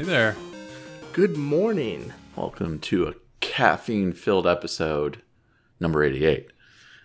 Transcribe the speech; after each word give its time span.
Hello. 0.00 0.12
Hey 0.12 0.16
there. 0.16 0.36
Good 1.12 1.36
morning. 1.36 2.14
Welcome 2.34 2.78
to 2.80 3.06
a 3.08 3.14
caffeine 3.40 4.14
filled 4.14 4.46
episode, 4.46 5.20
number 5.78 6.02
88 6.02 6.50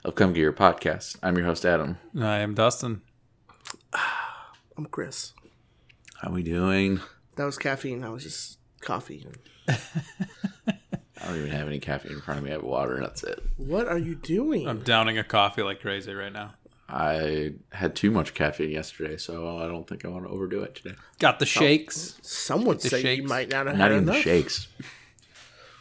of 0.05 0.15
Come 0.15 0.31
Get 0.31 0.39
Your 0.39 0.53
Podcast. 0.53 1.17
I'm 1.21 1.35
your 1.35 1.45
host, 1.45 1.65
Adam. 1.65 1.97
I 2.17 2.37
am 2.37 2.53
Dustin. 2.53 3.01
I'm 4.77 4.85
Chris. 4.85 5.33
How 6.21 6.29
are 6.29 6.33
we 6.33 6.41
doing? 6.41 7.01
That 7.35 7.43
was 7.43 7.57
caffeine. 7.57 7.99
That 7.99 8.11
was 8.11 8.23
just 8.23 8.59
coffee. 8.79 9.27
I 9.67 9.75
don't 11.25 11.35
even 11.35 11.49
have 11.49 11.67
any 11.67 11.79
caffeine 11.81 12.13
in 12.13 12.21
front 12.21 12.37
of 12.37 12.45
me. 12.45 12.51
I 12.51 12.53
have 12.53 12.63
water, 12.63 12.95
and 12.95 13.03
that's 13.03 13.23
it. 13.25 13.43
What 13.57 13.89
are 13.89 13.97
you 13.97 14.15
doing? 14.15 14.69
I'm 14.69 14.83
downing 14.83 15.17
a 15.17 15.23
coffee 15.25 15.63
like 15.63 15.81
crazy 15.81 16.13
right 16.13 16.31
now. 16.31 16.53
I 16.87 17.53
had 17.71 17.95
too 17.95 18.11
much 18.11 18.33
caffeine 18.35 18.69
yesterday, 18.69 19.17
so 19.17 19.57
I 19.57 19.67
don't 19.67 19.87
think 19.87 20.05
I 20.05 20.07
want 20.09 20.25
to 20.25 20.29
overdo 20.29 20.61
it 20.63 20.75
today. 20.75 20.95
Got 21.19 21.39
the 21.39 21.43
oh, 21.43 21.47
shakes. 21.47 22.19
Some 22.21 22.63
would 22.65 22.79
the 22.81 22.89
say 22.89 22.97
you 22.99 23.03
shakes. 23.03 23.29
might 23.29 23.49
not 23.49 23.65
have 23.65 23.75
Not 23.77 23.89
had 23.89 23.91
even 23.93 24.05
the 24.05 24.11
enough. 24.13 24.23
shakes. 24.23 24.67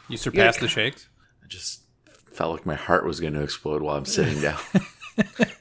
You 0.08 0.16
surpassed 0.16 0.60
the 0.60 0.68
shakes. 0.68 1.08
I 1.42 1.46
just 1.46 1.82
felt 2.32 2.52
like 2.52 2.64
my 2.66 2.74
heart 2.74 3.04
was 3.04 3.20
going 3.20 3.34
to 3.34 3.42
explode 3.42 3.82
while 3.82 3.96
I'm 3.96 4.06
sitting 4.06 4.40
down. 4.40 4.58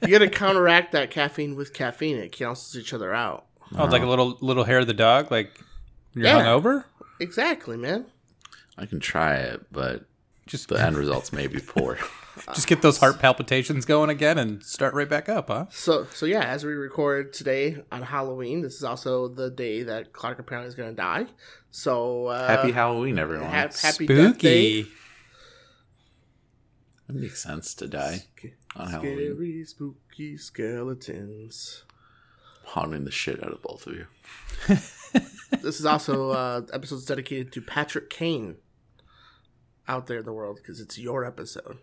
You 0.01 0.07
got 0.07 0.19
to 0.19 0.29
counteract 0.29 0.93
that 0.93 1.11
caffeine 1.11 1.55
with 1.55 1.73
caffeine. 1.73 2.17
It 2.17 2.31
cancels 2.31 2.75
each 2.75 2.91
other 2.91 3.13
out. 3.13 3.45
Oh, 3.77 3.83
it's 3.83 3.93
like 3.93 4.01
a 4.01 4.07
little 4.07 4.35
little 4.41 4.63
hair 4.63 4.79
of 4.79 4.87
the 4.87 4.95
dog, 4.95 5.29
like 5.29 5.59
you're 6.15 6.25
Yeah. 6.25 6.41
hungover. 6.43 6.85
Exactly, 7.19 7.77
man. 7.77 8.05
I 8.79 8.87
can 8.87 8.99
try 8.99 9.35
it, 9.35 9.67
but 9.71 10.05
Just 10.47 10.69
the 10.69 10.81
end 10.83 10.97
results 10.97 11.31
may 11.31 11.45
be 11.45 11.59
poor. 11.59 11.99
just 12.53 12.67
get 12.67 12.81
those 12.81 12.97
heart 12.97 13.19
palpitations 13.19 13.85
going 13.85 14.09
again 14.09 14.37
and 14.37 14.63
start 14.63 14.93
right 14.93 15.09
back 15.09 15.29
up, 15.29 15.47
huh? 15.49 15.65
So, 15.69 16.05
so 16.13 16.25
yeah, 16.25 16.43
as 16.43 16.65
we 16.65 16.73
record 16.73 17.33
today 17.33 17.77
on 17.91 18.01
Halloween, 18.01 18.61
this 18.61 18.75
is 18.75 18.83
also 18.83 19.27
the 19.27 19.49
day 19.49 19.83
that 19.83 20.13
Clark 20.13 20.39
apparently 20.39 20.67
is 20.69 20.75
going 20.75 20.89
to 20.89 20.95
die. 20.95 21.25
So, 21.71 22.27
uh, 22.27 22.47
Happy 22.47 22.71
Halloween, 22.71 23.17
everyone. 23.19 23.49
ha- 23.49 23.69
happy 23.81 24.07
Death 24.07 24.37
Day. 24.39 24.81
Spooky. 24.83 24.91
It 27.09 27.15
makes 27.15 27.43
sense 27.43 27.73
to 27.75 27.87
die 27.87 28.23
on 28.75 28.89
Halloween. 28.89 29.35
Scary, 29.35 29.65
spooky 29.65 30.37
skeletons. 30.37 31.83
Haunting 32.65 33.03
the 33.03 33.11
shit 33.11 33.43
out 33.43 33.51
of 33.51 33.61
both 33.61 33.85
of 33.87 33.93
you. 33.95 34.07
This 35.61 35.79
is 35.79 35.85
also 35.85 36.31
uh, 36.31 36.61
episodes 36.73 37.05
dedicated 37.05 37.53
to 37.53 37.61
Patrick 37.61 38.09
Kane 38.09 38.55
out 39.87 40.07
there 40.07 40.17
in 40.19 40.25
the 40.25 40.33
world 40.33 40.57
because 40.57 40.79
it's 40.81 40.97
your 40.97 41.23
episode. 41.23 41.77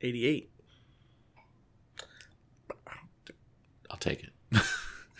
88. 0.00 0.50
I'll 3.90 3.96
take 3.98 4.22
it. 4.24 4.30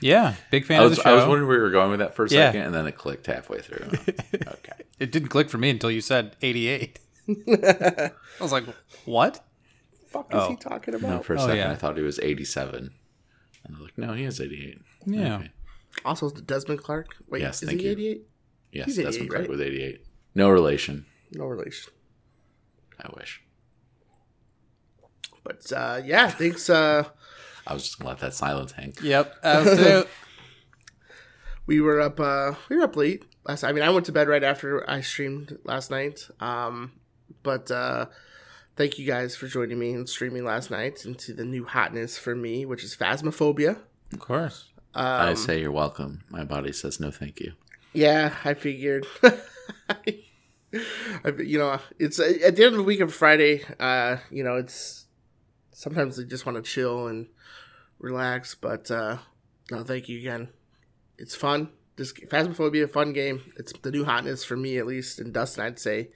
Yeah, 0.03 0.35
big 0.51 0.67
fan 0.67 0.83
I 0.83 0.85
of 0.85 0.91
was, 0.91 0.99
the 0.99 1.05
show. 1.05 1.11
I 1.11 1.15
was 1.15 1.25
wondering 1.25 1.49
where 1.49 1.57
we 1.57 1.63
were 1.63 1.71
going 1.71 1.89
with 1.91 2.01
that 2.01 2.15
for 2.15 2.27
a 2.27 2.29
Yeah. 2.29 2.49
second, 2.49 2.67
and 2.67 2.75
then 2.75 2.87
it 2.87 2.99
clicked 2.99 3.25
halfway 3.25 3.61
through. 3.61 3.87
okay. 4.35 4.85
it 5.01 5.11
didn't 5.11 5.29
click 5.31 5.49
for 5.49 5.57
me 5.57 5.71
until 5.71 5.91
you 5.91 6.03
said 6.03 6.37
88. 6.43 6.99
I 7.49 8.11
was 8.39 8.53
like, 8.53 8.65
what? 9.07 9.43
fuck 10.09 10.27
is 10.35 10.39
Oh. 10.39 10.51
he 10.51 10.57
talking 10.57 10.93
about? 10.95 11.01
No, 11.09 11.15
about? 11.15 11.25
for 11.25 11.33
a 11.33 11.37
Oh, 11.41 11.47
second 11.47 11.57
yeah. 11.57 11.71
I 11.73 11.77
thought 11.77 11.97
he 11.97 12.03
was 12.03 12.19
87. 12.19 12.79
And 12.79 12.91
I 13.69 13.71
was 13.71 13.81
like, 13.81 13.97
no, 13.97 14.13
he 14.13 14.25
is 14.25 14.39
88. 14.39 14.79
Yeah. 15.07 15.37
Okay. 15.39 15.51
Also, 16.05 16.29
the 16.29 16.43
Desmond 16.43 16.83
Clark. 16.83 17.17
Wait, 17.31 17.41
Yes, 17.41 17.63
is 17.63 17.69
thank 17.71 17.81
he 17.81 17.87
you. 17.87 17.93
88? 17.93 18.23
Yes, 18.73 18.87
He's 18.87 18.97
Desmond 18.97 19.15
88, 19.15 19.29
Clark 19.31 19.41
right? 19.41 19.51
was 19.51 19.61
88. 19.63 20.05
No 20.35 20.51
relation. 20.51 21.07
No 21.33 21.47
relation. 21.47 21.91
I 23.03 23.09
wish. 23.17 23.43
But 25.47 25.73
uh, 25.73 26.01
yeah, 26.05 26.29
thanks. 26.29 26.69
Uh, 26.69 27.05
I 27.69 27.73
was 27.73 27.85
just 27.85 27.99
going 28.01 28.07
to 28.07 28.11
let 28.11 28.21
that 28.21 28.35
silence 28.35 28.73
hang. 28.73 28.95
Yep. 29.01 29.33
I 29.45 30.05
we 31.67 31.81
were 31.81 32.01
up. 32.01 32.19
Uh, 32.19 32.55
we 32.69 32.77
were 32.77 32.83
up 32.83 32.97
late 32.97 33.25
last. 33.45 33.63
I 33.63 33.71
mean, 33.71 33.85
I 33.85 33.91
went 33.91 34.07
to 34.07 34.13
bed 34.13 34.27
right 34.27 34.43
after 34.43 34.89
I 34.91 35.03
streamed 35.03 35.57
last 35.65 35.91
night. 35.93 36.29
Um, 36.41 36.93
but 37.45 37.71
uh, 37.71 38.07
thank 38.75 38.99
you 38.99 39.07
guys 39.07 39.37
for 39.37 39.47
joining 39.47 39.79
me 39.79 39.93
and 39.93 40.09
streaming 40.09 40.45
last 40.45 40.69
night 40.71 41.05
into 41.07 41.33
the 41.33 41.45
new 41.45 41.65
hotness 41.65 42.19
for 42.19 42.35
me, 42.35 42.67
which 42.67 42.83
is 42.83 42.97
Phasmophobia. 42.97 43.79
of 44.13 44.19
course. 44.19 44.71
I 44.95 45.29
Um, 45.31 45.37
say 45.37 45.61
you're 45.61 45.71
welcome. 45.71 46.25
My 46.29 46.43
body 46.43 46.73
says 46.73 46.99
no 46.99 47.11
thank 47.13 47.39
you. 47.39 47.53
Yeah, 47.93 48.35
I 48.45 48.55
figured. 48.55 49.07
I, 49.89 50.25
you 51.39 51.59
know, 51.59 51.79
it's 51.99 52.19
uh, 52.19 52.33
at 52.45 52.57
the 52.57 52.65
end 52.65 52.73
of 52.75 52.79
the 52.79 52.83
week 52.83 53.01
of 53.01 53.15
Friday. 53.15 53.63
Uh, 53.79 54.17
you 54.31 54.43
know, 54.43 54.57
it's 54.57 55.06
sometimes 55.77 56.17
they 56.17 56.25
just 56.25 56.47
want 56.47 56.57
to 56.57 56.63
chill 56.63 57.07
and 57.07 57.27
relax. 57.99 58.55
But 58.55 58.91
uh, 58.91 59.19
no, 59.71 59.85
thank 59.85 60.09
you 60.09 60.19
again. 60.19 60.49
It's 61.19 61.35
fun. 61.37 61.69
This 61.97 62.13
Phasmophobia, 62.13 62.73
be 62.73 62.83
a 62.83 62.89
fun 62.89 63.13
game. 63.13 63.53
It's 63.59 63.73
the 63.83 63.91
new 63.91 64.05
hotness 64.05 64.45
for 64.45 64.57
me, 64.57 64.79
at 64.79 64.87
least, 64.87 65.19
and 65.19 65.33
Dustin, 65.33 65.65
I'd 65.65 65.79
say. 65.79 66.09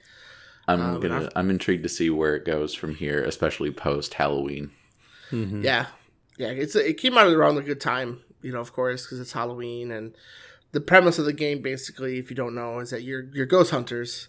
I'm 0.67 0.79
Um, 0.81 0.99
gonna. 0.99 1.17
I've- 1.21 1.29
I'm 1.35 1.49
intrigued 1.49 1.83
to 1.83 1.89
see 1.89 2.09
where 2.09 2.35
it 2.35 2.45
goes 2.45 2.73
from 2.75 2.95
here, 2.95 3.23
especially 3.23 3.71
post 3.71 4.13
Halloween. 4.15 4.71
Mm-hmm. 5.31 5.63
Yeah, 5.63 5.87
yeah. 6.37 6.49
It's 6.49 6.75
it 6.75 6.97
came 6.97 7.17
out 7.17 7.31
around 7.31 7.57
a 7.57 7.61
good 7.61 7.81
time, 7.81 8.21
you 8.43 8.51
know, 8.51 8.59
of 8.59 8.73
course, 8.73 9.03
because 9.05 9.19
it's 9.19 9.31
Halloween, 9.31 9.91
and 9.91 10.13
the 10.71 10.81
premise 10.81 11.17
of 11.17 11.25
the 11.25 11.33
game, 11.33 11.61
basically, 11.63 12.19
if 12.19 12.29
you 12.29 12.35
don't 12.35 12.53
know, 12.53 12.79
is 12.79 12.91
that 12.91 13.01
you're 13.01 13.23
you're 13.33 13.47
ghost 13.47 13.71
hunters, 13.71 14.27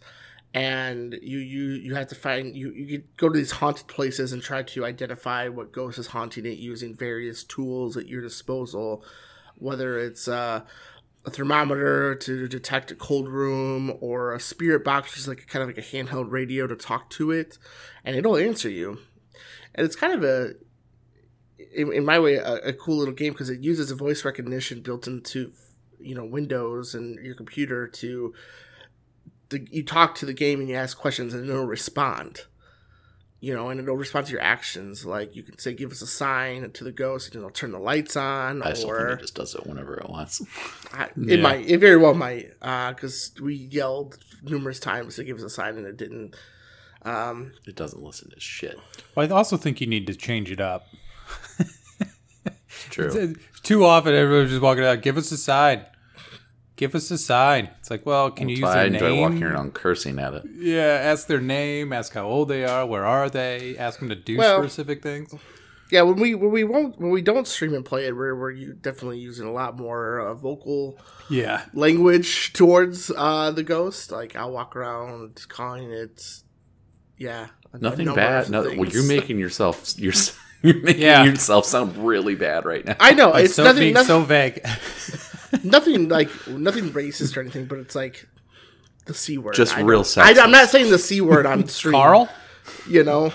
and 0.55 1.19
you 1.23 1.39
you 1.39 1.71
you 1.73 1.95
have 1.95 2.09
to 2.09 2.15
find 2.15 2.55
you 2.55 2.73
you 2.73 3.03
go 3.17 3.29
to 3.29 3.39
these 3.39 3.53
haunted 3.53 3.87
places 3.87 4.33
and 4.33 4.43
try 4.43 4.63
to 4.63 4.85
identify 4.85 5.49
what 5.49 5.73
ghost 5.73 5.99
is 5.99 6.09
haunting 6.09 6.45
it 6.45 6.59
using 6.59 6.95
various 6.95 7.43
tools 7.43 7.97
at 7.97 8.07
your 8.07 8.21
disposal, 8.21 9.03
whether 9.57 9.99
it's 9.99 10.29
uh, 10.29 10.61
a 11.25 11.31
thermometer 11.31 12.15
to 12.17 12.49
detect 12.49 12.91
a 12.91 12.95
cold 12.95 13.29
room 13.29 13.97
or 14.01 14.35
a 14.35 14.41
spirit 14.41 14.85
box, 14.85 15.13
which 15.13 15.21
is 15.21 15.29
like 15.29 15.47
kind 15.47 15.63
of 15.63 15.69
like 15.69 15.79
a 15.79 15.89
handheld 15.89 16.31
radio 16.31 16.67
to 16.67 16.77
talk 16.77 17.09
to 17.11 17.31
it, 17.31 17.57
and 18.05 18.15
it'll 18.15 18.37
answer 18.37 18.69
you. 18.69 18.99
And 19.75 19.87
it's 19.87 19.97
kind 19.97 20.13
of 20.13 20.23
a 20.23 20.53
in, 21.75 21.91
in 21.93 22.05
my 22.05 22.19
way 22.19 22.35
a, 22.35 22.57
a 22.57 22.73
cool 22.75 22.99
little 22.99 23.15
game 23.15 23.33
because 23.33 23.49
it 23.49 23.61
uses 23.61 23.91
a 23.91 23.95
voice 23.95 24.23
recognition 24.23 24.83
built 24.83 25.07
into 25.07 25.53
you 25.99 26.15
know 26.15 26.27
windows 26.27 26.95
and 26.95 27.25
your 27.25 27.35
computer 27.35 27.87
to 27.87 28.35
the, 29.53 29.67
you 29.71 29.85
talk 29.85 30.15
to 30.17 30.27
the 30.27 30.33
game 30.35 30.59
and 30.61 30.69
you 30.69 30.75
ask 30.75 30.99
questions 30.99 31.33
and 31.33 31.49
it'll 31.49 31.65
respond 31.67 32.41
you 33.41 33.53
know 33.55 33.69
and 33.71 33.81
it'll 33.81 33.97
respond 33.97 34.25
to 34.27 34.33
your 34.33 34.41
actions 34.41 35.05
like 35.05 35.35
you 35.35 35.43
can 35.43 35.59
say 35.59 35.73
give 35.75 35.91
us 35.91 36.01
a 36.03 36.07
sign 36.07 36.71
to 36.73 36.85
the 36.85 36.93
ghost 36.93 37.27
and 37.29 37.37
it'll 37.37 37.51
turn 37.51 37.73
the 37.73 37.79
lights 37.79 38.17
on 38.17 38.63
I 38.63 38.73
still 38.75 38.97
think 38.97 39.19
it 39.19 39.21
just 39.21 39.35
does 39.35 39.55
it 39.55 39.67
whenever 39.67 39.97
it 39.97 40.09
wants. 40.09 40.43
I, 40.93 41.09
Yeah. 41.17 41.35
it 41.35 41.41
might 41.41 41.67
it 41.69 41.79
very 41.79 41.97
well 41.97 42.15
might 42.15 42.51
because 42.61 43.33
we 43.41 43.55
yelled 43.55 44.19
numerous 44.43 44.79
times 44.81 45.17
to 45.17 45.25
give 45.25 45.39
us 45.39 45.43
a 45.43 45.51
sign 45.51 45.77
and 45.77 45.87
it 45.87 45.97
didn't 45.97 46.35
um 47.05 47.53
It 47.67 47.75
doesn't 47.75 48.01
listen 48.03 48.31
to 48.31 48.39
shit. 48.39 48.79
Well, 49.17 49.27
I 49.27 49.37
also 49.37 49.57
think 49.57 49.81
you 49.81 49.87
need 49.89 50.07
to 50.07 50.15
change 50.15 50.51
it 50.53 50.61
up. 50.61 50.87
True. 52.91 53.35
Too 53.63 53.85
often, 53.85 54.15
everyone's 54.15 54.51
just 54.51 54.63
walking 54.63 54.85
out. 54.85 55.03
Give 55.03 55.17
us 55.17 55.31
a 55.33 55.37
sign. 55.37 55.85
Give 56.83 56.97
us 56.97 57.09
a 57.13 57.19
sign. 57.19 57.71
It's 57.79 57.91
like, 57.93 58.05
well, 58.05 58.33
can 58.33 58.49
you 58.49 58.57
That's 58.57 58.61
use 58.61 58.67
why 58.67 58.75
their 58.75 58.83
I 58.83 58.87
enjoy 58.87 59.09
name? 59.11 59.21
walking 59.21 59.43
around 59.45 59.73
cursing 59.75 60.19
at 60.19 60.35
it. 60.35 60.43
Yeah, 60.57 60.99
ask 61.11 61.29
their 61.29 61.41
name. 61.41 61.93
Ask 61.93 62.13
how 62.13 62.27
old 62.27 62.49
they 62.49 62.65
are. 62.65 62.85
Where 62.85 63.05
are 63.07 63.31
they? 63.31 63.77
Ask 63.79 64.01
them 64.01 64.09
to 64.09 64.17
do 64.17 64.37
Well- 64.37 64.61
specific 64.63 65.01
things. 65.01 65.33
Yeah, 65.93 66.03
when 66.03 66.17
we 66.19 66.35
when 66.35 66.51
we 66.51 66.65
won't 66.65 66.99
when 66.99 67.11
we 67.11 67.23
don't 67.23 67.47
stream 67.47 67.73
and 67.75 67.85
play 67.85 68.07
it, 68.07 68.17
we're 68.17 68.35
we're 68.35 68.73
definitely 68.73 69.19
using 69.21 69.47
a 69.47 69.53
lot 69.53 69.77
more 69.79 70.19
uh, 70.21 70.35
vocal 70.35 70.99
Yeah, 71.31 71.67
language 71.75 72.53
towards 72.61 73.13
uh, 73.17 73.53
the 73.53 73.63
ghost. 73.63 74.11
Like 74.11 74.35
I'll 74.35 74.51
walk 74.51 74.75
around 74.75 75.45
calling 75.49 75.93
it, 75.93 76.21
yeah, 77.17 77.49
a- 77.73 77.77
a 77.77 77.81
Nothing 77.81 78.13
bad. 78.13 78.45
of 78.47 78.51
No, 78.51 78.63
well, 78.63 78.87
you're 78.89 79.07
making 79.07 79.39
yourself. 79.39 79.95
You're, 79.99 80.15
you're 80.63 80.83
making 80.83 81.03
Yeah. 81.03 81.23
yourself 81.25 81.67
sound 81.67 81.97
really 81.99 82.35
bad 82.35 82.65
right 82.65 82.85
now. 82.85 82.97
I 82.99 83.13
know 83.13 83.31
Like, 83.31 83.45
it's 83.45 83.55
so 83.55 83.63
nothing, 83.65 83.81
being 83.81 83.95
nothing, 83.95 84.07
so 84.09 84.23
vague. 84.25 84.65
nothing 85.63 86.09
like 86.09 86.29
nothing 86.49 86.91
racist 86.91 87.37
or 87.37 87.41
anything, 87.41 87.67
but 87.67 87.79
it's 87.79 87.95
like 87.95 88.29
the 89.07 89.15
c 89.15 89.39
word. 89.39 89.55
Just 89.55 89.77
I 89.77 89.81
real 89.83 90.03
don't- 90.03 90.19
I, 90.19 90.41
I'm 90.43 90.51
not 90.51 90.69
saying 90.69 90.91
the 90.91 90.99
c 90.99 91.21
word 91.21 91.47
on 91.47 91.67
stream. 91.69 91.93
Carl? 91.95 92.29
you 92.89 93.03
know, 93.05 93.33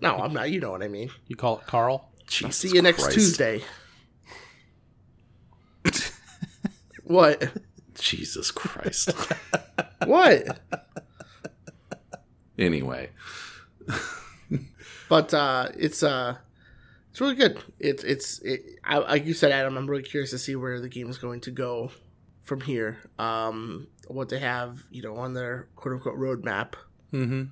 no, 0.00 0.16
I'm 0.16 0.32
not. 0.32 0.50
You 0.50 0.60
know 0.60 0.70
what 0.72 0.82
I 0.82 0.88
mean. 0.88 1.10
You 1.28 1.36
call 1.36 1.58
it 1.58 1.66
Carl? 1.66 2.10
Jesus 2.26 2.56
See 2.56 2.68
you 2.74 2.82
next 2.82 3.02
Christ. 3.04 3.14
Tuesday. 3.14 3.62
what? 7.04 7.52
Jesus 7.94 8.50
Christ. 8.50 9.10
What? 10.04 10.60
anyway, 12.58 13.10
but 15.08 15.32
uh, 15.34 15.68
it's 15.74 16.02
uh, 16.02 16.36
it's 17.16 17.20
really 17.22 17.34
good. 17.34 17.58
It's 17.78 18.04
it's 18.04 18.40
it, 18.40 18.78
I, 18.84 18.98
like 18.98 19.24
you 19.24 19.32
said, 19.32 19.50
Adam. 19.50 19.78
I'm 19.78 19.88
really 19.88 20.02
curious 20.02 20.32
to 20.32 20.38
see 20.38 20.54
where 20.54 20.82
the 20.82 20.88
game 20.90 21.08
is 21.08 21.16
going 21.16 21.40
to 21.40 21.50
go 21.50 21.90
from 22.42 22.60
here. 22.60 22.98
Um, 23.18 23.86
what 24.06 24.28
they 24.28 24.38
have, 24.38 24.82
you 24.90 25.00
know, 25.00 25.16
on 25.16 25.32
their 25.32 25.66
quote 25.76 25.94
unquote 25.94 26.18
roadmap. 26.18 26.74
Mm-hmm. 27.14 27.44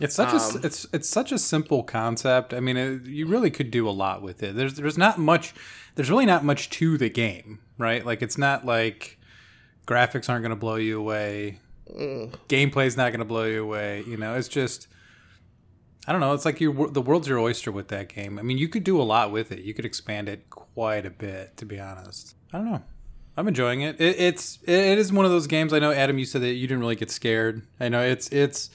It's 0.00 0.16
such 0.16 0.32
a 0.32 0.38
Um, 0.38 0.56
a 0.56 0.66
it's 0.66 0.88
it's 0.92 1.08
such 1.08 1.30
a 1.30 1.38
simple 1.38 1.84
concept. 1.84 2.52
I 2.52 2.58
mean, 2.58 2.76
it, 2.76 3.04
you 3.04 3.28
really 3.28 3.52
could 3.52 3.70
do 3.70 3.88
a 3.88 3.92
lot 3.94 4.22
with 4.22 4.42
it. 4.42 4.56
There's 4.56 4.74
there's 4.74 4.98
not 4.98 5.18
much. 5.18 5.54
There's 5.94 6.10
really 6.10 6.26
not 6.26 6.42
much 6.42 6.68
to 6.70 6.98
the 6.98 7.08
game, 7.08 7.60
right? 7.78 8.04
Like 8.04 8.22
it's 8.22 8.38
not 8.38 8.66
like 8.66 9.20
Graphics 9.86 10.28
aren't 10.28 10.42
going 10.42 10.50
to 10.50 10.56
blow 10.56 10.74
you 10.74 10.98
away. 10.98 11.60
Mm. 11.88 12.34
Gameplay's 12.48 12.96
not 12.96 13.10
going 13.10 13.20
to 13.20 13.24
blow 13.24 13.44
you 13.44 13.62
away. 13.62 14.02
You 14.04 14.16
know, 14.16 14.34
it's 14.34 14.48
just 14.48 14.88
I 16.06 16.12
don't 16.12 16.20
know. 16.20 16.32
It's 16.32 16.44
like 16.44 16.58
the 16.58 16.70
world's 16.70 17.28
your 17.28 17.38
oyster 17.38 17.70
with 17.70 17.88
that 17.88 18.08
game. 18.08 18.38
I 18.38 18.42
mean, 18.42 18.58
you 18.58 18.68
could 18.68 18.82
do 18.82 19.00
a 19.00 19.04
lot 19.04 19.30
with 19.30 19.52
it. 19.52 19.60
You 19.60 19.72
could 19.72 19.84
expand 19.84 20.28
it 20.28 20.50
quite 20.50 21.06
a 21.06 21.10
bit, 21.10 21.56
to 21.58 21.64
be 21.64 21.78
honest. 21.78 22.34
I 22.52 22.58
don't 22.58 22.70
know. 22.70 22.82
I'm 23.36 23.48
enjoying 23.48 23.80
it. 23.82 24.00
it 24.00 24.20
it's 24.20 24.58
it 24.64 24.98
is 24.98 25.12
one 25.12 25.24
of 25.24 25.30
those 25.30 25.46
games. 25.46 25.72
I 25.72 25.78
know 25.78 25.92
Adam, 25.92 26.18
you 26.18 26.24
said 26.24 26.42
that 26.42 26.54
you 26.54 26.66
didn't 26.66 26.80
really 26.80 26.96
get 26.96 27.10
scared. 27.10 27.62
I 27.80 27.88
know 27.88 28.02
it's 28.02 28.28
it's 28.30 28.70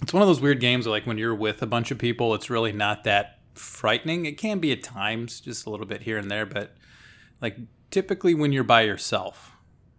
it's 0.00 0.12
one 0.12 0.22
of 0.22 0.28
those 0.28 0.40
weird 0.40 0.60
games 0.60 0.86
where 0.86 0.92
like 0.92 1.06
when 1.06 1.18
you're 1.18 1.34
with 1.34 1.60
a 1.60 1.66
bunch 1.66 1.90
of 1.90 1.98
people, 1.98 2.34
it's 2.34 2.48
really 2.48 2.72
not 2.72 3.04
that 3.04 3.40
frightening. 3.54 4.24
It 4.24 4.38
can 4.38 4.58
be 4.58 4.72
at 4.72 4.82
times, 4.82 5.40
just 5.40 5.66
a 5.66 5.70
little 5.70 5.86
bit 5.86 6.02
here 6.02 6.18
and 6.18 6.30
there, 6.30 6.46
but 6.46 6.76
like 7.40 7.56
typically 7.90 8.34
when 8.34 8.52
you're 8.52 8.64
by 8.64 8.82
yourself 8.82 9.52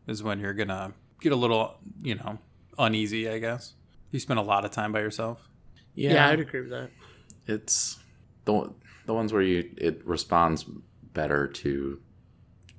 is 0.07 0.23
when 0.23 0.39
you're 0.39 0.53
gonna 0.53 0.93
get 1.21 1.31
a 1.31 1.35
little, 1.35 1.75
you 2.01 2.15
know, 2.15 2.39
uneasy. 2.79 3.29
I 3.29 3.39
guess 3.39 3.73
you 4.11 4.19
spend 4.19 4.39
a 4.39 4.43
lot 4.43 4.65
of 4.65 4.71
time 4.71 4.91
by 4.91 5.01
yourself. 5.01 5.49
Yeah, 5.95 6.13
yeah 6.13 6.27
I'd 6.29 6.39
agree 6.39 6.61
with 6.61 6.69
that. 6.69 6.91
It's 7.47 7.99
the 8.45 8.73
the 9.05 9.13
ones 9.13 9.33
where 9.33 9.41
you 9.41 9.69
it 9.77 10.05
responds 10.05 10.65
better 11.13 11.47
to 11.47 11.99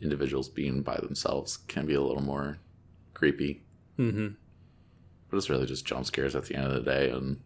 individuals 0.00 0.48
being 0.48 0.82
by 0.82 0.96
themselves 0.96 1.56
can 1.68 1.86
be 1.86 1.94
a 1.94 2.02
little 2.02 2.22
more 2.22 2.58
creepy. 3.14 3.62
Mm-hmm. 3.98 4.28
But 5.30 5.36
it's 5.36 5.50
really 5.50 5.66
just 5.66 5.86
jump 5.86 6.06
scares 6.06 6.36
at 6.36 6.44
the 6.44 6.54
end 6.54 6.66
of 6.66 6.72
the 6.72 6.90
day, 6.90 7.10
and 7.10 7.40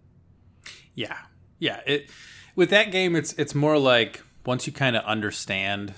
yeah, 0.94 1.16
yeah. 1.58 1.80
It 1.86 2.10
with 2.54 2.70
that 2.70 2.90
game, 2.90 3.16
it's 3.16 3.32
it's 3.34 3.54
more 3.54 3.78
like 3.78 4.22
once 4.44 4.66
you 4.66 4.72
kind 4.72 4.96
of 4.96 5.04
understand 5.04 5.94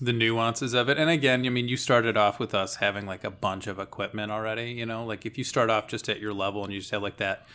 the 0.00 0.12
nuances 0.12 0.74
of 0.74 0.88
it. 0.88 0.98
And 0.98 1.08
again, 1.08 1.46
I 1.46 1.48
mean, 1.48 1.68
you 1.68 1.76
started 1.76 2.16
off 2.16 2.40
with 2.40 2.54
us 2.54 2.76
having 2.76 3.06
like 3.06 3.22
a 3.22 3.30
bunch 3.30 3.68
of 3.68 3.78
equipment 3.78 4.32
already. 4.32 4.72
You 4.72 4.84
know, 4.84 5.04
like 5.04 5.24
if 5.24 5.38
you 5.38 5.44
start 5.44 5.70
off 5.70 5.86
just 5.86 6.08
at 6.08 6.18
your 6.18 6.32
level 6.32 6.64
and 6.64 6.72
you 6.72 6.80
just 6.80 6.90
have 6.90 7.02
like 7.02 7.18
that 7.18 7.46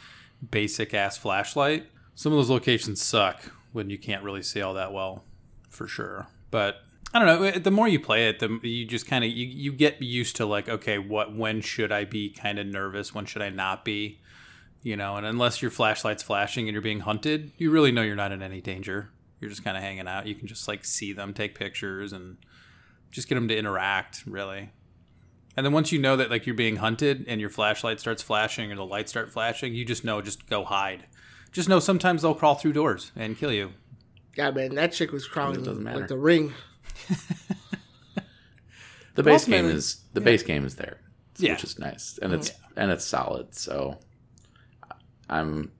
basic 0.52 0.94
ass 0.94 1.18
flashlight, 1.18 1.88
some 2.16 2.32
of 2.32 2.38
those 2.38 2.50
locations 2.50 3.02
suck 3.02 3.52
when 3.74 3.90
you 3.90 3.98
can't 3.98 4.24
really 4.24 4.44
see 4.44 4.62
all 4.62 4.74
that 4.74 4.94
well, 4.94 5.24
for 5.70 5.88
sure. 5.88 6.28
But 6.52 6.78
I 7.14 7.20
don't 7.20 7.28
know. 7.28 7.44
Eh, 7.48 7.60
the 7.60 7.72
more 7.72 7.88
you 7.88 8.00
play 8.00 8.28
it, 8.30 8.40
the 8.40 8.60
you 8.64 8.86
just 8.86 9.08
kind 9.08 9.24
of 9.24 9.32
you, 9.32 9.46
you 9.46 9.72
get 9.72 10.02
used 10.02 10.36
to 10.38 10.46
like, 10.46 10.68
okay, 10.68 10.98
what 10.98 11.36
when 11.36 11.62
should 11.62 11.92
I 11.92 12.06
be 12.06 12.30
kind 12.30 12.60
of 12.60 12.68
nervous? 12.68 13.14
When 13.14 13.26
should 13.26 13.42
I 13.42 13.50
not 13.50 13.86
be? 13.86 14.20
You 14.84 14.96
know, 14.96 15.16
and 15.16 15.26
unless 15.26 15.62
your 15.62 15.72
flashlight's 15.72 16.24
flashing 16.24 16.68
and 16.68 16.74
you're 16.74 16.82
being 16.82 17.02
hunted, 17.02 17.52
you 17.58 17.72
really 17.72 17.92
know 17.92 18.04
you're 18.04 18.16
not 18.16 18.32
in 18.32 18.42
any 18.42 18.62
danger. 18.62 19.10
You're 19.40 19.50
just 19.50 19.64
kind 19.64 19.78
of 19.78 19.84
hanging 19.84 20.08
out. 20.08 20.28
You 20.28 20.36
can 20.36 20.48
just 20.48 20.68
like 20.68 20.86
see 20.86 21.14
them, 21.14 21.34
take 21.34 21.56
pictures, 21.56 22.14
and 22.14 22.38
just 23.12 23.28
get 23.28 23.36
them 23.36 23.48
to 23.48 23.58
interact. 23.58 24.24
Really. 24.26 24.72
And 25.58 25.66
then 25.66 25.74
once 25.74 25.92
you 25.92 25.98
know 25.98 26.16
that 26.16 26.30
like 26.30 26.46
you're 26.46 26.56
being 26.56 26.78
hunted 26.78 27.26
and 27.28 27.42
your 27.42 27.50
flashlight 27.50 28.00
starts 28.00 28.22
flashing 28.22 28.72
or 28.72 28.76
the 28.76 28.86
lights 28.86 29.10
start 29.10 29.34
flashing, 29.34 29.74
you 29.74 29.84
just 29.84 30.06
know 30.06 30.22
just 30.22 30.48
go 30.48 30.64
hide. 30.64 31.08
Just 31.52 31.68
know 31.68 31.80
sometimes 31.80 32.22
they'll 32.22 32.36
crawl 32.36 32.54
through 32.54 32.74
doors 32.74 33.12
and 33.16 33.36
kill 33.36 33.52
you. 33.52 33.72
God, 34.36 34.56
man, 34.56 34.76
that 34.76 34.94
chick 34.94 35.12
was 35.12 35.28
crawling 35.28 35.64
like 35.84 36.08
the 36.08 36.18
ring. 36.18 36.54
the 39.16 39.24
base 39.24 39.46
game 39.46 39.66
is 39.66 40.04
the 40.14 40.22
yeah. 40.22 40.26
base 40.26 40.44
game 40.44 40.64
is 40.64 40.76
there, 40.76 41.00
yeah. 41.38 41.54
which 41.54 41.64
is 41.64 41.80
nice, 41.80 42.20
and 42.22 42.34
it's 42.34 42.50
yeah. 42.50 42.84
and 42.84 42.92
it's 42.92 43.04
solid. 43.04 43.56
So 43.56 43.98
I'm 45.28 45.72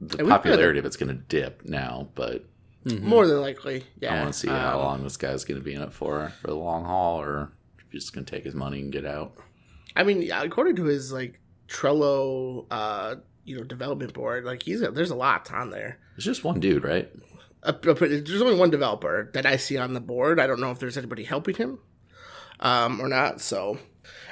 the 0.00 0.20
and 0.20 0.28
popularity 0.28 0.78
of 0.78 0.86
it's 0.86 0.96
going 0.96 1.14
to 1.14 1.22
dip 1.22 1.66
now, 1.66 2.08
but 2.14 2.46
mm-hmm. 2.86 3.06
more 3.06 3.26
than 3.26 3.42
likely, 3.42 3.84
yeah. 4.00 4.14
I 4.14 4.22
want 4.22 4.32
to 4.32 4.38
see 4.38 4.48
um, 4.48 4.56
how 4.56 4.78
long 4.78 5.02
this 5.02 5.18
guy's 5.18 5.44
going 5.44 5.60
to 5.60 5.64
be 5.64 5.74
in 5.74 5.82
it 5.82 5.92
for 5.92 6.32
for 6.40 6.46
the 6.46 6.56
long 6.56 6.86
haul, 6.86 7.20
or 7.20 7.42
if 7.42 7.42
he's 7.42 7.61
just 7.92 8.14
to 8.14 8.22
take 8.22 8.44
his 8.44 8.54
money 8.54 8.80
and 8.80 8.92
get 8.92 9.06
out. 9.06 9.34
I 9.94 10.02
mean, 10.02 10.30
according 10.32 10.76
to 10.76 10.84
his 10.84 11.12
like 11.12 11.38
Trello, 11.68 12.66
uh, 12.70 13.16
you 13.44 13.56
know, 13.56 13.64
development 13.64 14.14
board, 14.14 14.44
like 14.44 14.62
he's 14.62 14.82
a, 14.82 14.90
there's 14.90 15.10
a 15.10 15.16
lot 15.16 15.52
on 15.52 15.70
there. 15.70 15.98
It's 16.16 16.24
just 16.24 16.44
one 16.44 16.60
dude, 16.60 16.84
right? 16.84 17.10
a, 17.62 17.72
there's 17.72 18.42
only 18.42 18.56
one 18.56 18.70
developer 18.70 19.30
that 19.34 19.46
I 19.46 19.56
see 19.56 19.78
on 19.78 19.94
the 19.94 20.00
board. 20.00 20.40
I 20.40 20.46
don't 20.46 20.60
know 20.60 20.70
if 20.70 20.78
there's 20.78 20.98
anybody 20.98 21.24
helping 21.24 21.54
him 21.54 21.78
um, 22.60 23.00
or 23.00 23.08
not. 23.08 23.40
So, 23.40 23.78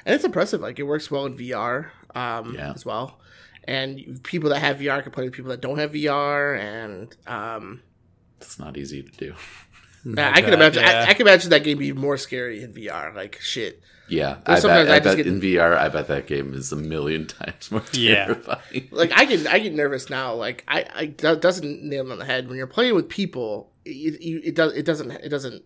and 0.05 0.15
it's 0.15 0.25
impressive. 0.25 0.61
Like 0.61 0.79
it 0.79 0.85
works 0.85 1.11
well 1.11 1.27
in 1.27 1.37
VR 1.37 1.91
um, 2.15 2.55
yeah. 2.55 2.73
as 2.73 2.85
well. 2.85 3.21
And 3.65 4.21
people 4.25 4.51
that 4.51 4.61
have 4.61 4.79
VR 4.79 5.03
can 5.03 5.13
play 5.13 5.25
with 5.25 5.35
people 5.35 5.51
that 5.51 5.61
don't 5.61 5.79
have 5.79 5.93
VR, 5.93 6.59
and 6.59 7.15
um, 7.27 7.83
it's 8.41 8.59
not 8.59 8.77
easy 8.77 9.03
to 9.03 9.13
do. 9.13 9.35
Yeah, 10.05 10.33
I 10.35 10.41
can 10.41 10.55
imagine. 10.55 10.83
Yeah. 10.83 11.05
I, 11.07 11.11
I, 11.11 11.15
can 11.15 11.27
imagine 11.27 11.51
that 11.51 11.65
game 11.65 11.79
be 11.79 11.93
more 11.93 12.17
scary 12.17 12.63
in 12.63 12.73
VR. 12.73 13.15
Like 13.15 13.41
shit. 13.41 13.83
Yeah, 14.09 14.39
I 14.45 14.61
bet, 14.61 14.89
I, 14.91 14.97
I 14.97 15.01
bet 15.01 15.17
get, 15.19 15.27
in 15.29 15.41
VR, 15.41 15.77
I 15.77 15.89
bet 15.89 16.09
that 16.09 16.27
game 16.27 16.53
is 16.53 16.73
a 16.73 16.77
million 16.77 17.27
times 17.29 17.71
more 17.71 17.81
terrifying. 17.81 18.61
Yeah. 18.73 18.81
like 18.91 19.13
I 19.13 19.25
get, 19.25 19.47
I 19.47 19.61
get 19.61 19.73
nervous 19.73 20.11
now. 20.11 20.35
Like 20.35 20.65
I, 20.67 20.87
I 20.95 21.07
doesn't 21.07 21.83
nail 21.83 22.11
on 22.11 22.19
the 22.19 22.25
head 22.25 22.49
when 22.49 22.57
you're 22.57 22.67
playing 22.67 22.97
with 22.97 23.09
people. 23.09 23.73
It, 23.85 24.21
it, 24.21 24.49
it 24.49 24.55
does, 24.55 24.73
it 24.73 24.85
doesn't, 24.85 25.13
it 25.13 25.29
doesn't. 25.29 25.63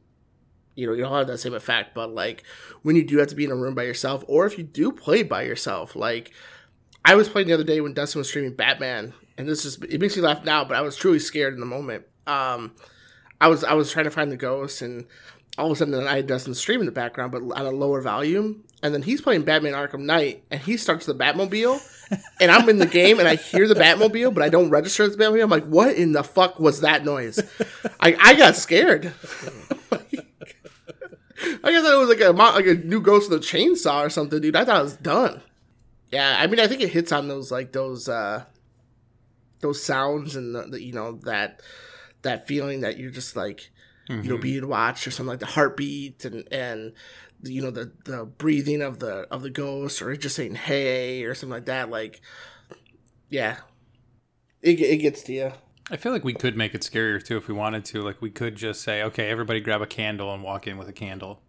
You 0.77 0.89
know, 0.89 0.93
you 0.93 1.05
don't 1.05 1.13
have 1.13 1.29
that 1.29 1.39
same 1.39 1.55
effect. 1.55 1.95
But 1.95 2.11
like 2.11 2.43
when 2.83 2.97
you 2.97 3.05
do 3.05 3.19
have 3.19 3.29
to 3.29 3.35
be 3.35 3.45
in 3.45 3.51
a 3.51 3.57
room 3.57 3.75
by 3.75 3.85
yourself, 3.85 4.25
or 4.29 4.45
if 4.45 4.59
you 4.59 4.65
do 4.65 4.93
play 4.93 5.23
by 5.23 5.43
yourself, 5.43 5.97
like 5.97 6.33
I 7.05 7.15
was 7.15 7.29
playing 7.29 7.49
the 7.49 7.55
other 7.55 7.65
day 7.65 7.81
when 7.81 7.95
Dustin 7.95 8.19
was 8.19 8.29
streaming 8.29 8.55
Batman, 8.55 9.15
and 9.39 9.49
this 9.49 9.65
is 9.65 9.77
it 9.89 10.01
makes 10.01 10.17
me 10.17 10.23
laugh 10.23 10.45
now, 10.45 10.65
but 10.65 10.77
I 10.77 10.83
was 10.83 10.97
truly 10.97 11.19
scared 11.19 11.55
in 11.55 11.61
the 11.61 11.67
moment. 11.67 12.05
Um, 12.27 12.73
I 13.41 13.49
was 13.49 13.65
I 13.65 13.75
was 13.75 13.91
trying 13.93 14.05
to 14.05 14.11
find 14.11 14.31
the 14.31 14.37
ghost, 14.37 14.83
and 14.83 15.07
all 15.59 15.67
of 15.67 15.73
a 15.73 15.77
sudden 15.77 15.95
I 16.07 16.17
had 16.17 16.27
Dustin 16.27 16.55
stream 16.55 16.81
in 16.81 16.87
the 16.87 16.93
background, 16.93 17.33
but 17.33 17.43
at 17.57 17.65
a 17.67 17.71
lower 17.71 18.01
volume. 18.01 18.65
And 18.83 18.93
then 18.93 19.03
he's 19.03 19.23
playing 19.23 19.45
Batman 19.45 19.73
Arkham 19.73 20.01
Knight, 20.01 20.45
and 20.51 20.61
he 20.61 20.77
starts 20.77 21.07
the 21.07 21.15
Batmobile, 21.15 21.81
and 22.41 22.51
I'm 22.51 22.69
in 22.69 22.79
the 22.79 22.87
game, 22.87 23.19
and 23.19 23.27
I 23.27 23.37
hear 23.37 23.67
the 23.67 23.75
Batmobile, 23.75 24.35
but 24.35 24.43
I 24.43 24.51
don't 24.51 24.69
register 24.69 25.09
the 25.09 25.17
Batmobile. 25.17 25.45
I'm 25.45 25.51
like, 25.51 25.65
what 25.65 25.97
in 25.97 26.13
the 26.13 26.23
fuck 26.23 26.61
was 26.61 26.83
that 26.83 27.05
noise? 27.05 27.41
I 28.01 28.17
I 28.21 28.35
got 28.35 28.57
scared. 28.57 29.13
I 31.65 31.73
guess 31.73 31.85
it 31.85 31.99
was 31.99 32.09
like 32.09 32.21
a 32.21 32.31
like 32.31 32.67
a 32.67 32.75
new 32.75 33.01
Ghost 33.01 33.31
of 33.33 33.41
the 33.41 33.47
Chainsaw 33.47 34.05
or 34.05 34.11
something, 34.11 34.41
dude. 34.41 34.57
I 34.57 34.65
thought 34.65 34.81
it 34.81 34.85
was 34.85 34.97
done. 34.97 35.41
Yeah, 36.11 36.37
I 36.39 36.47
mean, 36.47 36.61
I 36.61 36.67
think 36.67 36.81
it 36.81 36.91
hits 36.91 37.11
on 37.11 37.29
those 37.29 37.51
like 37.51 37.73
those 37.73 38.09
uh 38.09 38.45
those 39.61 39.83
sounds 39.83 40.37
and 40.37 40.55
the, 40.55 40.63
the 40.63 40.83
you 40.83 40.93
know 40.93 41.13
that 41.25 41.61
that 42.25 42.47
feeling 42.47 42.81
that 42.81 42.99
you're 42.99 43.11
just 43.11 43.37
like 43.37 43.71
mm-hmm. 44.09 44.23
you 44.23 44.29
know 44.29 44.35
mm-hmm. 44.35 44.43
being 44.43 44.69
watched 44.69 45.07
or 45.07 45.11
something 45.11 45.31
like 45.31 45.41
the 45.41 45.47
heartbeat 45.47 46.25
and 46.25 46.47
and 46.53 46.93
you 47.43 47.63
know 47.63 47.71
the 47.71 47.93
the 48.05 48.25
breathing 48.25 48.83
of 48.83 48.99
the 48.99 49.27
of 49.31 49.43
the 49.43 49.51
ghost 49.51 50.03
or 50.03 50.11
it 50.11 50.19
just 50.19 50.37
saying 50.37 50.55
hey 50.55 51.23
or 51.25 51.35
something 51.35 51.55
like 51.55 51.67
that 51.67 51.91
like 51.91 52.21
yeah 53.29 53.59
it, 54.63 54.81
it 54.81 54.99
gets 54.99 55.23
to 55.23 55.33
you 55.33 55.53
I 55.91 55.99
feel 55.99 56.13
like 56.13 56.25
we 56.25 56.33
could 56.33 56.57
make 56.57 56.75
it 56.75 56.81
scarier 56.81 57.23
too 57.23 57.37
if 57.37 57.47
we 57.47 57.53
wanted 57.53 57.85
to. 57.87 58.01
Like 58.01 58.23
we 58.23 58.31
could 58.31 58.57
just 58.57 58.81
say, 58.81 59.03
"Okay, 59.03 59.29
everybody 59.29 59.61
grab 59.61 59.83
a 59.83 59.87
candle 59.87 60.33
and 60.33 60.43
walk 60.43 60.67
in 60.67 60.79
with 60.79 60.89
a 60.89 60.95
candle." 60.95 61.43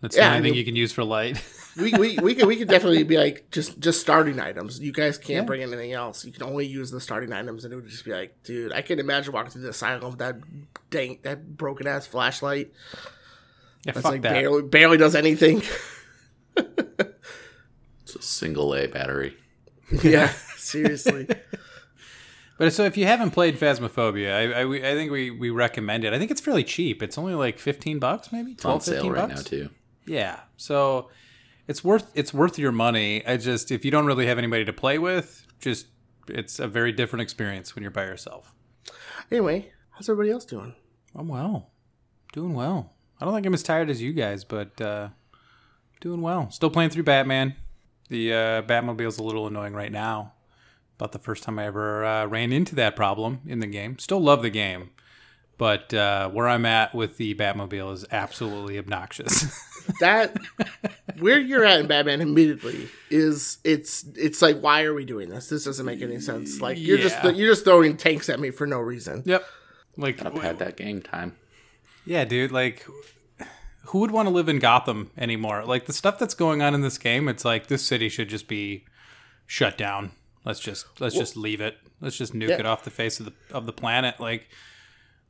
That's 0.00 0.16
yeah, 0.16 0.22
the 0.22 0.26
only 0.28 0.38
I 0.38 0.40
mean, 0.40 0.52
thing 0.52 0.58
you 0.58 0.64
can 0.64 0.76
use 0.76 0.92
for 0.92 1.04
light. 1.04 1.42
we, 1.76 1.92
we, 1.94 2.18
we, 2.18 2.34
could, 2.34 2.46
we 2.46 2.56
could 2.56 2.68
definitely 2.68 3.02
be 3.02 3.16
like 3.16 3.50
just 3.50 3.78
just 3.78 4.00
starting 4.00 4.40
items. 4.40 4.80
You 4.80 4.92
guys 4.92 5.18
can't 5.18 5.28
yeah. 5.28 5.42
bring 5.42 5.62
anything 5.62 5.92
else. 5.92 6.24
You 6.24 6.32
can 6.32 6.42
only 6.44 6.66
use 6.66 6.90
the 6.90 7.00
starting 7.00 7.32
items, 7.32 7.64
and 7.64 7.72
it 7.72 7.76
would 7.76 7.88
just 7.88 8.04
be 8.04 8.12
like, 8.12 8.42
dude, 8.42 8.72
I 8.72 8.82
can't 8.82 9.00
imagine 9.00 9.32
walking 9.32 9.50
through 9.50 9.62
the 9.62 9.70
asylum 9.70 10.10
with 10.10 10.18
that 10.18 10.36
dang 10.90 11.18
that 11.22 11.56
broken 11.56 11.86
ass 11.86 12.06
flashlight. 12.06 12.72
Yeah, 13.84 13.92
That's 13.92 14.04
like 14.04 14.22
that. 14.22 14.32
barely 14.32 14.62
barely 14.62 14.96
does 14.96 15.14
anything. 15.14 15.62
it's 16.56 18.14
a 18.14 18.22
single 18.22 18.74
A 18.74 18.86
battery. 18.86 19.36
yeah, 20.02 20.28
seriously. 20.56 21.28
But 22.58 22.72
so 22.72 22.84
if 22.84 22.96
you 22.96 23.06
haven't 23.06 23.30
played 23.30 23.56
Phasmophobia, 23.56 24.34
I, 24.34 24.62
I, 24.62 24.90
I, 24.90 24.94
think 24.94 25.12
we, 25.12 25.30
we 25.30 25.50
recommend 25.50 26.04
it. 26.04 26.12
I 26.12 26.18
think 26.18 26.32
it's 26.32 26.40
fairly 26.40 26.64
cheap. 26.64 27.04
It's 27.04 27.16
only 27.16 27.34
like 27.34 27.56
15 27.60 28.00
bucks, 28.00 28.32
maybe 28.32 28.56
12, 28.56 28.74
on 28.74 28.80
sale 28.80 29.10
right 29.10 29.28
now 29.28 29.36
too. 29.36 29.70
Yeah. 30.08 30.40
So 30.56 31.10
it's 31.68 31.84
worth 31.84 32.10
it's 32.14 32.32
worth 32.34 32.58
your 32.58 32.72
money. 32.72 33.24
I 33.26 33.36
just 33.36 33.70
if 33.70 33.84
you 33.84 33.90
don't 33.90 34.06
really 34.06 34.26
have 34.26 34.38
anybody 34.38 34.64
to 34.64 34.72
play 34.72 34.98
with, 34.98 35.46
just 35.60 35.86
it's 36.26 36.58
a 36.58 36.66
very 36.66 36.92
different 36.92 37.22
experience 37.22 37.74
when 37.74 37.82
you're 37.82 37.90
by 37.90 38.04
yourself. 38.04 38.52
Anyway, 39.30 39.70
how's 39.90 40.08
everybody 40.08 40.30
else 40.30 40.44
doing? 40.44 40.74
I'm 41.14 41.28
well. 41.28 41.70
Doing 42.32 42.54
well. 42.54 42.94
I 43.20 43.24
don't 43.24 43.34
think 43.34 43.46
I'm 43.46 43.54
as 43.54 43.62
tired 43.62 43.90
as 43.90 44.00
you 44.00 44.12
guys, 44.12 44.44
but 44.44 44.80
uh 44.80 45.08
doing 46.00 46.22
well. 46.22 46.50
Still 46.50 46.70
playing 46.70 46.90
through 46.90 47.04
Batman. 47.04 47.54
The 48.08 48.32
uh 48.32 48.62
Batmobile's 48.62 49.18
a 49.18 49.22
little 49.22 49.46
annoying 49.46 49.74
right 49.74 49.92
now. 49.92 50.32
About 50.98 51.12
the 51.12 51.20
first 51.20 51.44
time 51.44 51.60
I 51.60 51.66
ever 51.66 52.04
uh, 52.04 52.26
ran 52.26 52.52
into 52.52 52.74
that 52.74 52.96
problem 52.96 53.42
in 53.46 53.60
the 53.60 53.68
game. 53.68 54.00
Still 54.00 54.20
love 54.20 54.42
the 54.42 54.50
game. 54.50 54.90
But 55.58 55.92
uh, 55.92 56.30
where 56.30 56.48
I'm 56.48 56.64
at 56.64 56.94
with 56.94 57.16
the 57.16 57.34
Batmobile 57.34 57.92
is 57.92 58.04
absolutely 58.12 58.78
obnoxious. 58.78 59.44
that 60.00 60.36
where 61.18 61.38
you're 61.38 61.64
at 61.64 61.80
in 61.80 61.88
Batman 61.88 62.20
immediately 62.20 62.88
is 63.10 63.58
it's 63.64 64.04
it's 64.14 64.40
like 64.40 64.60
why 64.60 64.84
are 64.84 64.94
we 64.94 65.04
doing 65.04 65.28
this? 65.28 65.48
This 65.48 65.64
doesn't 65.64 65.84
make 65.84 66.00
any 66.00 66.20
sense. 66.20 66.60
Like 66.60 66.78
you're 66.78 66.98
yeah. 66.98 67.08
just 67.08 67.36
you're 67.36 67.50
just 67.50 67.64
throwing 67.64 67.96
tanks 67.96 68.28
at 68.28 68.38
me 68.38 68.50
for 68.50 68.66
no 68.66 68.78
reason. 68.78 69.24
Yep. 69.26 69.44
Like 69.96 70.24
I've 70.24 70.40
had 70.40 70.60
that 70.60 70.76
game 70.76 71.02
time. 71.02 71.36
Yeah, 72.06 72.24
dude. 72.24 72.52
Like 72.52 72.86
who 73.86 73.98
would 73.98 74.10
want 74.10 74.26
to 74.26 74.30
live 74.34 74.48
in 74.48 74.60
Gotham 74.60 75.10
anymore? 75.16 75.64
Like 75.64 75.86
the 75.86 75.92
stuff 75.92 76.18
that's 76.18 76.34
going 76.34 76.62
on 76.62 76.74
in 76.74 76.82
this 76.82 76.98
game, 76.98 77.26
it's 77.26 77.44
like 77.44 77.66
this 77.66 77.84
city 77.84 78.08
should 78.08 78.28
just 78.28 78.46
be 78.46 78.84
shut 79.46 79.76
down. 79.78 80.12
Let's 80.44 80.60
just 80.60 80.86
let's 81.00 81.16
just 81.16 81.36
leave 81.36 81.60
it. 81.60 81.78
Let's 82.00 82.16
just 82.16 82.32
nuke 82.32 82.50
Yeah. 82.50 82.60
it 82.60 82.66
off 82.66 82.84
the 82.84 82.90
face 82.90 83.18
of 83.18 83.26
the 83.26 83.32
of 83.54 83.66
the 83.66 83.72
planet. 83.72 84.20
Like 84.20 84.48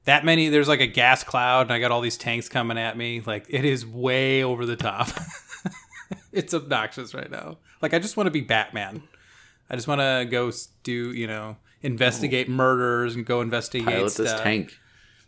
that 0.08 0.24
many 0.24 0.48
there's 0.48 0.68
like 0.68 0.80
a 0.80 0.86
gas 0.86 1.22
cloud 1.22 1.66
and 1.66 1.72
I 1.72 1.80
got 1.80 1.90
all 1.90 2.00
these 2.00 2.16
tanks 2.16 2.48
coming 2.48 2.78
at 2.78 2.96
me. 2.96 3.20
Like 3.20 3.44
it 3.50 3.66
is 3.66 3.84
way 3.84 4.42
over 4.42 4.64
the 4.64 4.74
top. 4.74 5.10
it's 6.32 6.54
obnoxious 6.54 7.12
right 7.12 7.30
now. 7.30 7.58
Like 7.82 7.92
I 7.92 7.98
just 7.98 8.16
want 8.16 8.26
to 8.26 8.30
be 8.30 8.40
Batman. 8.40 9.02
I 9.68 9.76
just 9.76 9.86
want 9.86 10.00
to 10.00 10.26
go 10.30 10.50
do, 10.82 11.12
you 11.12 11.26
know, 11.26 11.58
investigate 11.82 12.48
murders 12.48 13.16
and 13.16 13.26
go 13.26 13.42
investigate 13.42 13.86
Pilot 13.86 14.14
this 14.14 14.32
tank. 14.40 14.78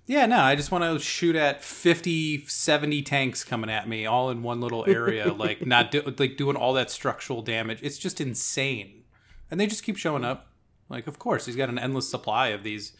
Yeah, 0.06 0.24
no, 0.24 0.40
I 0.40 0.56
just 0.56 0.72
want 0.72 0.82
to 0.82 0.98
shoot 0.98 1.36
at 1.36 1.62
50, 1.62 2.46
70 2.46 3.02
tanks 3.02 3.44
coming 3.44 3.68
at 3.68 3.86
me 3.86 4.06
all 4.06 4.30
in 4.30 4.42
one 4.42 4.62
little 4.62 4.86
area, 4.88 5.30
like 5.34 5.66
not 5.66 5.90
do, 5.90 6.00
like 6.16 6.38
doing 6.38 6.56
all 6.56 6.72
that 6.72 6.90
structural 6.90 7.42
damage. 7.42 7.80
It's 7.82 7.98
just 7.98 8.18
insane. 8.18 9.04
And 9.50 9.60
they 9.60 9.66
just 9.66 9.84
keep 9.84 9.98
showing 9.98 10.24
up. 10.24 10.46
Like, 10.88 11.06
of 11.06 11.18
course, 11.18 11.44
he's 11.44 11.54
got 11.54 11.68
an 11.68 11.78
endless 11.78 12.10
supply 12.10 12.48
of 12.48 12.62
these. 12.62 12.94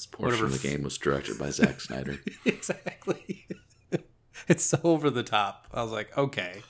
This 0.00 0.06
portion 0.06 0.28
Whatever 0.30 0.46
of 0.46 0.62
the 0.62 0.66
game 0.66 0.82
was 0.82 0.96
directed 0.96 1.38
by 1.38 1.50
Zack 1.50 1.78
Snyder. 1.78 2.18
exactly. 2.46 3.46
it's 4.48 4.64
so 4.64 4.80
over 4.82 5.10
the 5.10 5.22
top. 5.22 5.66
I 5.74 5.82
was 5.82 5.92
like, 5.92 6.16
okay. 6.16 6.62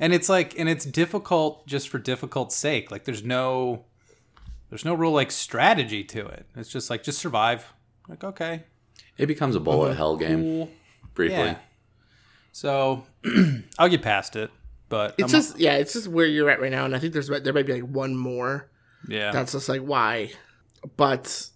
And 0.00 0.12
it's 0.12 0.28
like, 0.28 0.58
and 0.58 0.68
it's 0.68 0.84
difficult 0.84 1.64
just 1.68 1.88
for 1.88 2.00
difficult 2.00 2.52
sake. 2.52 2.90
Like, 2.90 3.04
there's 3.04 3.22
no, 3.22 3.84
there's 4.68 4.84
no 4.84 4.94
real 4.94 5.12
like 5.12 5.30
strategy 5.30 6.02
to 6.02 6.26
it. 6.26 6.44
It's 6.56 6.70
just 6.70 6.90
like, 6.90 7.04
just 7.04 7.20
survive. 7.20 7.72
Like, 8.08 8.24
okay, 8.24 8.64
It 9.16 9.26
becomes 9.26 9.54
a 9.54 9.60
bullet 9.60 9.94
hell 9.96 10.16
game 10.16 10.42
cool. 10.42 10.70
briefly. 11.14 11.36
Yeah. 11.36 11.56
So 12.50 13.04
I'll 13.78 13.88
get 13.88 14.02
past 14.02 14.34
it, 14.34 14.50
but 14.88 15.14
It's 15.18 15.32
I'm- 15.32 15.40
just 15.40 15.56
yeah, 15.60 15.74
it's 15.76 15.92
just 15.92 16.08
where 16.08 16.26
you're 16.26 16.50
at 16.50 16.60
right 16.60 16.72
now, 16.72 16.84
and 16.84 16.96
I 16.96 16.98
think 16.98 17.12
there's 17.12 17.28
there 17.28 17.52
might 17.52 17.66
be 17.66 17.74
like 17.74 17.84
one 17.88 18.16
more 18.16 18.68
yeah, 19.06 19.30
that's 19.30 19.52
just 19.52 19.68
like 19.68 19.82
why, 19.82 20.32
but 20.96 21.46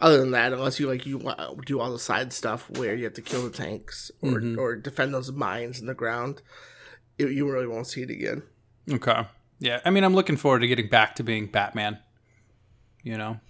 other 0.00 0.18
than 0.18 0.30
that, 0.32 0.52
unless 0.52 0.78
you 0.80 0.86
like 0.88 1.06
you 1.06 1.20
do 1.66 1.80
all 1.80 1.92
the 1.92 1.98
side 1.98 2.32
stuff 2.32 2.68
where 2.78 2.94
you 2.94 3.04
have 3.04 3.14
to 3.14 3.22
kill 3.22 3.42
the 3.42 3.50
tanks 3.50 4.10
or 4.22 4.30
Mm-hmm. 4.40 4.58
or 4.58 4.76
defend 4.76 5.12
those 5.14 5.30
mines 5.32 5.80
in 5.80 5.86
the 5.86 5.94
ground, 5.94 6.42
it, 7.18 7.30
you 7.32 7.50
really 7.50 7.66
won't 7.66 7.86
see 7.86 8.02
it 8.02 8.10
again. 8.10 8.42
okay. 8.90 9.26
Yeah, 9.58 9.80
I 9.84 9.90
mean, 9.90 10.04
I'm 10.04 10.14
looking 10.14 10.36
forward 10.38 10.60
to 10.60 10.66
getting 10.66 10.88
back 10.88 11.16
to 11.16 11.22
being 11.22 11.46
Batman. 11.46 11.98
You 13.02 13.18
know, 13.18 13.40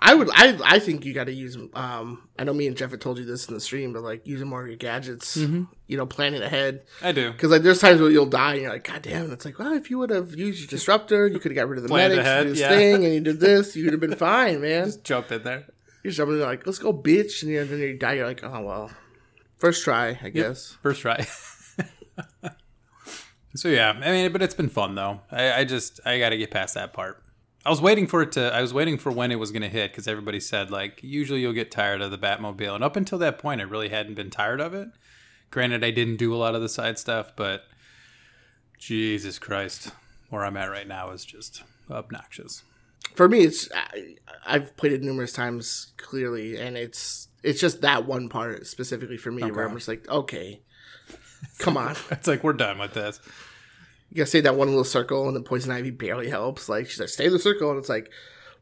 I 0.00 0.14
would 0.14 0.28
I 0.32 0.58
I 0.64 0.78
think 0.80 1.04
you 1.04 1.12
got 1.14 1.24
to 1.24 1.32
use 1.32 1.56
um 1.74 2.28
I 2.38 2.42
know 2.44 2.52
me 2.52 2.66
and 2.66 2.76
Jeff 2.76 2.90
had 2.90 3.00
told 3.00 3.18
you 3.18 3.24
this 3.24 3.46
in 3.48 3.54
the 3.54 3.60
stream, 3.60 3.92
but 3.92 4.02
like 4.02 4.26
using 4.26 4.48
more 4.48 4.62
of 4.62 4.68
your 4.68 4.76
gadgets, 4.76 5.36
Mm-hmm. 5.36 5.64
you 5.86 5.96
know, 5.96 6.06
planning 6.06 6.42
ahead. 6.42 6.82
I 7.02 7.12
do. 7.12 7.30
Because 7.32 7.50
like 7.52 7.62
there's 7.62 7.80
times 7.80 8.00
where 8.00 8.10
you'll 8.10 8.26
die 8.26 8.54
and 8.54 8.62
you're 8.62 8.72
like, 8.72 8.82
God 8.84 9.02
damn! 9.02 9.24
And 9.24 9.32
it's 9.32 9.44
like, 9.44 9.58
well, 9.60 9.72
if 9.74 9.90
you 9.90 9.98
would 9.98 10.10
have 10.10 10.34
used 10.36 10.60
your 10.60 10.66
disruptor, 10.68 11.26
you 11.28 11.38
could 11.38 11.52
have 11.52 11.56
got 11.56 11.68
rid 11.68 11.78
of 11.78 11.82
the 11.84 11.88
Planned 11.88 12.12
medics, 12.14 12.28
ahead, 12.28 12.46
this 12.48 12.58
yeah. 12.60 12.68
thing, 12.68 13.04
and 13.04 13.14
you 13.14 13.20
did 13.20 13.38
this, 13.40 13.76
you 13.76 13.84
would 13.84 13.92
have 13.92 14.00
been 14.00 14.16
fine, 14.16 14.60
man. 14.60 14.86
Just 14.86 15.04
jumped 15.04 15.30
in 15.32 15.42
there. 15.44 15.66
You're 16.02 16.12
jumping 16.12 16.36
in 16.36 16.42
like, 16.42 16.66
let's 16.66 16.78
go, 16.78 16.92
bitch, 16.92 17.42
and 17.42 17.54
then 17.54 17.68
then 17.68 17.78
you 17.78 17.98
die. 17.98 18.14
You're 18.14 18.26
like, 18.26 18.42
oh 18.42 18.62
well, 18.62 18.90
first 19.58 19.84
try, 19.84 20.18
I 20.22 20.30
guess. 20.30 20.76
First 20.82 21.02
try. 21.02 21.20
so 23.54 23.68
yeah, 23.68 23.90
I 23.90 24.10
mean, 24.10 24.32
but 24.32 24.42
it's 24.42 24.54
been 24.54 24.68
fun 24.68 24.94
though. 24.94 25.20
I, 25.30 25.52
I 25.52 25.64
just 25.64 26.00
I 26.06 26.18
got 26.18 26.30
to 26.30 26.38
get 26.38 26.50
past 26.50 26.74
that 26.74 26.92
part. 26.92 27.22
I 27.64 27.68
was 27.68 27.82
waiting 27.82 28.06
for 28.06 28.22
it 28.22 28.32
to. 28.32 28.54
I 28.54 28.62
was 28.62 28.72
waiting 28.72 28.96
for 28.96 29.12
when 29.12 29.30
it 29.30 29.36
was 29.36 29.50
going 29.50 29.62
to 29.62 29.68
hit 29.68 29.92
because 29.92 30.08
everybody 30.08 30.40
said 30.40 30.70
like 30.70 31.00
usually 31.02 31.40
you'll 31.40 31.52
get 31.52 31.70
tired 31.70 32.00
of 32.00 32.10
the 32.10 32.18
Batmobile, 32.18 32.74
and 32.74 32.82
up 32.82 32.96
until 32.96 33.18
that 33.18 33.38
point, 33.38 33.60
I 33.60 33.64
really 33.64 33.90
hadn't 33.90 34.14
been 34.14 34.30
tired 34.30 34.60
of 34.60 34.72
it. 34.72 34.88
Granted, 35.50 35.84
I 35.84 35.90
didn't 35.90 36.16
do 36.16 36.34
a 36.34 36.38
lot 36.38 36.54
of 36.54 36.62
the 36.62 36.68
side 36.68 36.98
stuff, 36.98 37.32
but 37.36 37.64
Jesus 38.78 39.38
Christ, 39.38 39.92
where 40.30 40.44
I'm 40.44 40.56
at 40.56 40.70
right 40.70 40.88
now 40.88 41.10
is 41.10 41.24
just 41.24 41.62
obnoxious. 41.90 42.62
For 43.14 43.28
me, 43.28 43.40
it's 43.40 43.68
I, 43.74 44.14
I've 44.46 44.76
played 44.76 44.92
it 44.92 45.02
numerous 45.02 45.32
times 45.32 45.92
clearly, 45.96 46.56
and 46.56 46.76
it's 46.76 47.28
it's 47.42 47.60
just 47.60 47.80
that 47.82 48.06
one 48.06 48.28
part 48.28 48.66
specifically 48.66 49.16
for 49.16 49.30
me 49.30 49.42
where 49.50 49.66
I'm 49.66 49.74
just 49.74 49.88
like, 49.88 50.08
okay, 50.08 50.60
come 51.58 51.76
on, 51.76 51.96
It's 52.10 52.26
like 52.28 52.42
we're 52.44 52.52
done 52.52 52.78
with 52.78 52.94
this. 52.94 53.20
you 54.10 54.18
gotta 54.18 54.26
stay 54.26 54.40
that 54.42 54.56
one 54.56 54.68
little 54.68 54.84
circle, 54.84 55.26
and 55.26 55.36
then 55.36 55.42
poison 55.44 55.70
ivy 55.72 55.90
barely 55.90 56.28
helps. 56.30 56.68
Like 56.68 56.88
she's 56.88 57.00
like, 57.00 57.08
stay 57.08 57.26
in 57.26 57.32
the 57.32 57.38
circle, 57.38 57.70
and 57.70 57.78
it's 57.78 57.88
like, 57.88 58.10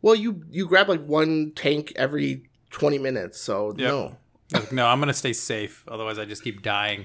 well, 0.03 0.15
you 0.15 0.43
you 0.51 0.67
grab 0.67 0.89
like 0.89 1.05
one 1.05 1.53
tank 1.55 1.93
every 1.97 2.45
twenty 2.71 2.99
minutes, 2.99 3.41
so 3.41 3.75
Yep. 3.77 3.79
no. 3.79 4.17
Like, 4.53 4.73
no, 4.73 4.87
I'm 4.87 4.99
gonna 4.99 5.13
stay 5.13 5.35
safe. 5.35 5.85
Otherwise, 5.89 6.19
I 6.19 6.25
just 6.25 6.43
keep 6.43 6.63
dying. 6.63 7.05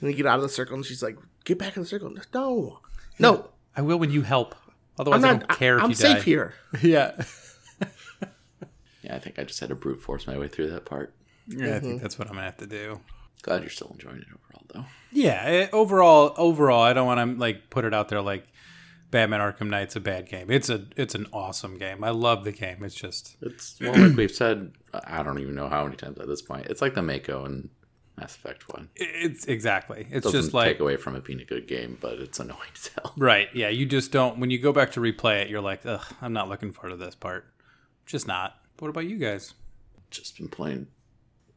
And 0.00 0.10
you 0.10 0.16
get 0.16 0.26
out 0.26 0.36
of 0.36 0.42
the 0.42 0.48
circle, 0.48 0.74
and 0.74 0.84
she's 0.84 1.02
like, 1.02 1.16
get 1.44 1.58
back 1.58 1.76
in 1.76 1.82
the 1.82 1.88
circle. 1.88 2.10
No, 2.34 2.80
no, 3.18 3.50
I 3.76 3.82
will 3.82 3.98
when 3.98 4.10
you 4.10 4.22
help. 4.22 4.54
Otherwise, 5.00 5.24
I'm 5.24 5.28
I 5.28 5.32
not. 5.32 5.48
don't 5.48 5.58
care 5.58 5.76
if 5.78 5.82
I'm 5.84 5.90
you 5.90 5.96
safe 5.96 6.16
die. 6.18 6.22
here. 6.22 6.54
Yeah. 6.82 7.12
Yeah, 9.02 9.16
I 9.16 9.18
think 9.18 9.38
I 9.38 9.44
just 9.44 9.58
had 9.60 9.70
to 9.70 9.74
brute 9.74 10.02
force 10.02 10.26
my 10.26 10.36
way 10.38 10.46
through 10.48 10.70
that 10.70 10.84
part. 10.84 11.14
Yeah, 11.48 11.76
I 11.76 11.80
think 11.80 12.02
that's 12.02 12.18
what 12.18 12.28
I'm 12.28 12.34
gonna 12.34 12.44
have 12.44 12.58
to 12.58 12.66
do. 12.66 13.00
Glad 13.42 13.62
you're 13.62 13.70
still 13.70 13.90
enjoying 13.92 14.18
it 14.18 14.26
overall, 14.28 14.66
though. 14.72 14.84
Yeah, 15.10 15.42
eh, 15.46 15.68
overall, 15.72 16.34
overall, 16.36 16.82
I 16.82 16.92
don't 16.92 17.06
want 17.06 17.18
to 17.34 17.40
like 17.40 17.70
put 17.70 17.84
it 17.86 17.94
out 17.94 18.10
there 18.10 18.20
like 18.20 18.46
Batman 19.10 19.40
Arkham 19.40 19.68
Knight's 19.70 19.96
a 19.96 20.00
bad 20.00 20.28
game. 20.28 20.50
It's 20.50 20.68
a 20.68 20.84
it's 20.96 21.14
an 21.14 21.26
awesome 21.32 21.78
game. 21.78 22.04
I 22.04 22.10
love 22.10 22.44
the 22.44 22.52
game. 22.52 22.84
It's 22.84 22.94
just 22.94 23.36
It's 23.40 23.80
well, 23.80 23.94
like 23.96 24.16
we've 24.16 24.30
said. 24.30 24.72
I 24.92 25.22
don't 25.22 25.38
even 25.38 25.54
know 25.54 25.68
how 25.68 25.84
many 25.84 25.96
times 25.96 26.18
at 26.18 26.26
this 26.28 26.42
point. 26.42 26.66
It's 26.66 26.82
like 26.82 26.94
the 26.94 27.02
Mako 27.02 27.46
and 27.46 27.70
Mass 28.20 28.36
Effect 28.36 28.68
one. 28.68 28.90
it's 28.96 29.46
exactly. 29.46 30.06
It's 30.10 30.24
Doesn't 30.24 30.40
just 30.42 30.54
like 30.54 30.68
take 30.68 30.80
away 30.80 30.96
from 30.96 31.16
it 31.16 31.24
being 31.24 31.40
a 31.40 31.44
good 31.44 31.66
game, 31.66 31.96
but 32.00 32.14
it's 32.18 32.38
annoying 32.38 32.60
as 32.74 32.88
hell. 32.88 33.14
right. 33.18 33.48
Yeah, 33.54 33.68
you 33.68 33.86
just 33.86 34.12
don't. 34.12 34.38
When 34.38 34.50
you 34.50 34.58
go 34.58 34.72
back 34.72 34.92
to 34.92 35.00
replay 35.00 35.42
it, 35.42 35.48
you're 35.48 35.60
like, 35.60 35.86
ugh, 35.86 36.04
I'm 36.20 36.32
not 36.32 36.48
looking 36.48 36.70
forward 36.70 36.90
to 36.90 36.96
this 36.96 37.14
part. 37.14 37.46
Just 38.06 38.26
not. 38.26 38.56
But 38.76 38.82
What 38.82 38.90
about 38.90 39.06
you 39.06 39.16
guys? 39.16 39.54
Just 40.10 40.36
been 40.36 40.48
playing 40.48 40.88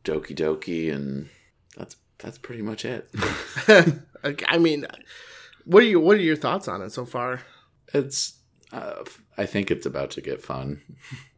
Doki 0.03 0.35
Doki, 0.35 0.93
and 0.93 1.29
that's 1.75 1.97
that's 2.19 2.37
pretty 2.37 2.61
much 2.61 2.85
it. 2.85 3.09
I 4.47 4.57
mean, 4.57 4.85
what 5.65 5.83
are 5.83 5.87
you? 5.87 5.99
What 5.99 6.17
are 6.17 6.21
your 6.21 6.35
thoughts 6.35 6.67
on 6.67 6.81
it 6.81 6.91
so 6.91 7.05
far? 7.05 7.41
it's 7.93 8.39
uh, 8.71 9.03
I 9.37 9.45
think 9.45 9.69
it's 9.69 9.85
about 9.85 10.11
to 10.11 10.21
get 10.21 10.41
fun. 10.41 10.81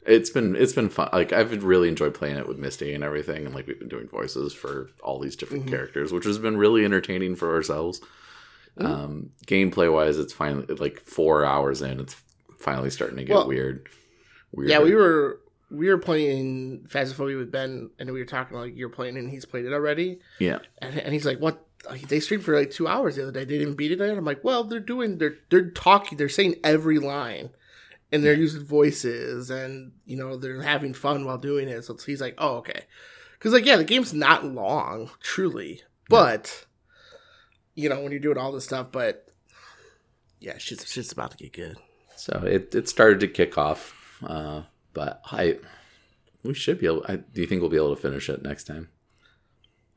It's 0.05 0.29
been 0.29 0.55
it's 0.55 0.74
been 0.74 0.89
fun. 0.89 1.09
Like 1.12 1.33
I've 1.33 1.63
really 1.63 1.89
enjoyed 1.89 2.13
playing 2.13 2.38
it 2.38 2.47
with 2.47 2.59
Misty 2.59 2.93
and 2.93 3.03
everything, 3.03 3.45
and 3.45 3.55
like 3.55 3.65
we've 3.67 3.79
been 3.79 3.89
doing 3.89 4.07
voices 4.07 4.53
for 4.53 4.89
all 5.03 5.19
these 5.19 5.35
different 5.35 5.67
characters, 5.67 6.13
which 6.13 6.25
has 6.25 6.38
been 6.38 6.57
really 6.57 6.85
entertaining 6.85 7.35
for 7.35 7.53
ourselves. 7.53 8.01
Um, 8.77 9.31
gameplay 9.47 9.91
wise, 9.91 10.19
it's 10.19 10.33
finally 10.33 10.67
like 10.75 11.00
four 11.00 11.45
hours 11.45 11.81
in. 11.81 12.00
It's 12.00 12.15
finally 12.59 12.89
starting 12.89 13.17
to 13.17 13.24
get 13.24 13.33
Well, 13.33 13.47
weird. 13.47 13.88
Weird. 14.51 14.69
Yeah, 14.69 14.79
we 14.81 14.93
were 14.93 15.39
we 15.71 15.89
were 15.89 15.97
playing 15.97 16.85
Phasmophobia 16.89 17.38
with 17.38 17.51
Ben, 17.51 17.89
and 17.97 18.12
we 18.12 18.19
were 18.19 18.25
talking 18.25 18.57
like 18.57 18.75
you're 18.75 18.89
playing, 18.89 19.17
and 19.17 19.29
he's 19.29 19.45
played 19.45 19.65
it 19.65 19.74
already, 19.74 20.19
Yeah, 20.39 20.59
and, 20.79 20.97
and 20.97 21.13
he's 21.13 21.25
like, 21.25 21.39
"What? 21.39 21.65
They 22.07 22.19
streamed 22.19 22.43
for 22.43 22.57
like 22.57 22.71
two 22.71 22.88
hours 22.88 23.15
the 23.15 23.24
other 23.24 23.31
day. 23.31 23.45
They 23.45 23.57
didn't 23.57 23.75
beat 23.75 23.91
it." 23.91 24.00
yet?" 24.00 24.17
I'm 24.17 24.25
like, 24.25 24.43
"Well, 24.43 24.63
they're 24.63 24.79
doing 24.79 25.17
they're 25.17 25.38
they're 25.50 25.71
talking, 25.71 26.17
they're 26.17 26.29
saying 26.29 26.55
every 26.63 27.00
line." 27.00 27.50
And 28.15 28.24
they're 28.24 28.34
using 28.34 28.63
voices, 28.63 29.50
and 29.50 29.91
you 30.05 30.15
know 30.15 30.38
they're 30.38 30.62
having 30.62 30.93
fun 30.93 31.25
while 31.25 31.38
doing 31.38 31.67
it. 31.67 31.84
So 31.84 31.98
he's 32.05 32.22
like, 32.22 32.36
"Oh, 32.38 32.55
okay," 32.57 32.84
because 33.34 33.51
like, 33.51 33.65
yeah, 33.65 33.75
the 33.75 33.84
game's 33.84 34.13
not 34.13 34.45
long, 34.45 35.10
truly, 35.22 35.81
but 36.07 36.65
you 37.74 37.89
know 37.89 38.00
when 38.01 38.12
you're 38.13 38.22
doing 38.22 38.38
all 38.38 38.53
this 38.53 38.63
stuff, 38.63 38.88
but 38.89 39.27
yeah, 40.39 40.57
shit's 40.57 40.89
shit's 40.89 41.12
about 41.12 41.31
to 41.31 41.38
get 41.38 41.51
good. 41.51 41.77
so 42.15 42.41
it 42.45 42.74
it 42.74 42.88
started 42.88 43.19
to 43.19 43.27
kick 43.27 43.57
off, 43.57 44.17
uh, 44.25 44.62
but 44.93 45.22
I 45.25 45.60
we 46.43 46.53
should 46.53 46.79
be 46.79 46.86
able. 46.86 47.03
I, 47.10 47.17
do 47.17 47.41
you 47.41 47.48
think 47.48 47.60
we'll 47.60 47.69
be 47.69 47.75
able 47.77 47.93
to 47.95 48.01
finish 48.01 48.29
it 48.29 48.43
next 48.43 48.63
time? 48.63 48.88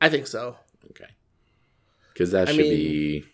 I 0.00 0.08
think 0.08 0.26
so. 0.26 0.56
Okay, 0.90 1.10
because 2.12 2.32
that 2.32 2.48
I 2.48 2.52
should 2.52 2.62
mean- 2.62 2.70
be 2.72 3.24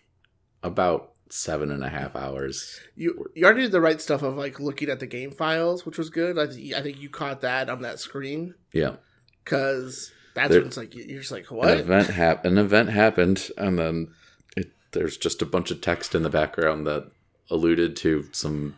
about 0.61 1.13
seven 1.35 1.71
and 1.71 1.83
a 1.83 1.89
half 1.89 2.15
hours. 2.15 2.79
you 2.95 3.25
you 3.35 3.43
already 3.45 3.61
did 3.63 3.71
the 3.71 3.81
right 3.81 3.99
stuff 4.01 4.21
of 4.23 4.35
like 4.37 4.59
looking 4.59 4.89
at 4.89 4.99
the 4.99 5.07
game 5.07 5.31
files, 5.31 5.85
which 5.85 5.97
was 5.97 6.09
good. 6.09 6.37
I, 6.39 6.47
th- 6.47 6.73
I 6.73 6.81
think 6.81 6.99
you 6.99 7.09
caught 7.09 7.41
that 7.41 7.69
on 7.69 7.81
that 7.81 7.99
screen 7.99 8.55
Yeah. 8.73 8.95
because 9.43 10.11
that's 10.33 10.49
There- 10.49 10.59
when 10.59 10.67
it's 10.67 10.77
like 10.77 10.93
you're 10.95 11.19
just 11.21 11.31
like 11.31 11.49
an 11.51 11.57
what? 11.57 11.79
event 11.79 12.07
hap- 12.07 12.45
an 12.45 12.57
event 12.57 12.89
happened 12.89 13.49
and 13.57 13.77
then 13.79 14.07
it, 14.57 14.71
there's 14.91 15.17
just 15.17 15.41
a 15.41 15.45
bunch 15.45 15.71
of 15.71 15.81
text 15.81 16.15
in 16.15 16.23
the 16.23 16.29
background 16.29 16.85
that 16.87 17.09
alluded 17.49 17.95
to 17.97 18.25
some 18.31 18.77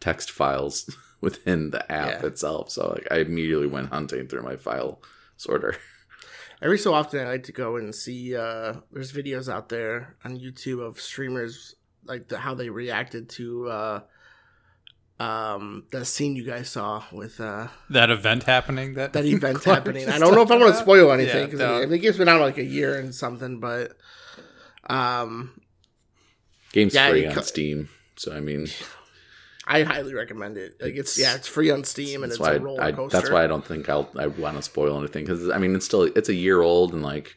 text 0.00 0.30
files 0.30 0.94
within 1.20 1.70
the 1.70 1.90
app 1.92 2.22
Yeah. 2.22 2.26
itself 2.28 2.70
so 2.70 2.88
like 2.94 3.06
i 3.10 3.16
immediately 3.18 3.66
went 3.66 3.90
hunting 3.90 4.26
through 4.26 4.42
my 4.42 4.56
file 4.56 5.00
sorter 5.36 5.76
Every 6.62 6.76
so 6.76 6.92
often, 6.92 7.26
I 7.26 7.30
like 7.30 7.44
to 7.44 7.52
go 7.52 7.76
and 7.76 7.94
see. 7.94 8.36
uh 8.36 8.74
There's 8.92 9.14
videos 9.14 9.50
out 9.50 9.70
there 9.70 10.16
on 10.26 10.38
YouTube 10.38 10.86
of 10.86 11.00
streamers 11.00 11.74
like 12.04 12.28
the, 12.28 12.38
how 12.38 12.54
they 12.54 12.68
reacted 12.70 13.28
to 13.30 13.68
uh 13.68 14.00
um, 15.18 15.84
that 15.92 16.06
scene 16.06 16.34
you 16.34 16.44
guys 16.44 16.70
saw 16.70 17.04
with 17.12 17.40
uh, 17.40 17.68
That 17.90 18.08
event 18.10 18.44
happening. 18.44 18.94
That 18.94 19.12
that 19.12 19.24
event 19.26 19.58
Clark 19.60 19.80
happening. 19.80 20.08
I 20.08 20.18
don't 20.18 20.34
know 20.34 20.40
if 20.40 20.50
I 20.50 20.56
want 20.56 20.74
to 20.74 20.80
spoil 20.80 21.12
anything 21.12 21.44
because 21.44 21.60
don't. 21.60 21.82
I 21.82 21.86
think 21.86 22.02
it's 22.04 22.16
been 22.16 22.26
out 22.28 22.40
like 22.40 22.56
a 22.56 22.64
year 22.64 22.98
and 22.98 23.14
something, 23.14 23.60
but 23.60 23.92
um, 24.88 25.60
Game's 26.72 26.94
Yeah, 26.94 27.10
free 27.10 27.24
it 27.24 27.28
on 27.28 27.34
co- 27.34 27.40
Steam, 27.42 27.90
so 28.16 28.32
I 28.34 28.40
mean, 28.40 28.66
I 29.66 29.82
highly 29.82 30.14
recommend 30.14 30.56
it. 30.56 30.76
Like 30.80 30.94
it's, 30.94 31.18
It's- 31.18 31.18
yeah, 31.18 31.36
it's 31.36 31.46
free 31.48 31.70
on 31.70 31.84
Steam 31.84 32.22
and 32.22 32.32
it's 32.32 32.40
a 32.40 32.58
roller 32.58 32.82
I, 32.82 32.92
coaster. 32.92 33.18
that's 33.18 33.30
why 33.30 33.44
I 33.44 33.46
don't 33.46 33.64
think 33.64 33.90
I'll 33.90 34.08
I 34.16 34.26
want 34.26 34.56
to 34.56 34.62
spoil 34.62 34.96
anything 34.98 35.24
because 35.26 35.50
I 35.50 35.58
mean 35.58 35.74
it's 35.76 35.84
still 35.84 36.04
it's 36.04 36.30
a 36.30 36.34
year 36.34 36.62
old 36.62 36.94
and 36.94 37.02
like 37.02 37.36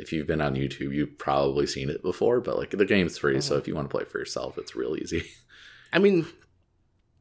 if 0.00 0.12
you've 0.12 0.26
been 0.26 0.40
on 0.40 0.54
YouTube 0.54 0.94
you've 0.94 1.18
probably 1.18 1.66
seen 1.66 1.90
it 1.90 2.02
before, 2.02 2.40
but 2.40 2.56
like 2.58 2.70
the 2.70 2.84
game's 2.84 3.18
free, 3.18 3.40
so 3.40 3.54
Mhm. 3.54 3.58
if 3.60 3.68
you 3.68 3.74
want 3.74 3.88
to 3.90 3.96
play 3.96 4.04
for 4.04 4.18
yourself, 4.18 4.58
it's 4.58 4.74
real 4.74 4.96
easy. 4.96 5.22
I 5.92 5.98
mean, 5.98 6.26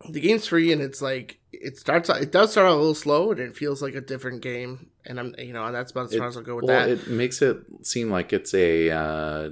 the 0.09 0.21
game's 0.21 0.48
free 0.48 0.71
and 0.71 0.81
it's 0.81 1.01
like 1.01 1.39
it 1.51 1.77
starts. 1.77 2.09
out- 2.09 2.21
It 2.21 2.31
does 2.31 2.51
start 2.51 2.67
out 2.67 2.74
a 2.75 2.77
little 2.77 2.95
slow 2.95 3.31
and 3.31 3.39
it 3.39 3.55
feels 3.57 3.81
like 3.81 3.95
a 3.95 4.01
different 4.01 4.41
game. 4.41 4.91
And 5.05 5.19
I'm, 5.19 5.36
you 5.38 5.51
know, 5.53 5.71
that's 5.71 5.91
about 5.91 6.05
as 6.12 6.15
far 6.15 6.27
as 6.27 6.38
I'll 6.38 6.43
go 6.43 6.55
with 6.55 6.65
well, 6.65 6.88
that. 6.88 6.89
it 6.89 7.07
makes 7.09 7.41
it 7.41 7.57
seem 7.81 8.09
like 8.12 8.31
it's 8.31 8.53
a 8.53 8.91
uh, 8.91 9.50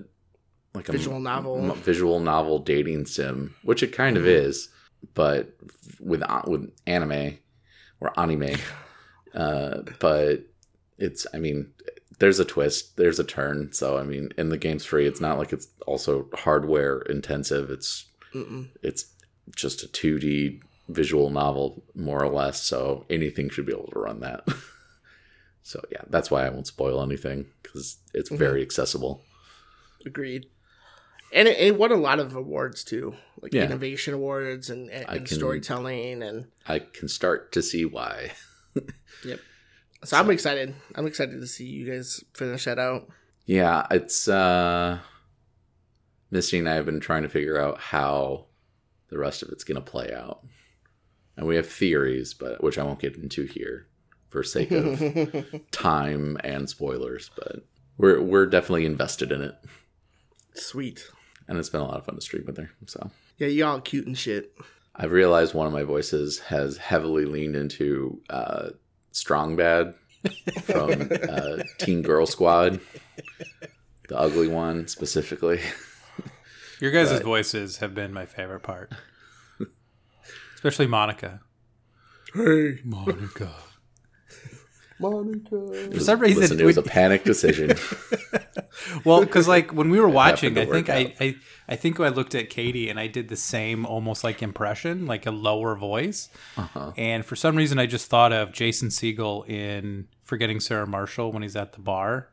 like 0.75 0.87
a 0.89 0.91
Visual 0.93 1.19
novel. 1.19 1.71
m- 1.71 1.75
visual 1.81 2.19
novel 2.19 2.59
dating 2.59 3.07
sim, 3.07 3.55
which 3.63 3.81
it 3.83 3.91
kind 3.91 4.15
of 4.15 4.23
Mhm. 4.23 4.27
is, 4.45 4.69
but 5.15 5.57
with 5.99 6.21
uh, 6.23 6.43
with 6.47 6.71
anime 6.85 7.37
or 7.99 8.17
anime. 8.19 8.55
Uh, 9.33 9.83
but 9.99 10.47
it's, 10.97 11.27
I 11.31 11.37
mean, 11.37 11.71
there's 12.19 12.39
a 12.39 12.45
twist, 12.45 12.97
there's 12.97 13.19
a 13.19 13.23
turn. 13.23 13.71
So 13.73 13.97
I 13.97 14.03
mean, 14.03 14.31
and 14.37 14.51
the 14.51 14.57
game's 14.57 14.85
free. 14.85 15.05
It's 15.07 15.21
not 15.21 15.37
like 15.37 15.53
it's 15.53 15.67
also 15.85 16.27
hardware 16.33 16.99
intensive. 17.01 17.69
It's 17.69 18.05
Mm-mm. 18.33 18.67
it's 18.81 19.05
just 19.55 19.83
a 19.83 19.87
2D 19.87 20.61
visual 20.89 21.29
novel, 21.29 21.83
more 21.95 22.23
or 22.23 22.29
less. 22.29 22.61
So 22.63 23.05
anything 23.09 23.49
should 23.49 23.65
be 23.65 23.73
able 23.73 23.89
to 23.93 23.99
run 23.99 24.19
that. 24.21 24.47
so 25.63 25.81
yeah, 25.91 26.01
that's 26.09 26.31
why 26.31 26.45
I 26.45 26.49
won't 26.49 26.67
spoil 26.67 27.01
anything 27.03 27.45
because 27.63 27.97
it's 28.13 28.29
Mhm. 28.29 28.37
very 28.37 28.61
accessible. 28.61 29.21
Agreed. 30.05 30.47
And 31.33 31.47
it, 31.49 31.57
it 31.59 31.77
won 31.77 31.91
a 31.91 31.95
lot 31.97 32.19
of 32.19 32.35
awards 32.35 32.85
too, 32.85 33.15
like 33.41 33.53
Yeah. 33.53 33.65
innovation 33.65 34.13
awards 34.13 34.69
and, 34.69 34.89
and, 34.89 35.05
and 35.09 35.25
can- 35.25 35.37
storytelling, 35.37 36.23
and 36.23 36.45
I 36.67 36.79
can 36.79 37.09
start 37.09 37.51
to 37.51 37.61
see 37.61 37.83
why. 37.83 38.31
so 40.03 40.17
I'm 40.17 40.29
excited. 40.29 40.75
I'm 40.95 41.07
excited 41.07 41.39
to 41.39 41.47
see 41.47 41.65
you 41.65 41.91
guys 41.91 42.23
finish 42.33 42.65
that 42.65 42.79
out. 42.79 43.07
Yeah, 43.45 43.87
it's 43.91 44.27
uh 44.27 44.99
Misty 46.29 46.59
and 46.59 46.67
I 46.69 46.75
have 46.75 46.85
been 46.85 46.99
trying 46.99 47.23
to 47.23 47.29
figure 47.29 47.59
out 47.59 47.79
how 47.79 48.47
the 49.09 49.17
rest 49.17 49.41
of 49.41 49.49
it's 49.49 49.63
gonna 49.63 49.81
play 49.81 50.13
out. 50.13 50.45
And 51.37 51.47
we 51.47 51.55
have 51.55 51.67
theories, 51.67 52.33
but 52.33 52.63
which 52.63 52.77
I 52.77 52.83
won't 52.83 52.99
get 52.99 53.15
into 53.15 53.45
here 53.45 53.87
for 54.29 54.43
sake 54.43 54.71
of 54.71 55.45
time 55.71 56.37
and 56.43 56.69
spoilers, 56.69 57.31
but 57.35 57.65
we're 57.97 58.21
we're 58.21 58.45
definitely 58.45 58.85
invested 58.85 59.31
in 59.31 59.41
it. 59.41 59.55
Sweet. 60.53 61.07
And 61.47 61.57
it's 61.57 61.69
been 61.69 61.81
a 61.81 61.85
lot 61.85 61.97
of 61.97 62.05
fun 62.05 62.15
to 62.15 62.21
stream 62.21 62.43
with 62.45 62.57
her. 62.57 62.69
So 62.87 63.09
Yeah, 63.37 63.47
y'all 63.47 63.79
cute 63.79 64.07
and 64.07 64.17
shit. 64.17 64.53
I've 64.95 65.11
realized 65.11 65.53
one 65.53 65.67
of 65.67 65.73
my 65.73 65.83
voices 65.83 66.39
has 66.39 66.77
heavily 66.77 67.25
leaned 67.25 67.55
into 67.55 68.21
uh 68.29 68.69
Strong 69.17 69.55
Bad 69.55 69.95
from 70.63 71.09
uh, 71.29 71.57
Teen 71.79 72.01
Girl 72.01 72.25
Squad. 72.25 72.79
The 74.07 74.17
ugly 74.17 74.47
one 74.47 74.87
specifically. 74.87 75.59
Your 76.79 76.91
guys' 76.91 77.11
But- 77.11 77.23
voices 77.23 77.77
have 77.77 77.93
been 77.95 78.13
my 78.13 78.25
favorite 78.25 78.61
part, 78.61 78.91
especially 80.55 80.87
Monika. 80.87 81.39
Hey, 82.33 82.79
Monika. 82.85 83.49
Monika. 85.01 85.93
For 85.93 85.99
some 85.99 86.19
reason, 86.19 86.41
Listen, 86.41 86.59
it 86.59 86.65
was 86.65 86.77
a 86.77 86.81
we- 86.81 86.87
panic 86.89 87.23
decision. 87.23 87.71
Well, 89.03 89.21
because 89.21 89.47
like 89.47 89.73
when 89.73 89.89
we 89.89 89.99
were 89.99 90.07
watching, 90.09 90.55
I 90.57 90.65
think 90.65 90.89
I, 90.89 91.13
I 91.19 91.35
I 91.67 91.75
think 91.75 91.99
I 91.99 92.09
looked 92.09 92.35
at 92.35 92.49
Katie 92.51 92.89
and 92.89 92.99
I 92.99 93.07
did 93.07 93.27
the 93.27 93.35
same 93.35 93.85
almost 93.87 94.23
like 94.23 94.43
impression, 94.43 95.07
like 95.07 95.25
a 95.25 95.31
lower 95.31 95.75
voice. 95.75 96.29
uh-huh. 96.57 96.91
And 96.95 97.25
for 97.25 97.35
some 97.35 97.55
reason, 97.55 97.79
I 97.79 97.87
just 97.87 98.07
thought 98.07 98.31
of 98.31 98.51
Jason 98.51 98.89
Segel 98.89 99.47
in 99.49 100.07
Forgetting 100.23 100.59
Sarah 100.59 100.85
Marshall 100.85 101.31
when 101.31 101.41
he's 101.41 101.55
at 101.55 101.73
the 101.73 101.79
bar. 101.79 102.29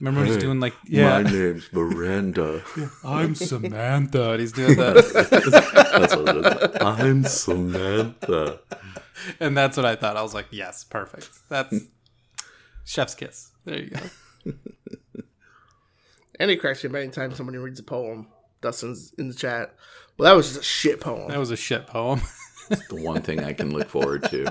Remember 0.00 0.20
when 0.20 0.28
he's 0.28 0.36
doing 0.38 0.60
like, 0.60 0.74
yeah, 0.86 1.22
my 1.22 1.30
name's 1.30 1.72
Miranda. 1.72 2.62
I'm 3.04 3.34
Samantha, 3.34 4.32
and 4.32 4.40
he's 4.40 4.52
doing 4.52 4.76
that, 4.76 4.94
That's 5.92 6.16
what 6.16 6.36
it 6.36 6.74
is. 6.74 6.82
I'm 6.82 7.24
Samantha. 7.24 8.58
and 9.40 9.56
that's 9.56 9.76
what 9.76 9.86
I 9.86 9.94
thought. 9.96 10.16
I 10.16 10.22
was 10.22 10.34
like, 10.34 10.46
yes, 10.50 10.82
perfect. 10.84 11.30
That's 11.48 11.76
chef's 12.84 13.14
kiss. 13.14 13.52
There 13.64 13.78
you 13.78 13.90
go. 13.90 14.52
And 16.40 16.50
it 16.50 16.56
cracks 16.56 16.82
me 16.82 16.90
up 16.90 16.96
anytime 16.96 17.32
somebody 17.32 17.58
reads 17.58 17.78
a 17.78 17.84
poem. 17.84 18.26
Dustin's 18.60 19.12
in 19.18 19.28
the 19.28 19.34
chat. 19.34 19.74
Well, 20.18 20.28
that 20.28 20.36
was 20.36 20.48
just 20.48 20.60
a 20.60 20.64
shit 20.64 21.00
poem. 21.00 21.28
That 21.30 21.38
was 21.38 21.50
a 21.50 21.56
shit 21.56 21.86
poem. 21.86 22.22
The 22.68 22.96
one 23.02 23.22
thing 23.22 23.44
I 23.44 23.52
can 23.52 23.70
look 23.72 23.88
forward 23.88 24.24
to. 24.30 24.44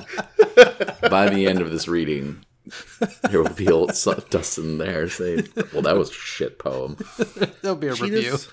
By 1.09 1.29
the 1.29 1.47
end 1.47 1.61
of 1.61 1.71
this 1.71 1.87
reading, 1.87 2.45
there 3.29 3.41
will 3.41 3.53
be 3.53 3.69
old 3.69 3.95
Su- 3.95 4.23
Dustin 4.29 4.77
there 4.77 5.09
saying, 5.09 5.47
"Well, 5.73 5.81
that 5.83 5.97
was 5.97 6.09
a 6.09 6.13
shit 6.13 6.59
poem." 6.59 6.97
There'll 7.61 7.77
be 7.77 7.87
a 7.87 7.93
review. 7.93 8.21
cheetahs, 8.21 8.47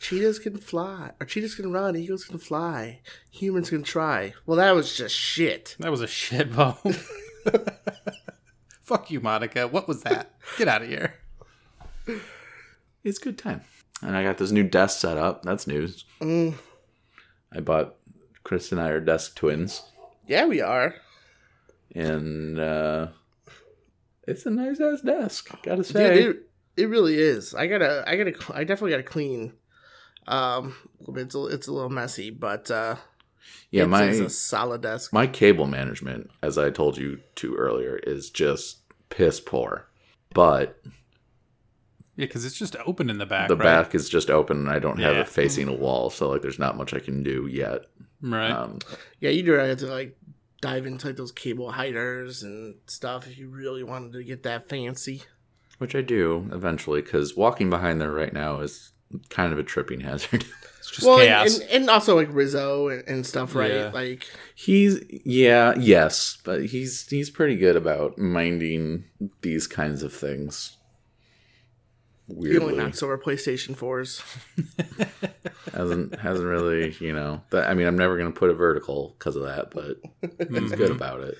cheetahs 0.00 0.38
can 0.38 0.58
fly, 0.58 1.12
or 1.20 1.26
cheetahs 1.26 1.54
can 1.54 1.72
run, 1.72 1.96
eagles 1.96 2.24
can 2.24 2.38
fly, 2.38 3.00
humans 3.30 3.70
can 3.70 3.82
try. 3.82 4.34
Well, 4.46 4.58
that 4.58 4.74
was 4.74 4.96
just 4.96 5.14
shit. 5.14 5.76
That 5.78 5.90
was 5.90 6.00
a 6.00 6.06
shit 6.06 6.52
poem. 6.52 6.76
Fuck 8.82 9.10
you, 9.10 9.20
Monika. 9.20 9.70
What 9.70 9.88
was 9.88 10.02
that? 10.02 10.32
Get 10.58 10.68
out 10.68 10.82
of 10.82 10.88
here. 10.88 11.14
It's 13.02 13.18
good 13.18 13.38
time. 13.38 13.62
And 14.02 14.14
I 14.16 14.22
got 14.22 14.36
this 14.38 14.50
new 14.50 14.64
desk 14.64 15.00
set 15.00 15.16
up. 15.16 15.42
That's 15.42 15.66
news. 15.66 16.04
Mm, 16.20 16.54
I 17.52 17.60
bought 17.60 17.96
Chris 18.42 18.70
and 18.72 18.80
I 18.80 18.88
are 18.90 19.00
desk 19.00 19.36
twins, 19.36 19.82
yeah, 20.26 20.46
we 20.46 20.60
are. 20.60 20.94
And 21.94 22.58
uh, 22.58 23.08
it's 24.26 24.46
a 24.46 24.50
nice 24.50 24.80
ass 24.80 25.00
desk. 25.02 25.50
Gotta 25.62 25.76
Dude, 25.82 25.86
say, 25.86 26.22
it, 26.22 26.36
it 26.76 26.88
really 26.88 27.14
is. 27.18 27.54
I 27.54 27.66
gotta, 27.66 28.04
I 28.06 28.16
gotta, 28.16 28.34
I 28.54 28.64
definitely 28.64 28.90
gotta 28.92 29.02
clean. 29.02 29.52
Um, 30.26 30.74
a 30.96 31.00
little 31.00 31.14
bit. 31.14 31.22
It's 31.26 31.34
a, 31.34 31.46
it's 31.46 31.66
a 31.68 31.72
little 31.72 31.90
messy, 31.90 32.30
but 32.30 32.70
uh, 32.70 32.96
yeah, 33.70 33.82
it's, 33.82 33.90
my 33.90 34.04
it's 34.04 34.20
a 34.20 34.30
solid 34.30 34.80
desk. 34.80 35.12
my 35.12 35.26
cable 35.26 35.66
management, 35.66 36.30
as 36.42 36.56
I 36.56 36.70
told 36.70 36.96
you 36.96 37.20
to 37.36 37.54
earlier, 37.56 37.96
is 37.96 38.30
just 38.30 38.78
piss 39.10 39.38
poor. 39.40 39.86
But 40.32 40.80
Yeah, 42.16 42.24
because 42.26 42.44
it's 42.46 42.56
just 42.58 42.74
open 42.86 43.10
in 43.10 43.18
the 43.18 43.26
back. 43.26 43.48
the 43.48 43.56
right? 43.56 43.64
back 43.84 43.94
is 43.94 44.08
just 44.08 44.30
open, 44.30 44.56
and 44.60 44.70
I 44.70 44.78
don't 44.78 44.98
have 44.98 45.14
Yeah. 45.16 45.20
it 45.22 45.28
facing 45.28 45.68
a 45.68 45.74
wall, 45.74 46.08
so 46.08 46.30
like 46.30 46.40
there's 46.42 46.58
not 46.58 46.76
much 46.78 46.94
I 46.94 47.00
can 47.00 47.22
do 47.22 47.46
yet. 47.46 47.82
Right. 48.22 48.50
Um, 48.50 48.78
Yeah, 49.20 49.28
you 49.30 49.42
do 49.42 49.52
have 49.52 49.76
to 49.78 49.86
like 49.88 50.16
dive 50.64 50.86
into 50.86 51.08
like 51.08 51.16
those 51.16 51.30
cable 51.30 51.72
hiders 51.72 52.42
and 52.42 52.76
stuff 52.86 53.26
if 53.26 53.36
you 53.36 53.50
really 53.50 53.82
wanted 53.82 54.14
to 54.14 54.24
get 54.24 54.42
that 54.44 54.66
fancy. 54.66 55.22
which 55.76 55.94
I 55.94 56.00
do 56.00 56.48
eventually, 56.52 57.02
because 57.02 57.36
walking 57.36 57.68
behind 57.68 58.00
there 58.00 58.10
right 58.10 58.32
now 58.32 58.60
is 58.60 58.92
kind 59.28 59.52
of 59.52 59.58
a 59.58 59.62
tripping 59.62 60.00
hazard. 60.00 60.46
it's 60.78 60.90
just 60.90 61.06
well, 61.06 61.18
chaos. 61.18 61.58
and, 61.58 61.62
and, 61.64 61.72
and 61.72 61.90
also 61.90 62.16
like 62.16 62.28
Rizzo 62.30 62.88
and, 62.88 63.06
and 63.06 63.26
stuff, 63.26 63.54
right? 63.54 63.72
Yeah. 63.72 63.90
Like, 63.92 64.26
He's 64.54 65.00
yeah, 65.10 65.74
yes, 65.78 66.38
but 66.44 66.64
he's 66.64 67.06
he's 67.10 67.28
pretty 67.28 67.56
good 67.56 67.76
about 67.76 68.16
minding 68.16 69.04
these 69.42 69.66
kinds 69.66 70.02
of 70.02 70.14
things. 70.14 70.78
He 72.28 72.32
only 72.34 72.50
Weirdly, 72.50 72.76
knocks 72.76 73.02
over 73.02 73.18
PlayStation 73.18 73.76
fours. 73.76 74.22
hasn't 75.72 76.18
hasn't 76.18 76.46
really 76.46 76.94
you 77.00 77.12
know. 77.12 77.42
That, 77.50 77.68
I 77.68 77.74
mean, 77.74 77.86
I'm 77.86 77.98
never 77.98 78.16
gonna 78.16 78.30
put 78.30 78.50
a 78.50 78.54
vertical 78.54 79.14
because 79.18 79.36
of 79.36 79.42
that, 79.44 79.70
but 79.70 79.96
he's 80.38 80.72
good 80.72 80.90
Mhm. 80.90 80.96
about 80.96 81.20
it. 81.20 81.36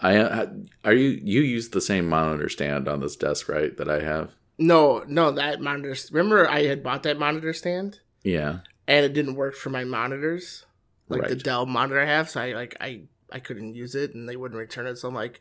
I 0.00 0.16
uh, 0.16 0.46
are 0.84 0.92
you 0.92 1.20
you 1.22 1.40
use 1.42 1.70
the 1.70 1.80
same 1.80 2.08
monitor 2.08 2.48
stand 2.48 2.88
on 2.88 3.00
this 3.00 3.16
desk, 3.16 3.48
right? 3.48 3.76
That 3.76 3.88
I 3.88 4.00
have. 4.00 4.30
No, 4.58 5.04
no, 5.06 5.30
that 5.32 5.60
monitor. 5.60 5.94
Remember, 6.12 6.48
I 6.48 6.64
had 6.64 6.82
bought 6.82 7.02
that 7.04 7.18
monitor 7.18 7.52
stand, 7.52 8.00
Yeah, 8.24 8.60
and 8.86 9.04
it 9.04 9.12
didn't 9.12 9.36
work 9.36 9.54
for 9.54 9.70
my 9.70 9.84
monitors, 9.84 10.66
like 11.08 11.28
the 11.28 11.36
Dell 11.36 11.66
monitor 11.66 12.00
I 12.00 12.06
have. 12.06 12.28
So 12.30 12.40
I 12.40 12.52
like 12.52 12.76
I 12.80 13.02
I 13.30 13.38
couldn't 13.40 13.74
use 13.74 13.94
it, 13.94 14.14
and 14.14 14.28
they 14.28 14.36
wouldn't 14.36 14.58
return 14.58 14.86
it. 14.86 14.96
So 14.98 15.08
I'm 15.08 15.14
like, 15.14 15.40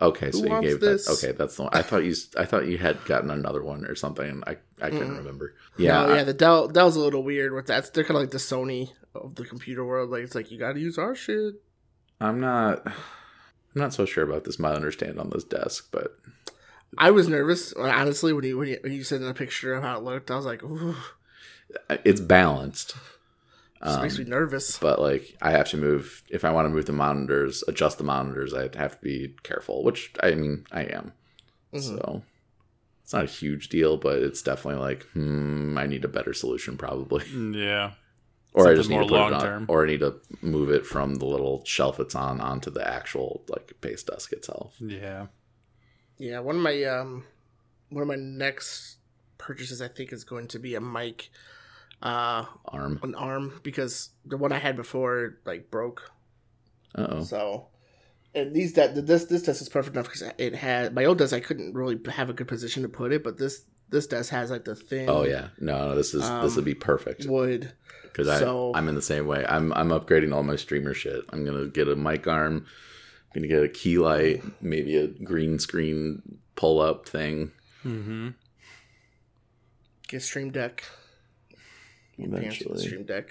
Okay, 0.00 0.30
so 0.30 0.44
you 0.44 0.60
gave 0.60 0.80
this? 0.80 1.06
that. 1.06 1.12
Okay, 1.14 1.32
that's 1.36 1.56
the 1.56 1.64
one. 1.64 1.70
I 1.74 1.82
thought 1.82 2.04
you. 2.04 2.14
I 2.36 2.44
thought 2.44 2.66
you 2.66 2.78
had 2.78 3.04
gotten 3.04 3.30
another 3.30 3.62
one 3.64 3.84
or 3.84 3.94
something. 3.94 4.28
And 4.28 4.44
I 4.46 4.56
I 4.80 4.90
couldn't 4.90 5.14
Mm. 5.14 5.18
remember. 5.18 5.54
yeah, 5.76 6.06
Yeah, 6.06 6.14
yeah. 6.16 6.24
The 6.24 6.34
Dell 6.34 6.68
Dell's 6.68 6.96
a 6.96 7.00
little 7.00 7.24
weird 7.24 7.52
with 7.52 7.66
that. 7.66 7.92
They're 7.92 8.04
kind 8.04 8.16
of 8.16 8.22
like 8.22 8.30
the 8.30 8.38
Sony 8.38 8.90
of 9.14 9.34
the 9.34 9.44
computer 9.44 9.84
world. 9.84 10.10
Like 10.10 10.22
it's 10.22 10.34
like 10.34 10.50
you 10.52 10.58
got 10.58 10.74
to 10.74 10.80
use 10.80 10.98
our 10.98 11.14
shit. 11.14 11.54
I, 12.20 12.28
am 12.28 12.40
not. 12.40 12.86
I'm 12.86 12.94
not 13.82 13.92
so 13.92 14.06
sure 14.06 14.24
about 14.24 14.44
this 14.44 14.58
My 14.58 14.88
stand 14.90 15.18
on 15.18 15.30
this 15.30 15.44
desk, 15.44 15.88
but 15.90 16.16
I 16.96 17.10
was 17.10 17.28
nervous, 17.28 17.72
honestly, 17.74 18.32
when 18.32 18.44
you 18.44 18.56
when 18.56 18.68
you, 18.68 18.78
when 18.82 18.92
you 18.92 19.04
sent 19.04 19.22
in 19.22 19.28
a 19.28 19.34
picture 19.34 19.74
of 19.74 19.82
how 19.82 19.98
it 19.98 20.04
looked. 20.04 20.30
I 20.30 20.36
was 20.36 20.46
like, 20.46 20.62
Ooh. 20.62 20.96
it's 22.04 22.20
balanced. 22.20 22.94
Just 23.84 24.02
makes 24.02 24.18
me 24.18 24.24
nervous. 24.24 24.78
but 24.78 25.00
like 25.00 25.36
I 25.40 25.52
have 25.52 25.68
to 25.70 25.76
move 25.76 26.24
if 26.30 26.44
I 26.44 26.50
want 26.50 26.66
to 26.66 26.70
move 26.70 26.86
the 26.86 26.92
monitors, 26.92 27.62
adjust 27.68 27.98
the 27.98 28.04
monitors. 28.04 28.52
I 28.54 28.62
have 28.76 28.98
to 28.98 29.02
be 29.02 29.34
careful, 29.42 29.84
which 29.84 30.12
I 30.20 30.32
mean 30.32 30.66
I 30.72 30.82
am. 30.82 31.12
Mm-hmm. 31.72 31.96
So 31.96 32.22
it's 33.04 33.12
not 33.12 33.24
a 33.24 33.28
huge 33.28 33.68
deal, 33.68 33.96
but 33.96 34.18
it's 34.18 34.42
definitely 34.42 34.80
like 34.80 35.04
hmm, 35.12 35.78
I 35.78 35.86
need 35.86 36.04
a 36.04 36.08
better 36.08 36.32
solution 36.34 36.76
probably, 36.76 37.24
Yeah. 37.58 37.92
or 38.52 38.68
I 38.68 38.74
just 38.74 38.88
need 38.88 38.96
more 38.96 39.02
to 39.04 39.08
put 39.08 39.14
it 39.16 39.20
on, 39.22 39.30
long-term. 39.32 39.66
or 39.68 39.84
I 39.84 39.86
need 39.86 40.00
to 40.00 40.16
move 40.42 40.70
it 40.70 40.84
from 40.84 41.14
the 41.16 41.26
little 41.26 41.62
shelf 41.64 42.00
it's 42.00 42.14
on 42.14 42.40
onto 42.40 42.70
the 42.70 42.86
actual 42.86 43.42
like 43.48 43.74
base 43.80 44.02
desk 44.02 44.32
itself. 44.32 44.74
Yeah. 44.80 45.26
Yeah, 46.18 46.40
one 46.40 46.56
of 46.56 46.62
my 46.62 46.82
um, 46.84 47.24
one 47.90 48.02
of 48.02 48.08
my 48.08 48.16
next 48.16 48.96
purchases, 49.38 49.80
I 49.80 49.86
think, 49.86 50.12
is 50.12 50.24
going 50.24 50.48
to 50.48 50.58
be 50.58 50.74
a 50.74 50.80
mic, 50.80 51.30
uh, 52.02 52.44
Arm. 52.66 53.00
an 53.02 53.14
arm 53.14 53.60
because 53.62 54.10
the 54.24 54.36
one 54.36 54.52
I 54.52 54.58
had 54.58 54.76
before 54.76 55.38
like 55.44 55.70
broke. 55.70 56.10
Uh 56.94 57.06
oh. 57.10 57.22
So, 57.22 57.68
and 58.34 58.54
these 58.54 58.74
that 58.74 59.06
this 59.06 59.24
this 59.26 59.42
desk 59.42 59.60
is 59.62 59.68
perfect 59.68 59.96
enough 59.96 60.06
because 60.06 60.22
it 60.38 60.54
had 60.54 60.94
my 60.94 61.04
old 61.04 61.18
desk. 61.18 61.32
I 61.34 61.40
couldn't 61.40 61.74
really 61.74 61.98
have 62.10 62.30
a 62.30 62.32
good 62.32 62.48
position 62.48 62.82
to 62.82 62.88
put 62.88 63.12
it, 63.12 63.22
but 63.24 63.38
this 63.38 63.62
this 63.90 64.06
desk 64.06 64.30
has 64.30 64.50
like 64.50 64.64
the 64.64 64.74
thin. 64.74 65.08
Oh 65.08 65.24
yeah, 65.24 65.48
no, 65.58 65.88
no, 65.88 65.94
this 65.94 66.14
is 66.14 66.22
this 66.42 66.56
would 66.56 66.64
be 66.64 66.74
perfect 66.74 67.26
wood. 67.26 67.72
because 68.04 68.28
I 68.28 68.38
so- 68.38 68.72
I'm 68.74 68.88
in 68.88 68.94
the 68.94 69.02
same 69.02 69.26
way. 69.26 69.44
I'm 69.48 69.72
I'm 69.72 69.88
upgrading 69.88 70.34
all 70.34 70.42
my 70.42 70.56
streamer 70.56 70.94
shit. 70.94 71.24
I'm 71.30 71.44
gonna 71.44 71.66
get 71.68 71.88
a 71.88 71.96
mic 71.96 72.26
arm. 72.26 72.66
I'm 73.34 73.42
gonna 73.42 73.48
get 73.48 73.62
a 73.62 73.68
key 73.68 73.98
light, 73.98 74.42
maybe 74.62 74.96
a 74.96 75.06
green 75.08 75.58
screen 75.58 76.22
pull 76.56 76.80
up 76.80 77.08
thing. 77.08 77.50
Mm-hmm. 77.84 78.30
Get 80.08 80.22
Stream 80.22 80.50
Deck. 80.50 80.84
Eventually, 82.18 82.78
Stream 82.86 83.04
Deck. 83.04 83.30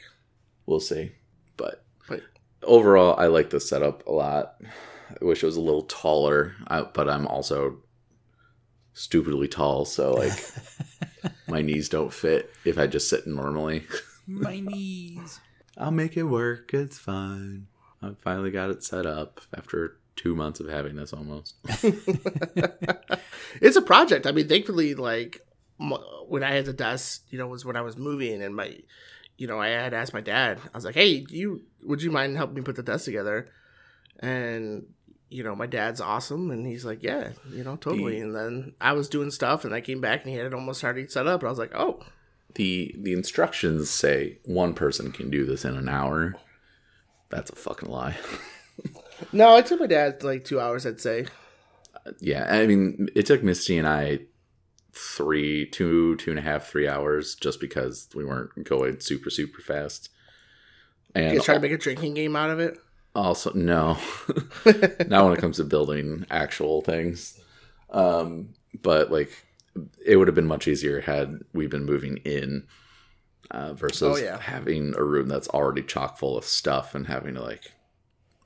we'll 0.66 0.80
see. 0.80 1.12
But 1.58 1.84
But 2.08 2.22
overall, 2.64 3.16
I 3.20 3.28
like 3.28 3.50
the 3.50 3.60
setup 3.60 4.06
a 4.08 4.12
lot. 4.12 4.56
I 5.10 5.26
wish 5.26 5.44
it 5.44 5.46
was 5.46 5.58
a 5.58 5.62
little 5.62 5.84
taller, 5.84 6.56
but 6.70 7.10
I'm 7.10 7.28
also 7.28 7.78
stupidly 8.94 9.48
tall, 9.48 9.86
so 9.86 10.14
like 10.14 10.34
my 11.48 11.62
knees 11.62 11.90
don't 11.90 12.12
fit 12.14 12.52
if 12.66 12.78
I 12.78 12.88
just 12.88 13.10
sit 13.10 13.28
normally. 13.28 13.86
My 14.30 14.60
knees. 14.60 15.40
I'll 15.78 15.92
make 15.92 16.18
it 16.18 16.24
work. 16.24 16.74
It's 16.74 16.98
fine. 16.98 17.68
I 18.02 18.12
finally 18.22 18.52
got 18.52 18.70
it 18.70 18.84
set 18.84 19.06
up 19.06 19.40
after 19.56 20.00
two 20.18 20.36
months 20.36 20.60
of 20.60 20.68
having 20.68 20.98
this 20.98 21.14
almost. 21.14 21.56
it's 23.62 23.78
a 23.78 23.82
project. 23.82 24.28
I 24.28 24.34
mean, 24.34 24.50
thankfully, 24.50 24.96
like 24.96 25.47
when 25.80 26.44
I 26.44 26.52
had 26.52 26.66
the 26.66 26.74
desk, 26.74 27.24
you 27.30 27.38
know, 27.38 27.48
was 27.48 27.66
when 27.66 27.76
I 27.76 27.82
was 27.82 27.98
moving, 27.98 28.42
and 28.42 28.56
my, 28.56 28.78
you 29.38 29.48
know, 29.48 29.60
I 29.60 29.70
had 29.70 29.94
asked 29.94 30.14
my 30.14 30.22
dad. 30.22 30.60
I 30.74 30.78
was 30.78 30.86
like, 30.86 30.96
"Hey, 30.96 31.20
do 31.22 31.36
you 31.36 31.62
would 31.84 32.02
you 32.02 32.12
mind 32.12 32.38
helping 32.38 32.56
me 32.56 32.62
put 32.62 32.76
the 32.76 32.84
desk 32.84 33.06
together?" 33.06 33.50
And 34.20 34.88
you 35.30 35.44
know, 35.44 35.56
my 35.56 35.68
dad's 35.68 36.02
awesome, 36.02 36.52
and 36.52 36.66
he's 36.66 36.86
like, 36.86 37.04
"Yeah, 37.04 37.30
you 37.52 37.64
know, 37.64 37.76
totally." 37.76 38.20
And 38.20 38.36
then 38.36 38.74
I 38.82 38.94
was 38.94 39.10
doing 39.10 39.30
stuff, 39.32 39.66
and 39.66 39.74
I 39.74 39.82
came 39.82 40.02
back, 40.02 40.22
and 40.24 40.32
he 40.32 40.38
had 40.38 40.48
it 40.48 40.54
almost 40.54 40.84
already 40.84 41.08
set 41.08 41.28
up, 41.28 41.42
and 41.42 41.48
I 41.48 41.52
was 41.52 41.60
like, 41.60 41.76
"Oh, 41.76 42.04
the 42.56 42.96
The 42.98 43.14
instructions 43.14 43.90
say 43.90 44.40
one 44.46 44.74
person 44.74 45.12
can 45.12 45.30
do 45.30 45.46
this 45.46 45.66
in 45.66 45.76
an 45.76 45.90
hour. 45.90 46.36
That's 47.30 47.52
a 47.52 47.56
fucking 47.56 47.90
lie. 47.90 48.16
no!" 49.32 49.56
It 49.58 49.66
took 49.68 49.80
my 49.82 49.88
dad 49.88 50.24
like 50.24 50.46
two 50.46 50.60
hours, 50.60 50.86
I'd 50.86 51.02
say. 51.02 51.28
yeah, 52.20 52.48
I 52.50 52.66
mean, 52.66 53.10
it 53.16 53.26
took 53.26 53.44
Misty 53.44 53.78
and 53.78 53.88
I 53.88 54.22
three, 54.98 55.66
two, 55.68 56.16
two 56.18 56.32
and 56.32 56.40
a 56.40 56.44
half, 56.44 56.68
three 56.68 56.88
hours 56.88 57.36
just 57.36 57.60
because 57.60 58.10
we 58.16 58.26
weren't 58.26 58.64
going 58.66 59.00
super, 59.00 59.30
super 59.30 59.62
fast. 59.62 60.10
You 61.16 61.22
And 61.24 61.36
guys 61.38 61.46
try 61.46 61.56
to 61.56 61.62
make 61.62 61.72
a 61.72 61.78
drinking 61.78 62.14
game 62.16 62.36
out 62.36 62.50
of 62.50 62.60
it. 62.60 62.78
Also, 63.16 63.52
no. 63.54 63.98
Not 65.08 65.26
when 65.26 65.34
it 65.34 65.40
comes 65.40 65.58
to 65.58 65.64
building 65.64 66.26
actual 66.30 66.82
things. 66.82 67.40
Um, 67.90 68.50
but 68.82 69.12
like, 69.12 69.32
it 70.06 70.18
would 70.18 70.28
have 70.28 70.36
been 70.36 70.48
much 70.48 70.68
easier 70.68 71.02
had 71.02 71.40
we 71.54 71.68
been 71.68 71.86
moving 71.86 72.18
in 72.18 72.68
uh, 73.52 73.74
versus 73.74 74.02
Oh, 74.02 74.16
yeah. 74.18 74.40
having 74.40 74.94
a 74.96 75.04
room 75.04 75.28
that's 75.28 75.48
already 75.50 75.84
chock 75.84 76.18
full 76.18 76.38
of 76.38 76.44
stuff 76.46 76.94
and 76.96 77.08
having 77.08 77.36
to 77.36 77.42
like 77.42 77.74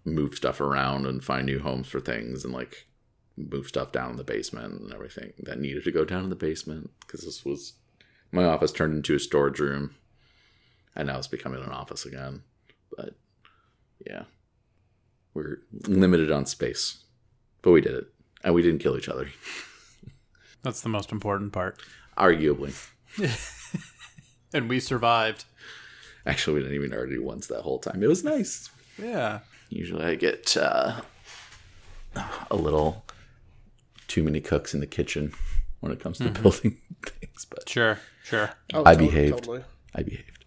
move 0.06 0.36
stuff 0.36 0.62
around 0.62 1.06
and 1.06 1.24
find 1.24 1.46
new 1.46 1.60
homes 1.60 1.88
for 1.88 2.00
things 2.00 2.44
and 2.44 2.54
like 2.54 2.88
move 3.38 3.68
stuff 3.68 3.92
down 3.92 4.12
in 4.12 4.18
the 4.18 4.24
basement 4.24 4.82
and 4.82 4.94
everything 4.94 5.34
that 5.40 5.60
needed 5.60 5.84
to 5.84 5.92
go 5.92 6.04
down 6.06 6.24
in 6.24 6.30
the 6.30 6.36
basement 6.36 6.90
because 7.02 7.22
this 7.22 7.44
was 7.46 7.74
my 8.32 8.44
office 8.44 8.72
turned 8.72 8.94
into 8.96 9.16
a 9.16 9.20
storage 9.20 9.60
room 9.60 9.96
and 10.96 11.08
now 11.08 11.18
it's 11.18 11.28
becoming 11.28 11.64
an 11.64 11.70
office 11.72 12.06
again. 12.06 12.44
But 12.96 13.16
yeah, 14.06 14.24
we're 15.34 15.60
limited 15.88 16.32
on 16.32 16.46
space, 16.46 17.04
but 17.62 17.72
we 17.72 17.82
did 17.82 17.94
it, 17.94 18.08
and 18.44 18.54
we 18.54 18.62
didn't 18.62 18.80
kill 18.82 18.98
each 18.98 19.08
other. 19.10 19.30
That's 20.64 20.82
the 20.82 20.90
most 20.90 21.12
important 21.12 21.54
part. 21.54 21.80
Arguably, 22.18 22.74
And 24.54 24.68
we 24.68 24.80
survived. 24.82 25.46
actually, 26.26 26.56
we 26.56 26.60
didn't 26.62 26.76
even 26.76 26.94
argue 26.94 27.24
once 27.24 27.48
that 27.48 27.62
whole 27.62 27.80
time. 27.80 28.04
It 28.04 28.10
was 28.10 28.24
nice. 28.24 28.70
Yeah. 29.02 29.40
Usually, 29.70 30.04
I 30.04 30.16
get 30.16 30.58
uh, 30.58 31.02
a 32.52 32.56
little 32.56 33.06
too 34.12 34.24
many 34.24 34.42
cooks 34.42 34.74
in 34.74 34.82
the 34.82 34.88
kitchen 34.88 35.34
when 35.80 35.92
it 35.94 36.02
comes 36.02 36.18
to 36.18 36.30
building 36.30 36.78
things, 37.06 37.46
but 37.50 37.68
Sure. 37.70 37.98
Sure. 38.24 38.50
Oh, 38.74 38.82
I 38.82 38.94
totally, 38.94 39.08
behaved. 39.08 39.38
Totally. 39.38 39.64
I 39.96 40.04
behaved. 40.04 40.46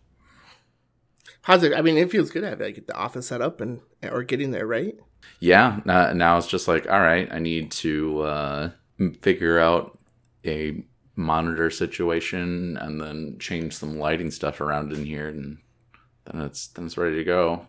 How's 1.43 1.63
it? 1.63 1.73
I 1.75 1.81
mean, 1.81 1.97
it 1.97 2.11
feels 2.11 2.31
good 2.31 2.43
to 2.43 2.51
have 2.51 2.61
like 2.61 2.75
get 2.75 2.87
the 2.87 2.95
office 2.95 3.29
set 3.29 3.41
up 3.41 3.61
and 3.63 3.81
or 4.03 4.23
getting 4.23 4.51
there, 4.51 4.67
right? 4.67 4.95
Yeah, 5.41 5.81
now, 5.87 6.13
now 6.13 6.37
it's 6.37 6.47
just 6.47 6.69
like, 6.69 6.89
all 6.91 7.01
right, 7.01 7.29
I 7.33 7.39
need 7.39 7.71
to 7.73 8.21
uh, 8.21 8.71
figure 9.23 9.59
out 9.59 9.99
a 10.45 10.85
monitor 11.17 11.71
situation 11.71 12.77
and 12.77 13.01
then 13.01 13.37
change 13.39 13.75
some 13.75 13.99
lighting 13.99 14.31
stuff 14.31 14.61
around 14.61 14.93
in 14.93 15.05
here, 15.07 15.29
and 15.29 15.59
then 16.27 16.43
it's 16.43 16.69
then 16.69 16.87
it's 16.87 16.99
ready 16.99 17.17
to 17.17 17.25
go. 17.25 17.67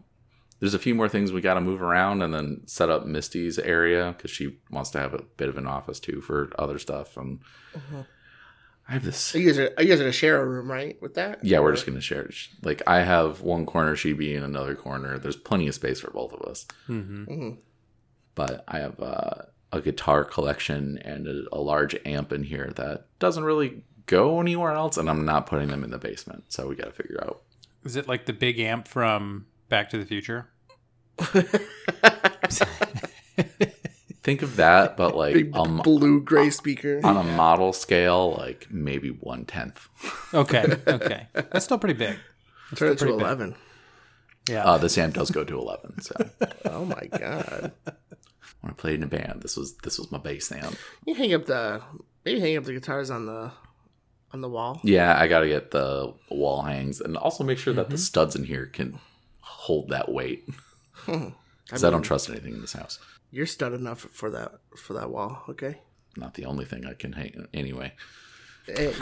There's 0.59 0.73
a 0.73 0.79
few 0.79 0.95
more 0.95 1.09
things 1.09 1.31
we 1.31 1.41
got 1.41 1.55
to 1.55 1.61
move 1.61 1.81
around 1.81 2.21
and 2.21 2.33
then 2.33 2.61
set 2.65 2.89
up 2.89 3.05
Misty's 3.05 3.59
area 3.59 4.13
because 4.15 4.31
she 4.31 4.57
wants 4.71 4.89
to 4.91 4.99
have 4.99 5.13
a 5.13 5.21
bit 5.37 5.49
of 5.49 5.57
an 5.57 5.67
office 5.67 5.99
too 5.99 6.21
for 6.21 6.49
other 6.57 6.79
stuff. 6.79 7.17
And 7.17 7.39
I 8.87 8.93
have 8.93 9.03
this. 9.03 9.35
Are 9.35 9.39
You 9.39 9.47
guys 9.47 9.57
are 9.59 9.83
you 9.83 9.89
guys 9.89 9.99
gonna 9.99 10.11
share 10.11 10.39
a 10.41 10.45
room, 10.45 10.71
right? 10.71 11.01
With 11.01 11.15
that? 11.15 11.43
Yeah, 11.43 11.59
we're 11.59 11.69
Or- 11.69 11.73
just 11.73 11.85
gonna 11.85 12.01
share. 12.01 12.29
Like 12.61 12.81
I 12.87 13.01
have 13.01 13.41
one 13.41 13.65
corner, 13.65 13.95
she 13.95 14.13
be 14.13 14.33
in 14.35 14.43
another 14.43 14.75
corner. 14.75 15.17
There's 15.17 15.35
plenty 15.35 15.67
of 15.67 15.75
space 15.75 15.99
for 15.99 16.11
both 16.11 16.33
of 16.33 16.41
us. 16.43 16.65
Mm-hmm. 16.87 17.23
Mhm. 17.25 17.57
but 18.35 18.63
I 18.67 18.79
have 18.79 18.99
uh, 18.99 19.43
a 19.71 19.81
guitar 19.81 20.23
collection 20.25 20.97
and 20.99 21.25
a, 21.27 21.43
a 21.53 21.59
large 21.59 21.95
amp 22.05 22.31
in 22.33 22.43
here 22.43 22.71
that 22.75 23.07
doesn't 23.19 23.43
really 23.45 23.83
go 24.07 24.39
anywhere 24.41 24.71
else, 24.73 24.97
and 24.97 25.09
I'm 25.09 25.25
not 25.25 25.47
putting 25.47 25.69
them 25.69 25.83
in 25.83 25.89
the 25.89 25.97
basement. 25.97 26.43
So 26.49 26.67
we 26.67 26.75
got 26.75 26.85
to 26.85 26.91
figure 26.91 27.19
out. 27.23 27.41
Is 27.85 27.95
it 27.95 28.07
like 28.07 28.25
the 28.25 28.33
big 28.33 28.59
amp 28.59 28.87
from 28.87 29.45
Back 29.69 29.89
to 29.91 29.97
the 29.97 30.05
Future? 30.05 30.47
Think 34.23 34.41
of 34.41 34.55
that, 34.55 34.97
but 34.97 35.15
like 35.15 35.33
Big 35.35 35.55
um, 35.55 35.81
blue 35.83 36.19
gray 36.19 36.49
speaker. 36.49 36.99
on 37.03 37.15
a 37.15 37.23
model 37.23 37.71
scale, 37.73 38.35
like 38.37 38.67
maybe 38.71 39.09
one 39.09 39.45
tenth. 39.45 39.87
Okay. 40.33 40.77
Okay. 40.87 41.27
That's 41.33 41.65
still 41.65 41.77
pretty 41.77 41.93
big. 41.93 42.17
Turn 42.75 42.91
it 42.91 42.97
to 42.97 43.05
pretty 43.05 43.17
big. 43.17 43.21
eleven. 43.21 43.55
Yeah. 44.49 44.63
Uh, 44.65 44.77
this 44.79 44.97
amp 44.97 45.13
does 45.13 45.29
go 45.29 45.43
to 45.43 45.59
eleven. 45.59 46.01
So 46.01 46.15
Oh 46.65 46.85
my 46.85 47.07
god! 47.17 47.71
when 48.61 48.71
I 48.71 48.73
played 48.73 48.95
in 48.95 49.03
a 49.03 49.07
band, 49.07 49.41
this 49.43 49.55
was 49.55 49.75
this 49.83 49.99
was 49.99 50.11
my 50.11 50.17
bass 50.17 50.51
amp. 50.51 50.75
You 51.05 51.13
hang 51.13 51.33
up 51.35 51.45
the 51.45 51.81
maybe 52.23 52.39
hang 52.39 52.57
up 52.57 52.63
the 52.63 52.73
guitars 52.73 53.11
on 53.11 53.27
the 53.27 53.51
on 54.31 54.41
the 54.41 54.49
wall. 54.49 54.81
Yeah, 54.83 55.15
I 55.19 55.27
got 55.27 55.41
to 55.41 55.47
get 55.47 55.69
the 55.69 56.13
wall 56.31 56.63
hangs 56.63 56.99
and 56.99 57.15
also 57.15 57.43
make 57.43 57.59
sure 57.59 57.73
that 57.75 57.91
the 57.91 57.97
studs 57.97 58.35
in 58.35 58.43
here 58.43 58.65
can 58.65 58.97
hold 59.65 59.89
that 59.89 60.11
weight 60.11 60.47
because 61.05 61.83
I, 61.83 61.89
don't 61.89 62.03
trust 62.03 62.29
anything 62.29 62.53
in 62.53 62.61
this 62.61 62.73
house. 62.73 62.99
You're 63.31 63.47
stud 63.47 63.73
enough 63.73 63.99
for 63.99 64.29
that 64.29 64.53
for 64.77 64.93
that 64.93 65.09
wall. 65.09 65.43
Okay. 65.49 65.79
Not 66.15 66.35
the 66.35 66.45
only 66.45 66.65
thing 66.65 66.85
I 66.85 66.93
can 66.93 67.13
hang 67.13 67.47
anyway. 67.53 67.93
Eh, 68.69 68.93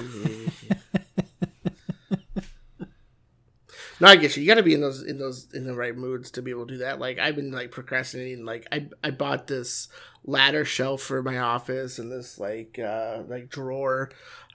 no, 3.99 4.07
I 4.07 4.15
get 4.15 4.35
you. 4.35 4.41
You 4.41 4.47
got 4.47 4.55
to 4.55 4.63
be 4.63 4.73
in 4.73 4.81
those 4.81 5.03
in 5.03 5.19
those 5.19 5.47
in 5.53 5.65
the 5.65 5.75
right 5.75 5.95
moods 5.95 6.31
to 6.31 6.41
be 6.41 6.49
able 6.51 6.65
to 6.65 6.73
do 6.73 6.79
that. 6.79 6.99
Like 6.99 7.19
I've 7.19 7.35
been 7.35 7.51
like 7.51 7.71
procrastinating. 7.71 8.45
Like 8.45 8.65
I 8.71 8.87
I 9.03 9.11
bought 9.11 9.47
this 9.47 9.89
ladder 10.23 10.65
shelf 10.65 11.01
for 11.01 11.21
my 11.21 11.37
office 11.37 11.99
and 11.99 12.11
this 12.11 12.39
like 12.39 12.79
uh 12.79 13.23
like 13.27 13.49
drawer 13.49 14.09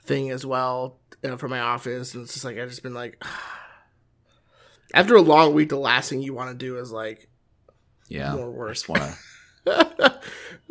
thing 0.04 0.30
as 0.30 0.44
well 0.44 0.98
uh, 1.22 1.36
for 1.36 1.48
my 1.48 1.60
office, 1.60 2.14
and 2.14 2.24
it's 2.24 2.32
just 2.32 2.44
like 2.44 2.58
I've 2.58 2.70
just 2.70 2.82
been 2.82 2.94
like. 2.94 3.22
After 4.94 5.14
a 5.16 5.20
long 5.22 5.54
week, 5.54 5.68
the 5.68 5.76
last 5.78 6.08
thing 6.10 6.22
you 6.22 6.34
want 6.34 6.50
to 6.50 6.66
do 6.66 6.78
is 6.78 6.90
like 6.92 7.28
Yeah, 8.08 8.34
More 8.34 8.50
worse. 8.50 8.88
want 8.88 9.02
to 9.02 9.14
I 9.66 10.14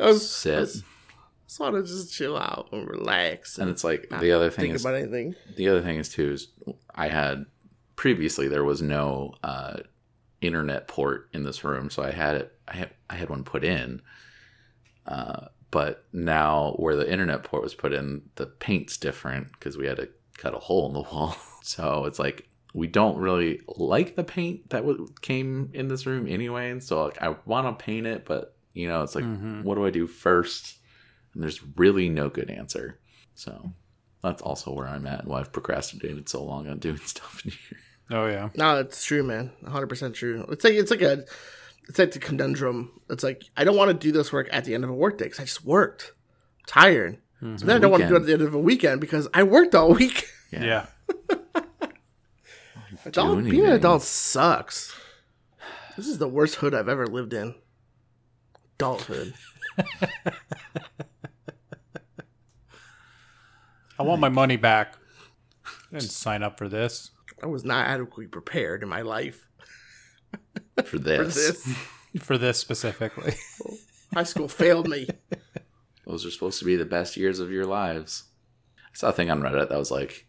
I 0.08 0.12
sit. 0.14 0.68
just 1.46 1.60
want 1.60 1.74
to 1.76 1.82
just 1.82 2.12
chill 2.12 2.36
out 2.36 2.68
and 2.72 2.88
relax 2.88 3.56
And 3.58 3.68
and 3.68 3.70
it's 3.74 3.84
like 3.84 4.08
the 4.20 4.32
other 4.32 4.50
thing 4.50 4.64
think 4.66 4.74
is 4.74 4.84
about 4.84 4.94
anything. 4.96 5.34
the 5.56 5.68
other 5.68 5.82
thing 5.82 5.98
is 5.98 6.08
too 6.08 6.32
is 6.32 6.48
I 6.94 7.08
had 7.08 7.46
previously 7.96 8.48
there 8.48 8.64
was 8.64 8.82
no 8.82 9.34
uh, 9.42 9.78
internet 10.40 10.88
port 10.88 11.28
in 11.32 11.42
this 11.44 11.62
room, 11.64 11.90
so 11.90 12.02
I 12.02 12.10
had 12.10 12.36
it. 12.36 12.52
I 12.66 12.76
had 12.76 12.90
I 13.10 13.14
had 13.16 13.28
one 13.30 13.44
put 13.44 13.64
in. 13.64 14.02
Uh, 15.06 15.46
but 15.70 16.04
now 16.12 16.72
where 16.78 16.96
the 16.96 17.10
internet 17.10 17.44
port 17.44 17.62
was 17.62 17.74
put 17.74 17.92
in, 17.92 18.22
the 18.36 18.46
paint's 18.46 18.96
different 18.96 19.52
because 19.52 19.76
we 19.76 19.86
had 19.86 19.96
to 19.96 20.08
cut 20.36 20.54
a 20.54 20.58
hole 20.58 20.86
in 20.88 20.92
the 20.94 21.00
wall. 21.12 21.36
So 21.62 22.04
it's 22.04 22.18
like 22.18 22.48
we 22.78 22.86
don't 22.86 23.18
really 23.18 23.60
like 23.76 24.16
the 24.16 24.24
paint 24.24 24.70
that 24.70 24.80
w- 24.86 25.08
came 25.20 25.70
in 25.74 25.88
this 25.88 26.06
room 26.06 26.26
anyway, 26.28 26.70
and 26.70 26.82
so 26.82 27.04
like, 27.04 27.20
I 27.20 27.34
want 27.44 27.66
to 27.78 27.84
paint 27.84 28.06
it, 28.06 28.24
but 28.24 28.54
you 28.74 28.88
know, 28.88 29.02
it's 29.02 29.14
like, 29.14 29.24
Mhm. 29.24 29.64
what 29.64 29.74
do 29.74 29.84
I 29.84 29.90
do 29.90 30.06
first? 30.06 30.76
And 31.34 31.42
there's 31.42 31.60
really 31.76 32.08
no 32.08 32.28
good 32.28 32.50
answer. 32.50 32.98
So 33.34 33.72
that's 34.22 34.40
also 34.42 34.72
where 34.72 34.86
I'm 34.88 35.06
at 35.06 35.20
and 35.20 35.28
why 35.28 35.40
I've 35.40 35.52
procrastinated 35.52 36.28
so 36.28 36.42
long 36.44 36.68
on 36.68 36.78
doing 36.78 36.96
stuff 37.04 37.42
in 37.44 37.50
here. 37.52 37.78
Oh 38.10 38.26
yeah. 38.26 38.48
No, 38.56 38.78
it's 38.80 39.04
true, 39.04 39.22
man. 39.22 39.50
100% 39.64 40.14
true. 40.14 40.46
It's 40.50 40.64
like 40.64 40.74
it's 40.74 40.90
like 40.90 41.02
a 41.02 41.24
it's 41.88 41.98
like 41.98 42.12
the 42.12 42.18
conundrum. 42.18 43.00
It's 43.10 43.22
like 43.24 43.44
I 43.56 43.64
don't 43.64 43.76
want 43.76 43.90
to 43.90 43.94
do 43.94 44.12
this 44.12 44.32
work 44.32 44.48
at 44.52 44.64
the 44.64 44.74
end 44.74 44.84
of 44.84 44.90
a 44.90 44.94
work 44.94 45.18
day 45.18 45.24
because 45.26 45.40
I 45.40 45.44
just 45.44 45.64
worked. 45.64 46.12
I'm 46.60 46.64
tired. 46.66 47.18
So 47.40 47.66
then 47.66 47.76
I 47.76 47.78
don't 47.78 47.90
want 47.92 48.02
to 48.02 48.08
do 48.08 48.14
it 48.16 48.20
at 48.20 48.26
the 48.26 48.32
end 48.32 48.42
of 48.42 48.52
a 48.54 48.58
weekend 48.58 49.00
because 49.00 49.28
I 49.32 49.42
worked 49.44 49.74
all 49.74 49.92
week. 50.04 50.26
Yeah. 50.50 50.86
Adult, 53.08 53.38
doing 53.38 53.50
being 53.50 53.64
an 53.66 53.72
adult 53.72 54.02
sucks. 54.02 54.94
This 55.96 56.06
is 56.06 56.18
the 56.18 56.28
worst 56.28 56.56
hood 56.56 56.74
I've 56.74 56.88
ever 56.88 57.06
lived 57.06 57.32
in. 57.32 57.54
Adulthood. 58.76 59.34
I 63.98 64.02
want 64.02 64.20
my 64.20 64.28
money 64.28 64.56
back. 64.56 64.94
I 65.66 65.98
didn't 65.98 66.12
sign 66.12 66.42
up 66.42 66.58
for 66.58 66.68
this. 66.68 67.10
I 67.42 67.46
was 67.46 67.64
not 67.64 67.86
adequately 67.86 68.26
prepared 68.26 68.82
in 68.82 68.88
my 68.88 69.02
life 69.02 69.46
For 70.84 70.98
this. 70.98 71.18
for 71.18 71.24
this. 71.24 71.64
this. 71.64 71.76
For 72.22 72.38
this 72.38 72.58
specifically. 72.58 73.34
High 74.14 74.22
school 74.24 74.48
failed 74.48 74.88
me. 74.88 75.08
Those 76.06 76.24
are 76.24 76.30
supposed 76.30 76.58
to 76.60 76.64
be 76.64 76.76
the 76.76 76.84
best 76.84 77.16
years 77.16 77.40
of 77.40 77.50
your 77.50 77.66
lives. 77.66 78.24
I 78.78 78.94
saw 78.94 79.08
a 79.08 79.12
thing 79.12 79.30
on 79.30 79.40
Reddit 79.40 79.68
that 79.68 79.78
was 79.78 79.90
like, 79.90 80.26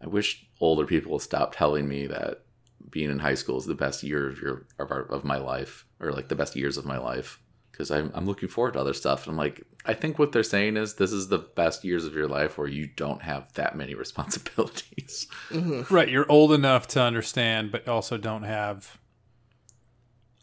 I 0.00 0.06
wish 0.06 0.45
older 0.60 0.86
people 0.86 1.18
stop 1.18 1.54
telling 1.54 1.88
me 1.88 2.06
that 2.06 2.42
being 2.90 3.10
in 3.10 3.18
high 3.18 3.34
school 3.34 3.58
is 3.58 3.66
the 3.66 3.74
best 3.74 4.02
year 4.02 4.28
of 4.28 4.40
your 4.40 4.66
of, 4.78 4.90
our, 4.90 5.02
of 5.02 5.24
my 5.24 5.36
life, 5.36 5.84
or 6.00 6.12
like 6.12 6.28
the 6.28 6.34
best 6.34 6.56
years 6.56 6.76
of 6.76 6.84
my 6.84 6.98
life, 6.98 7.40
because 7.70 7.90
I'm 7.90 8.10
I'm 8.14 8.26
looking 8.26 8.48
forward 8.48 8.74
to 8.74 8.80
other 8.80 8.94
stuff. 8.94 9.26
And 9.26 9.32
I'm 9.32 9.36
like, 9.36 9.62
I 9.84 9.94
think 9.94 10.18
what 10.18 10.32
they're 10.32 10.42
saying 10.42 10.76
is 10.76 10.94
this 10.94 11.12
is 11.12 11.28
the 11.28 11.38
best 11.38 11.84
years 11.84 12.04
of 12.04 12.14
your 12.14 12.28
life 12.28 12.58
where 12.58 12.68
you 12.68 12.86
don't 12.86 13.22
have 13.22 13.52
that 13.54 13.76
many 13.76 13.94
responsibilities. 14.04 15.26
Mm-hmm. 15.50 15.94
right. 15.94 16.08
You're 16.08 16.30
old 16.30 16.52
enough 16.52 16.86
to 16.88 17.02
understand, 17.02 17.72
but 17.72 17.88
also 17.88 18.16
don't 18.16 18.44
have. 18.44 18.98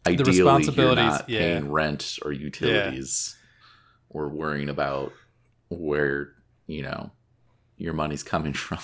Ideally, 0.06 0.32
responsibilities, 0.32 1.02
you're 1.02 1.12
not 1.12 1.30
yeah. 1.30 1.38
paying 1.38 1.72
rent 1.72 2.18
or 2.22 2.30
utilities, 2.30 3.36
or 4.10 4.28
worrying 4.28 4.68
about 4.68 5.12
where 5.70 6.34
you 6.66 6.82
know 6.82 7.10
your 7.78 7.94
money's 7.94 8.22
coming 8.22 8.52
from. 8.52 8.80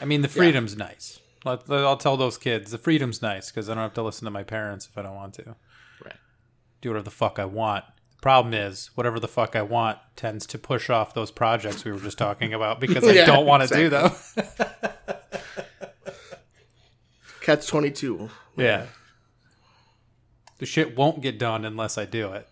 I 0.00 0.04
mean, 0.04 0.22
the 0.22 0.28
freedom's 0.28 0.76
nice. 0.76 1.20
Let, 1.44 1.68
let- 1.68 1.84
I'll 1.84 1.96
tell 1.96 2.16
those 2.16 2.38
kids 2.38 2.70
the 2.70 2.78
freedom's 2.78 3.20
nice 3.22 3.50
because 3.50 3.68
I 3.68 3.74
don't 3.74 3.82
have 3.82 3.94
to 3.94 4.02
listen 4.02 4.24
to 4.26 4.30
my 4.30 4.42
parents 4.42 4.86
if 4.90 4.96
I 4.96 5.02
don't 5.02 5.14
want 5.14 5.34
to. 5.34 5.56
Right. 6.04 6.14
Do 6.80 6.90
whatever 6.90 7.04
the 7.04 7.10
fuck 7.10 7.38
I 7.38 7.44
want. 7.44 7.84
The 8.16 8.22
Problem 8.22 8.54
is, 8.54 8.90
whatever 8.94 9.18
the 9.18 9.28
fuck 9.28 9.56
I 9.56 9.62
want 9.62 9.98
tends 10.16 10.46
to 10.46 10.58
push 10.58 10.88
off 10.90 11.12
those 11.14 11.30
projects 11.32 11.84
we 11.84 11.90
were 11.92 11.98
just 11.98 12.18
talking 12.18 12.54
about 12.54 12.78
because 12.80 13.04
I 13.06 13.12
don't 13.26 13.46
want 13.46 13.68
to 13.68 13.74
do 13.74 13.88
them. 13.88 14.10
Catch 17.40 17.66
22. 17.66 18.30
yeah. 18.56 18.86
The 20.58 20.66
shit 20.66 20.96
won't 20.96 21.20
get 21.22 21.40
done 21.40 21.64
unless 21.64 21.98
I 21.98 22.04
do 22.04 22.32
it. 22.34 22.46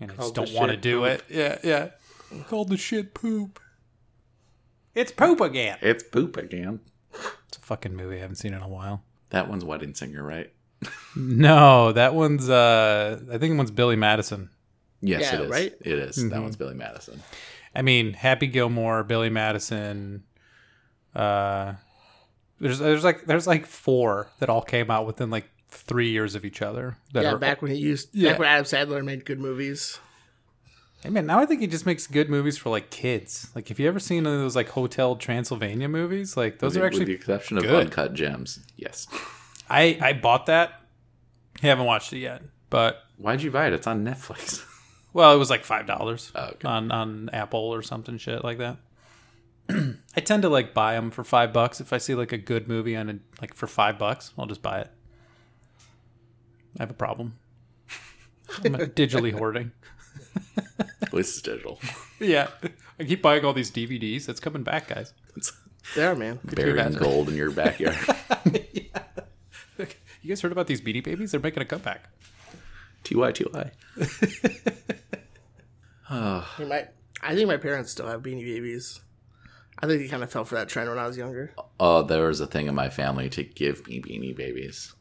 And 0.00 0.12
I 0.12 0.14
just 0.14 0.34
don't 0.34 0.52
want 0.52 0.70
to 0.70 0.76
do 0.76 1.00
poop. 1.00 1.08
it. 1.08 1.24
Yeah, 1.28 1.58
yeah. 1.64 1.88
Mm. 2.32 2.46
Called 2.46 2.68
the 2.68 2.76
shit 2.76 3.14
poop. 3.14 3.58
It's 4.94 5.12
poop 5.12 5.40
again. 5.40 5.78
It's 5.82 6.02
poop 6.02 6.36
again. 6.36 6.80
It's 7.48 7.56
a 7.56 7.60
fucking 7.60 7.94
movie 7.94 8.16
I 8.16 8.20
haven't 8.20 8.36
seen 8.36 8.54
in 8.54 8.62
a 8.62 8.68
while. 8.68 9.02
That 9.30 9.48
one's 9.48 9.64
Wedding 9.64 9.94
Singer, 9.94 10.22
right? 10.22 10.52
No, 11.16 11.92
that 11.92 12.14
one's 12.14 12.48
uh 12.48 13.20
I 13.32 13.38
think 13.38 13.56
one's 13.56 13.70
Billy 13.70 13.96
Madison. 13.96 14.50
Yes, 15.00 15.22
Yeah, 15.22 15.40
it 15.40 15.44
is. 15.44 15.50
right? 15.50 15.72
It 15.80 15.98
is. 15.98 16.30
That 16.30 16.40
one's 16.40 16.56
Billy 16.56 16.74
Madison. 16.74 17.22
I 17.74 17.82
mean, 17.82 18.12
Happy 18.14 18.46
Gilmore, 18.46 19.02
Billy 19.04 19.28
Madison, 19.30 20.22
uh 21.14 21.74
there's 22.60 22.78
there's 22.78 23.04
like 23.04 23.24
there's 23.26 23.46
like 23.46 23.66
four 23.66 24.28
that 24.38 24.48
all 24.48 24.62
came 24.62 24.90
out 24.90 25.06
within 25.06 25.30
like 25.30 25.48
three 25.68 26.10
years 26.10 26.34
of 26.34 26.44
each 26.44 26.62
other. 26.62 26.96
That 27.12 27.24
Yeah, 27.24 27.32
are, 27.32 27.38
back 27.38 27.60
when 27.62 27.70
he 27.72 27.78
used 27.78 28.14
Yeah. 28.14 28.30
back 28.30 28.38
when 28.38 28.48
Adam 28.48 28.64
Sandler 28.64 29.04
made 29.04 29.24
good 29.24 29.38
movies. 29.40 29.98
Hey 31.02 31.08
man, 31.08 31.24
now 31.26 31.38
I 31.40 31.46
think 31.46 31.60
he 31.62 31.66
just 31.66 31.86
makes 31.86 32.06
good 32.06 32.28
movies 32.28 32.58
for 32.58 32.68
like 32.68 32.90
kids. 32.90 33.48
Like, 33.54 33.68
have 33.68 33.80
you 33.80 33.88
ever 33.88 33.98
seen 33.98 34.26
any 34.26 34.34
of 34.34 34.40
those 34.42 34.54
like 34.56 34.68
Hotel 34.68 35.16
Transylvania 35.16 35.88
movies? 35.88 36.36
Like, 36.36 36.58
those 36.58 36.74
With 36.74 36.84
are 36.84 36.90
the- 36.90 36.98
with 36.98 37.06
the 37.06 37.12
actually. 37.14 37.14
exception 37.14 37.56
of 37.58 37.62
good. 37.64 37.86
Uncut 37.86 38.12
Gems. 38.14 38.60
Yes. 38.76 39.06
I 39.68 39.98
I 40.02 40.12
bought 40.12 40.46
that. 40.46 40.82
I 41.62 41.66
haven't 41.66 41.86
watched 41.86 42.12
it 42.12 42.18
yet, 42.18 42.42
but 42.68 43.02
Why'd 43.16 43.42
you 43.42 43.50
buy 43.50 43.66
it? 43.66 43.72
It's 43.72 43.86
on 43.86 44.04
Netflix. 44.04 44.64
well, 45.12 45.34
it 45.34 45.38
was 45.38 45.48
like 45.50 45.64
five 45.64 45.86
dollars 45.86 46.32
Oh, 46.34 46.48
okay. 46.52 46.68
on 46.68 46.90
on 46.92 47.30
Apple 47.32 47.60
or 47.72 47.80
something 47.82 48.18
shit 48.18 48.44
like 48.44 48.58
that. 48.58 48.76
I 49.70 50.20
tend 50.20 50.42
to 50.42 50.48
like 50.50 50.74
buy 50.74 50.94
them 50.94 51.10
for 51.10 51.24
five 51.24 51.52
bucks 51.52 51.80
if 51.80 51.92
I 51.94 51.98
see 51.98 52.14
like 52.14 52.32
a 52.32 52.38
good 52.38 52.66
movie 52.68 52.96
on 52.96 53.08
a, 53.08 53.18
like 53.40 53.54
for 53.54 53.66
five 53.66 53.98
bucks. 53.98 54.32
I'll 54.38 54.46
just 54.46 54.62
buy 54.62 54.80
it. 54.80 54.90
I 56.78 56.82
have 56.82 56.90
a 56.90 56.94
problem. 56.94 57.36
I'm 58.64 58.72
digitally 58.74 59.32
hoarding. 59.32 59.72
At 61.02 61.12
least 61.14 61.30
it's 61.38 61.42
digital. 61.42 61.78
Yeah, 62.20 62.48
I 62.98 63.04
keep 63.04 63.22
buying 63.22 63.46
all 63.46 63.54
these 63.54 63.70
DVDs. 63.70 64.28
It's 64.28 64.40
coming 64.40 64.62
back, 64.62 64.88
guys. 64.88 65.14
It's 65.36 65.52
There, 65.94 66.14
man. 66.14 66.38
buried 66.44 66.72
in 66.74 66.78
imagine? 66.78 66.98
gold 67.02 67.30
in 67.30 67.34
your 67.34 67.50
backyard. 67.50 67.96
You 70.22 70.28
guys 70.28 70.42
heard 70.42 70.52
about 70.52 70.66
these 70.66 70.82
Beanie 70.82 71.02
Babies? 71.02 71.30
They're 71.30 71.40
making 71.40 71.62
a 71.62 71.66
comeback. 71.66 72.10
TY, 73.04 73.32
TY. 73.32 73.70
Ah. 76.10 76.52
I 76.54 76.56
think 76.58 76.68
my 76.68 76.88
I 77.22 77.34
think 77.34 77.48
my 77.48 77.56
parents 77.56 77.92
still 77.92 78.06
have 78.06 78.22
Beanie 78.22 78.44
Babies. 78.44 79.00
I 79.78 79.86
think 79.86 80.02
they 80.02 80.08
kind 80.08 80.22
of 80.22 80.30
fell 80.30 80.44
for 80.44 80.56
that 80.56 80.68
trend 80.68 80.90
when 80.90 80.98
I 80.98 81.06
was 81.06 81.16
younger. 81.16 81.54
Oh, 81.78 82.02
there 82.02 82.26
was 82.26 82.40
a 82.40 82.46
thing 82.46 82.66
in 82.66 82.74
my 82.74 82.90
family 82.90 83.30
to 83.30 83.42
give 83.42 83.86
me 83.86 84.00
beanie 84.02 84.36
babies. 84.36 84.92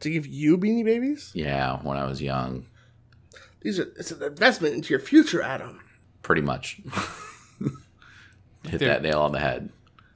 To 0.00 0.10
give 0.10 0.24
you 0.28 0.56
Beanie 0.56 0.84
Babies, 0.84 1.32
Yeah, 1.34 1.78
when 1.82 1.96
I 1.98 2.04
was 2.06 2.22
young. 2.22 2.66
These 3.60 3.78
are 3.78 3.92
it's 3.98 4.10
an 4.10 4.22
investment 4.22 4.74
into 4.74 4.90
your 4.90 5.00
future, 5.00 5.42
Adam. 5.42 5.80
Pretty 6.22 6.42
much. 6.42 6.80
Hit 8.64 8.80
They're- 8.80 8.88
that 8.88 9.02
nail 9.02 9.20
on 9.20 9.32
the 9.32 9.40
head. 9.40 9.70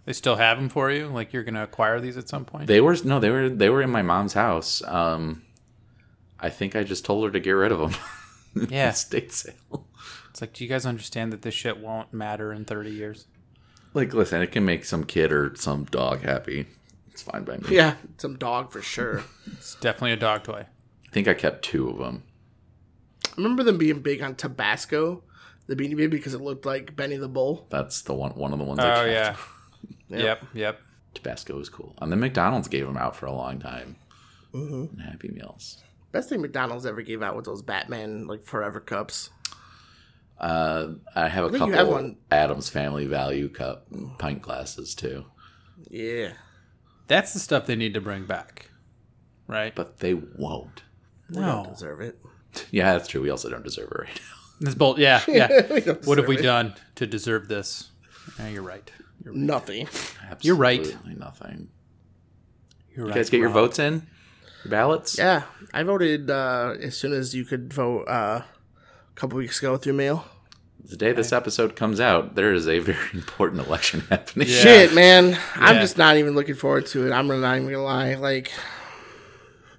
They 0.05 0.13
still 0.13 0.35
have 0.37 0.57
them 0.59 0.69
for 0.69 0.91
you? 0.91 1.07
Like 1.07 1.33
you're 1.33 1.45
gonna 1.45 1.63
acquire 1.63 2.01
these 2.01 2.17
at 2.17 2.29
some 2.29 2.45
point? 2.45 2.67
They 2.67 2.81
were 2.81 2.97
no, 3.05 3.21
they 3.21 3.31
were 3.31 3.49
they 3.49 3.71
were 3.71 3.83
in 3.83 3.91
my 3.91 4.03
mom's 4.03 4.33
house. 4.33 4.83
Um 4.87 5.43
I 6.41 6.51
think 6.51 6.75
I 6.75 6.83
just 6.83 7.05
told 7.05 7.25
her 7.25 7.31
to 7.31 7.39
get 7.41 7.53
rid 7.53 7.73
of 7.73 7.79
them. 7.79 8.01
Yeah. 8.69 8.91
Estate 8.91 9.33
sale. 9.33 9.87
It's 10.29 10.43
like, 10.43 10.53
do 10.53 10.63
you 10.63 10.69
guys 10.69 10.85
understand 10.85 11.33
that 11.33 11.41
this 11.41 11.55
shit 11.55 11.79
won't 11.79 12.13
matter 12.13 12.53
in 12.53 12.67
30 12.67 12.91
years? 12.91 13.27
Like, 13.95 14.13
listen, 14.13 14.43
it 14.43 14.53
can 14.53 14.67
make 14.67 14.85
some 14.85 15.05
kid 15.05 15.33
or 15.33 15.55
some 15.57 15.85
dog 15.85 16.21
happy. 16.21 16.67
It's 17.11 17.23
fine 17.23 17.45
by 17.45 17.57
me. 17.57 17.65
Yeah, 17.71 17.95
some 18.19 18.37
dog 18.37 18.71
for 18.71 18.83
sure. 18.83 19.23
It's 19.53 19.77
definitely 19.77 20.13
a 20.13 20.17
dog 20.17 20.43
toy. 20.43 20.67
I 20.67 21.11
think 21.13 21.29
I 21.29 21.33
kept 21.35 21.63
two 21.65 21.89
of 21.89 21.97
them. 21.97 22.25
I 23.33 23.37
remember 23.37 23.63
them 23.63 23.79
being 23.79 24.01
big 24.01 24.23
on 24.23 24.35
Tabasco, 24.35 25.23
the 25.67 25.77
Beanie 25.77 25.97
Baby, 25.97 26.17
because 26.19 26.35
it 26.35 26.41
looked 26.41 26.67
like 26.67 26.95
Benny 26.97 27.17
the 27.17 27.29
Bull. 27.29 27.67
That's 27.71 28.03
the 28.03 28.15
one. 28.15 28.33
One 28.33 28.53
of 28.53 28.59
the 28.59 28.65
ones. 28.65 28.81
I 28.81 28.91
Oh 28.91 29.05
kept. 29.07 29.09
yeah. 29.11 29.37
Yep. 30.09 30.21
Yep. 30.23 30.45
Yep. 30.55 30.81
Tabasco 31.15 31.57
was 31.57 31.69
cool, 31.71 31.95
and 32.03 32.13
then 32.13 32.21
McDonald's 32.21 32.69
gave 32.69 32.87
them 32.87 32.97
out 32.99 33.17
for 33.17 33.25
a 33.27 33.33
long 33.33 33.59
time. 33.59 33.97
Mm-hmm. 34.53 34.99
And 34.99 35.01
Happy 35.11 35.29
Meals. 35.29 35.83
Best 36.13 36.29
thing 36.29 36.43
McDonald's 36.43 36.85
ever 36.85 37.01
gave 37.01 37.23
out 37.23 37.35
was 37.35 37.47
those 37.47 37.63
Batman 37.63 38.27
like 38.27 38.45
Forever 38.45 38.81
cups. 38.81 39.31
Uh, 40.39 40.95
I 41.15 41.29
have 41.29 41.45
a 41.45 41.51
think 41.51 41.67
you 41.67 41.73
couple 41.73 41.79
have 41.79 41.89
one. 41.89 42.17
Addams 42.31 42.69
Family 42.69 43.07
Value 43.07 43.49
Cup 43.49 43.87
pint 44.19 44.43
glasses 44.43 44.95
too, 44.95 45.25
Yeah, 45.89 46.33
That's 47.07 47.33
the 47.33 47.39
stuff 47.39 47.65
they 47.67 47.77
need 47.77 47.95
to 47.95 48.01
bring 48.01 48.27
back, 48.27 48.69
right? 49.47 49.75
but 49.75 49.99
they 50.01 50.15
won't. 50.15 50.83
we 51.31 51.37
don't 51.37 51.65
no, 51.65 51.71
deserve 51.71 52.01
it. 52.01 52.19
Yeah, 52.71 52.93
that's 52.93 53.09
true. 53.09 53.21
We 53.23 53.31
also 53.31 53.49
don't 53.51 53.65
deserve 53.65 53.89
it 53.93 53.99
right 53.99 54.09
now. 54.15 54.37
this 54.61 54.75
bolt. 54.75 54.99
Yeah, 54.99 55.23
yeah. 55.29 55.49
What 56.05 56.19
have 56.19 56.29
we 56.29 56.39
it. 56.39 56.43
done 56.43 56.75
to 56.97 57.07
deserve 57.07 57.49
this? 57.49 57.91
Yeah, 58.39 58.49
you're 58.49 58.63
right. 58.63 58.91
You're, 59.25 59.35
Nothing. 59.35 59.89
You're 60.43 60.57
right. 60.57 60.81
Absolutely 60.81 61.15
Nothing. 61.15 61.69
you're 62.95 63.07
You 63.07 63.11
right. 63.13 63.15
guys 63.17 63.31
get 63.31 63.39
your 63.41 63.51
votes 63.51 63.79
in? 63.79 64.07
Your 64.65 64.71
ballots? 64.71 65.19
Yeah, 65.19 65.43
I 65.73 65.83
voted 65.83 66.31
uh, 66.31 66.75
as 66.81 66.97
soon 66.97 67.13
as 67.13 67.35
you 67.35 67.45
could 67.45 67.73
vote 67.73 68.05
uh, 68.07 68.43
a 68.43 69.15
couple 69.15 69.39
weeks 69.39 69.59
ago 69.59 69.77
through 69.77 69.95
mail. 69.95 70.25
the 70.85 70.97
day 70.97 71.13
this 71.13 71.33
episode 71.33 71.75
comes 71.77 72.01
out, 72.01 72.35
there 72.35 72.53
is 72.53 72.69
a 72.69 72.79
very 72.81 72.99
important 73.13 73.67
election 73.67 74.01
happening. 74.11 74.49
Yeah. 74.49 74.61
Shit, 74.61 74.95
man. 74.95 75.39
I'm 75.57 75.77
just 75.81 75.97
not 75.99 76.17
even 76.17 76.35
looking 76.35 76.55
forward 76.57 76.87
to 76.87 77.07
it. 77.07 77.13
I'm 77.13 77.27
not 77.29 77.57
even 77.57 77.65
gonna 77.71 77.83
lie. 77.83 78.15
Like, 78.15 78.51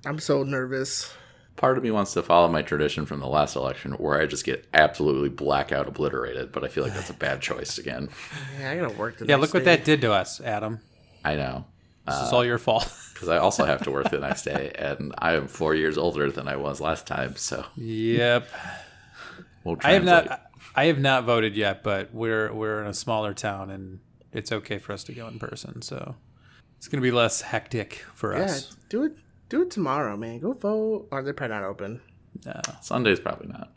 I'm 0.06 0.20
so 0.20 0.44
nervous. 0.44 1.14
Part 1.56 1.78
of 1.78 1.84
me 1.84 1.92
wants 1.92 2.14
to 2.14 2.24
follow 2.24 2.48
my 2.48 2.62
tradition 2.64 3.06
from 3.06 3.20
the 3.20 3.28
last 3.28 3.56
election 3.56 3.94
where 3.94 4.20
I 4.20 4.26
just 4.26 4.44
get 4.44 4.68
absolutely 4.74 5.30
blackout 5.30 5.88
obliterated, 5.88 6.52
but 6.52 6.64
I 6.64 6.68
feel 6.68 6.84
like 6.84 6.94
that's 6.94 7.10
a 7.12 7.14
bad 7.14 7.42
choice 7.42 7.78
again. 7.78 8.10
Yeah, 8.60 8.72
I 8.72 8.78
gotta 8.78 8.98
work 8.98 9.18
the 9.20 9.26
Yeah, 9.26 9.36
next 9.36 9.42
look 9.42 9.54
what 9.54 9.60
day. 9.66 9.76
that 9.76 9.86
did 9.86 10.02
to 10.02 10.12
us, 10.12 10.42
Adam. 10.42 10.80
I 11.24 11.36
know. 11.36 11.66
This 12.06 12.16
is 12.16 12.34
uh, 12.34 12.36
all 12.36 12.46
your 12.46 12.58
fault. 12.58 12.92
Because 13.14 13.30
I 13.30 13.38
also 13.38 13.64
have 13.64 13.84
to 13.84 13.92
work 13.92 14.10
the 14.10 14.20
next 14.20 14.42
day, 14.44 14.72
and 14.76 15.14
I 15.20 15.36
am 15.36 15.48
four 15.48 15.76
years 15.76 15.98
older 15.98 16.30
than 16.32 16.48
I 16.48 16.56
was 16.58 16.82
last 16.82 17.06
time, 17.08 17.36
so 17.38 17.64
yep. 17.78 18.50
we'll 19.64 19.78
I 19.82 19.92
have 19.94 20.04
not. 20.04 20.42
I 20.76 20.86
have 20.86 21.00
not 21.00 21.24
voted 21.24 21.56
yet, 21.56 21.84
but 21.84 22.14
we're 22.14 22.52
we're 22.52 22.82
in 22.82 22.88
a 22.88 22.94
smaller 22.94 23.34
town, 23.34 23.70
and 23.70 24.00
it's 24.34 24.52
okay 24.52 24.78
for 24.80 24.92
us 24.92 25.04
to 25.06 25.14
go 25.14 25.28
in 25.28 25.40
person. 25.40 25.82
So 25.84 26.16
it's 26.78 26.88
gonna 26.90 27.02
be 27.02 27.12
less 27.12 27.42
hectic 27.42 28.04
for 28.16 28.36
Yeah, 28.36 28.44
us. 28.46 28.76
do 28.90 29.04
it. 29.04 29.14
Do 29.50 29.62
it 29.62 29.72
tomorrow, 29.72 30.18
man. 30.18 30.40
Go 30.40 30.54
vote. 30.54 31.08
Or 31.12 31.22
they're 31.22 31.34
probably 31.34 31.56
not 31.56 31.64
open. 31.64 32.02
No, 32.46 32.60
Sunday's 32.82 33.20
probably 33.20 33.48
not. 33.48 33.72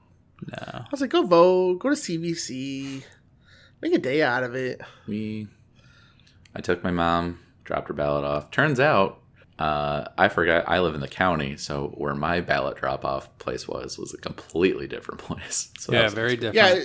no. 0.46 0.78
I 0.80 0.86
was 0.90 1.00
like, 1.00 1.10
go 1.10 1.22
vote. 1.22 1.78
Go 1.80 1.90
to 1.90 1.94
CVC. 1.94 3.02
Make 3.82 3.92
a 3.94 3.98
day 3.98 4.22
out 4.22 4.42
of 4.42 4.54
it. 4.54 4.80
We, 5.06 5.48
I 6.54 6.60
took 6.62 6.82
my 6.82 6.90
mom, 6.90 7.38
dropped 7.64 7.88
her 7.88 7.94
ballot 7.94 8.24
off. 8.24 8.50
Turns 8.50 8.80
out, 8.80 9.20
uh, 9.58 10.06
I 10.16 10.28
forgot 10.28 10.64
I 10.66 10.80
live 10.80 10.94
in 10.94 11.00
the 11.02 11.08
county, 11.08 11.56
so 11.58 11.88
where 11.96 12.14
my 12.14 12.40
ballot 12.40 12.78
drop 12.78 13.04
off 13.04 13.36
place 13.38 13.68
was 13.68 13.98
was 13.98 14.14
a 14.14 14.18
completely 14.18 14.86
different 14.86 15.20
place. 15.26 15.70
So 15.78 15.92
Yeah, 15.92 16.08
very 16.08 16.36
different. 16.36 16.54
Yeah, 16.56 16.84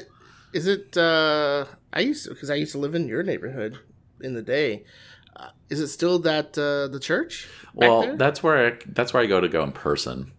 is 0.54 0.68
it? 0.68 0.96
uh 0.98 1.66
I 1.94 2.02
used 2.02 2.26
to 2.26 2.32
because 2.34 2.50
I 2.50 2.56
used 2.56 2.72
to 2.74 2.78
live 2.78 2.96
in 2.96 3.08
your 3.08 3.24
neighborhood 3.24 3.78
in 4.22 4.34
the 4.34 4.42
day. 4.42 4.86
Uh, 5.36 5.48
is 5.70 5.80
it 5.80 5.88
still 5.88 6.20
that 6.20 6.58
uh 6.58 6.88
the 6.92 7.00
church? 7.00 7.48
well, 7.74 8.02
there? 8.02 8.16
that's 8.18 8.44
where 8.44 8.68
I, 8.74 8.78
that's 8.88 9.14
where 9.14 9.24
I 9.24 9.26
go 9.26 9.40
to 9.42 9.48
go 9.48 9.64
in 9.64 9.72
person. 9.72 10.32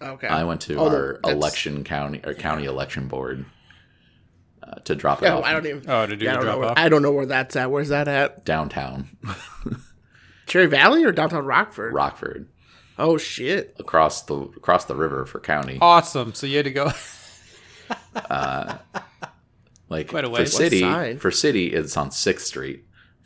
okay. 0.00 0.28
I 0.28 0.44
went 0.44 0.60
to 0.62 0.76
Oh, 0.76 0.86
our 0.88 1.12
that's- 1.14 1.34
election 1.34 1.84
county 1.84 2.20
or 2.24 2.34
county 2.34 2.64
election 2.64 3.08
board 3.08 3.44
uh, 4.62 4.76
to 4.84 4.94
drop 4.94 5.22
it 5.22 5.26
Yeah, 5.26 5.36
off 5.36 5.44
I 5.44 5.52
don't 5.52 5.66
even. 5.66 5.82
Oh, 5.90 6.06
to 6.06 6.16
do 6.16 6.24
yeah, 6.24 6.32
the 6.32 6.38
know 6.38 6.44
drop 6.44 6.58
where, 6.58 6.68
off. 6.70 6.78
I 6.78 6.88
don't 6.88 7.02
know 7.02 7.12
where 7.12 7.26
that's 7.26 7.56
at. 7.56 7.70
Where's 7.70 7.88
that 7.90 8.08
at? 8.08 8.44
downtown 8.44 9.08
Cherry 10.46 10.66
Valley 10.66 11.04
or 11.04 11.12
downtown 11.12 11.44
Rockford? 11.44 11.92
Rockford, 11.94 12.48
Oh 12.98 13.16
shit! 13.18 13.74
across 13.78 14.22
the 14.22 14.36
across 14.36 14.84
the 14.84 14.94
river 14.94 15.26
for 15.26 15.40
county. 15.40 15.78
Awesome. 15.80 16.32
So 16.34 16.46
you 16.46 16.56
had 16.58 16.64
to 16.66 16.70
go. 16.70 16.90
Like 19.88 20.08
Quite 20.08 20.24
a 20.24 20.30
for 20.34 20.46
city, 20.46 21.16
for 21.16 21.30
city, 21.30 21.72
it's 21.72 21.96
on 21.96 22.10
Sixth 22.10 22.46
Street. 22.46 22.83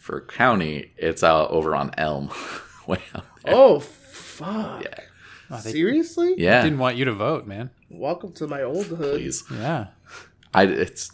For 0.09 0.23
county, 0.23 0.91
it's 0.97 1.23
out 1.23 1.51
over 1.51 1.77
on 1.77 1.91
Elm. 1.99 2.31
Way 2.87 2.99
out 3.15 3.27
there. 3.45 3.55
Oh 3.55 3.79
fuck! 3.79 4.83
Yeah, 4.83 5.01
Oh, 5.51 5.61
they 5.61 5.71
Seriously? 5.73 6.35
yeah. 6.39 6.63
didn't 6.63 6.79
want 6.79 6.97
you 6.97 7.05
to 7.05 7.13
vote, 7.13 7.47
man. 7.47 7.69
Welcome 7.91 8.33
to 8.37 8.47
my 8.47 8.63
old 8.63 8.87
hood. 8.87 9.17
Please, 9.21 9.45
Yeah. 9.53 9.89
I 10.55 10.63
it's. 10.65 11.11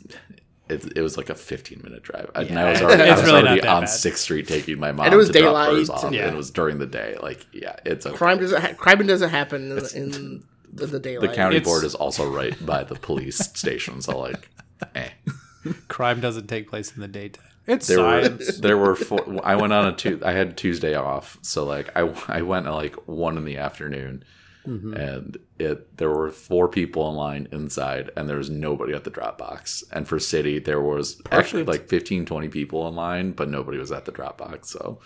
It, 0.68 0.96
it 0.96 1.00
was 1.02 1.16
like 1.16 1.28
a 1.28 1.34
15 1.34 1.80
minute 1.82 2.04
drive, 2.04 2.30
and 2.36 2.56
I 2.56 2.70
was 2.70 2.82
already, 2.82 3.02
I 3.10 3.16
was 3.16 3.24
really 3.24 3.40
already 3.42 3.66
on 3.66 3.80
bad. 3.82 3.86
Sixth 3.86 4.22
Street 4.22 4.46
taking 4.46 4.78
my 4.78 4.92
mom 4.92 5.06
And 5.06 5.14
it 5.14 5.16
was 5.16 5.28
to 5.30 5.40
drop 5.40 5.70
hers 5.70 5.88
daylight, 5.88 6.04
off, 6.04 6.12
Yeah. 6.12 6.26
and 6.26 6.34
it 6.34 6.36
was 6.36 6.52
during 6.52 6.78
the 6.78 6.86
day. 6.86 7.16
Like, 7.20 7.44
yeah, 7.52 7.74
it's 7.84 8.06
okay. 8.06 8.16
Crime 8.16 8.38
doesn't. 8.38 8.62
Ha- 8.62 8.74
crime 8.74 9.04
doesn't 9.04 9.30
happen 9.30 9.72
in, 9.72 9.78
in 9.96 10.44
the, 10.72 10.86
the 10.86 11.00
The 11.00 11.32
county 11.34 11.56
It's- 11.56 11.64
board 11.68 11.82
is 11.82 11.96
also 11.96 12.30
right 12.30 12.54
by 12.64 12.84
the 12.84 12.94
police 12.94 13.38
station, 13.56 14.00
so 14.02 14.20
like, 14.20 14.48
eh. 14.94 15.08
Crime 15.88 16.20
doesn't 16.20 16.46
take 16.48 16.68
place 16.68 16.94
in 16.94 17.00
the 17.00 17.08
daytime. 17.08 17.44
It's 17.66 17.86
there 17.86 17.96
science. 17.98 18.46
were 18.46 18.52
there 18.60 18.76
were 18.78 18.94
four, 18.94 19.40
I 19.42 19.56
went 19.56 19.72
on 19.72 19.86
a 19.86 19.92
two 19.96 20.20
I 20.24 20.32
had 20.32 20.56
Tuesday 20.56 20.94
off 20.94 21.38
so 21.42 21.64
like 21.64 21.96
I 21.96 22.02
I 22.28 22.42
went 22.42 22.66
at 22.66 22.72
like 22.74 22.94
one 23.08 23.36
in 23.38 23.44
the 23.44 23.56
afternoon 23.58 24.24
Mm-hmm. 24.66 24.94
and 24.94 25.36
it 25.58 25.98
there 25.98 26.08
were 26.08 26.30
four 26.30 26.68
people 26.68 27.06
in 27.10 27.16
line 27.16 27.48
inside 27.52 28.10
and 28.16 28.26
there 28.26 28.38
was 28.38 28.48
nobody 28.48 28.94
at 28.94 29.04
the 29.04 29.10
drop 29.10 29.36
box 29.36 29.84
and 29.92 30.08
for 30.08 30.18
city 30.18 30.58
there 30.58 30.80
was 30.80 31.20
actually 31.30 31.64
like 31.64 31.86
15 31.86 32.24
20 32.24 32.48
people 32.48 32.88
in 32.88 32.94
line 32.94 33.32
but 33.32 33.50
nobody 33.50 33.76
was 33.76 33.92
at 33.92 34.06
the 34.06 34.10
drop 34.10 34.38
box 34.38 34.70
so 34.70 35.00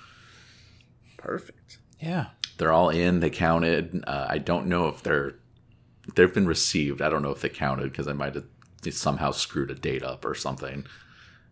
Perfect. 1.16 1.78
yeah. 2.00 2.26
they're 2.58 2.70
all 2.72 2.90
in 2.90 3.18
they 3.20 3.30
counted 3.30 4.04
uh, 4.06 4.26
I 4.28 4.38
don't 4.38 4.66
know 4.68 4.86
if 4.86 5.02
they're 5.02 5.34
they've 6.14 6.32
been 6.32 6.46
received 6.46 7.02
I 7.02 7.08
don't 7.10 7.22
know 7.22 7.32
if 7.32 7.40
they 7.40 7.48
counted 7.48 7.90
because 7.90 8.06
I 8.06 8.12
might 8.12 8.36
have 8.36 8.44
somehow 8.90 9.30
screwed 9.30 9.70
a 9.70 9.74
date 9.74 10.02
up 10.02 10.24
or 10.24 10.34
something 10.34 10.86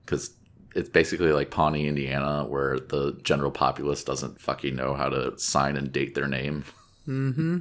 because 0.04 0.34
it's 0.74 0.88
basically 0.88 1.32
like 1.32 1.50
Pawnee, 1.50 1.88
Indiana, 1.88 2.44
where 2.46 2.78
the 2.78 3.18
general 3.22 3.50
populace 3.50 4.04
doesn't 4.04 4.40
fucking 4.40 4.76
know 4.76 4.94
how 4.94 5.08
to 5.08 5.38
sign 5.38 5.76
and 5.76 5.90
date 5.92 6.14
their 6.14 6.28
name 6.28 6.64
Mm-hmm. 7.08 7.58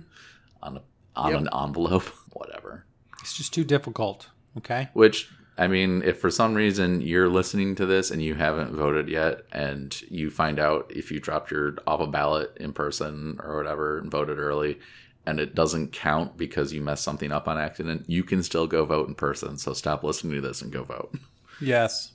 on 0.64 0.78
a, 0.78 0.82
on 1.16 1.32
Yep. 1.32 1.42
an 1.42 1.50
envelope, 1.54 2.04
whatever. 2.34 2.86
It's 3.22 3.38
just 3.38 3.54
too 3.54 3.64
difficult. 3.64 4.30
Okay. 4.58 4.90
Which 4.94 5.30
I 5.58 5.68
mean, 5.68 6.02
if 6.04 6.20
for 6.20 6.30
some 6.30 6.54
reason 6.54 7.00
you're 7.00 7.30
listening 7.30 7.76
to 7.76 7.86
this 7.86 8.12
and 8.12 8.22
you 8.22 8.36
haven't 8.36 8.76
voted 8.76 9.08
yet, 9.08 9.44
and 9.54 10.00
you 10.12 10.30
find 10.30 10.60
out 10.60 10.92
if 10.94 11.12
you 11.12 11.20
dropped 11.22 11.52
your 11.52 11.76
off 11.88 12.02
a 12.02 12.08
ballot 12.08 12.58
in 12.60 12.74
person 12.74 13.40
or 13.42 13.56
whatever 13.56 14.00
and 14.00 14.12
voted 14.12 14.38
early, 14.38 14.80
and 15.26 15.40
it 15.40 15.56
doesn't 15.56 15.92
count 15.92 16.38
because 16.38 16.72
you 16.74 16.82
messed 16.82 17.04
something 17.04 17.32
up 17.32 17.48
on 17.48 17.58
accident, 17.58 18.06
you 18.08 18.24
can 18.24 18.44
still 18.44 18.68
go 18.68 18.86
vote 18.86 19.08
in 19.08 19.16
person. 19.16 19.58
So 19.58 19.74
stop 19.74 20.04
listening 20.04 20.36
to 20.36 20.42
this 20.42 20.62
and 20.62 20.72
go 20.72 20.84
vote. 20.84 21.14
Yes. 21.62 22.12